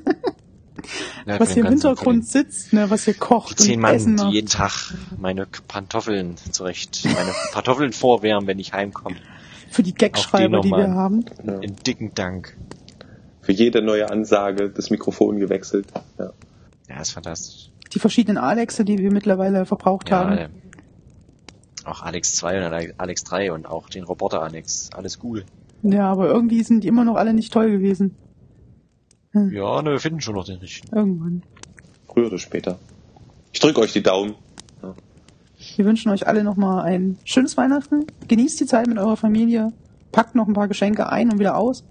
Ja, 1.26 1.40
was 1.40 1.52
hier 1.54 1.64
im 1.64 1.70
Hintergrund 1.70 2.26
sitzt, 2.26 2.72
ne, 2.72 2.88
was 2.90 3.04
hier 3.04 3.14
Die 3.14 3.18
kocht 3.18 3.58
zehn 3.58 3.76
und 3.76 3.80
Mann, 3.82 3.94
Essen 3.94 4.16
die 4.16 4.28
jeden 4.34 4.48
Tag 4.48 4.94
meine 5.18 5.46
Pantoffeln 5.66 6.36
zurecht, 6.52 7.00
meine 7.04 7.32
Pantoffeln 7.52 7.92
vorwärmen, 7.92 8.46
wenn 8.46 8.58
ich 8.58 8.72
heimkomme. 8.72 9.16
Für 9.70 9.82
die 9.82 9.92
Gagschreiber, 9.94 10.60
die 10.60 10.68
die 10.70 10.76
wir 10.76 10.90
haben. 10.94 11.24
ja. 11.44 11.58
Dicken 11.60 12.14
Dank. 12.14 12.56
Für 13.42 13.52
jede 13.52 13.82
neue 13.82 14.08
Ansage 14.10 14.70
das 14.70 14.90
Mikrofon 14.90 15.40
gewechselt. 15.40 15.86
Ja. 16.18 16.30
Ja, 16.88 17.00
ist 17.00 17.10
fantastisch. 17.10 17.70
Die 17.92 17.98
verschiedenen 17.98 18.38
Alexe, 18.38 18.84
die 18.84 18.98
wir 18.98 19.10
mittlerweile 19.12 19.66
verbraucht 19.66 20.10
Ja, 20.10 20.18
haben. 20.20 20.32
äh, 20.38 20.48
auch 21.84 22.02
Alex 22.02 22.34
2 22.36 22.58
und 22.58 22.62
Ale- 22.72 22.94
Alex 22.98 23.24
3 23.24 23.52
und 23.52 23.66
auch 23.66 23.88
den 23.88 24.04
Roboter 24.04 24.42
Alex. 24.42 24.90
Alles 24.94 25.18
cool. 25.22 25.44
Ja, 25.82 26.10
aber 26.10 26.28
irgendwie 26.28 26.62
sind 26.62 26.84
die 26.84 26.88
immer 26.88 27.04
noch 27.04 27.16
alle 27.16 27.34
nicht 27.34 27.52
toll 27.52 27.70
gewesen. 27.70 28.16
Ja, 29.32 29.82
ne, 29.82 29.92
wir 29.92 30.00
finden 30.00 30.20
schon 30.20 30.34
noch 30.34 30.44
den 30.44 30.58
richtigen. 30.58 30.94
Irgendwann. 30.94 31.42
Früher 32.06 32.26
oder 32.26 32.38
später. 32.38 32.78
Ich 33.52 33.60
drücke 33.60 33.80
euch 33.80 33.92
die 33.92 34.02
Daumen. 34.02 34.34
Wir 35.76 35.84
wünschen 35.84 36.10
euch 36.10 36.26
alle 36.26 36.44
nochmal 36.44 36.84
ein 36.84 37.18
schönes 37.24 37.56
Weihnachten. 37.56 38.06
Genießt 38.26 38.60
die 38.60 38.66
Zeit 38.66 38.86
mit 38.86 38.98
eurer 38.98 39.16
Familie. 39.16 39.72
Packt 40.12 40.34
noch 40.34 40.48
ein 40.48 40.54
paar 40.54 40.68
Geschenke 40.68 41.08
ein 41.10 41.30
und 41.30 41.38
wieder 41.38 41.56
aus. 41.56 41.84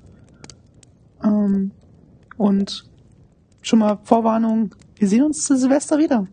Ähm, 1.23 1.71
und 2.37 2.85
schon 3.61 3.79
mal 3.79 3.99
Vorwarnung, 4.03 4.73
wir 4.95 5.07
sehen 5.07 5.23
uns 5.23 5.45
zu 5.45 5.57
Silvester 5.57 5.97
wieder. 5.97 6.27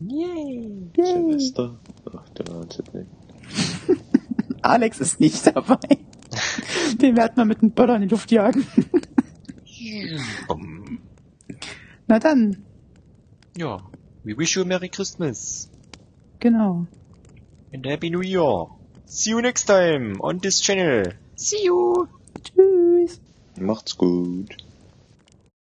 Yay! 0.00 0.90
Yay. 0.96 1.06
Silvester. 1.06 1.78
Ach, 2.12 2.28
der 2.30 2.54
Wahnsinn. 2.54 2.84
Alex 4.62 5.00
ist 5.00 5.20
nicht 5.20 5.46
dabei. 5.46 5.78
Den 7.00 7.16
werden 7.16 7.36
wir 7.36 7.44
mit 7.44 7.62
einem 7.62 7.72
Böller 7.72 7.96
in 7.96 8.02
die 8.02 8.08
Luft 8.08 8.30
jagen. 8.30 8.66
Um, 10.48 10.98
Na 12.06 12.18
dann, 12.18 12.64
ja. 13.56 13.80
We 14.24 14.36
wish 14.36 14.56
you 14.56 14.62
a 14.62 14.64
Merry 14.64 14.88
Christmas 14.88 15.70
genau. 16.40 16.86
and 17.72 17.86
a 17.86 17.90
Happy 17.90 18.10
New 18.10 18.22
Year. 18.22 18.66
See 19.06 19.30
you 19.30 19.40
next 19.40 19.64
time 19.64 20.20
on 20.20 20.40
this 20.40 20.60
channel. 20.60 21.14
See 21.36 21.64
you! 21.64 22.08
Tschüss. 22.42 23.20
Macht's 23.58 23.96
gut. 23.96 24.56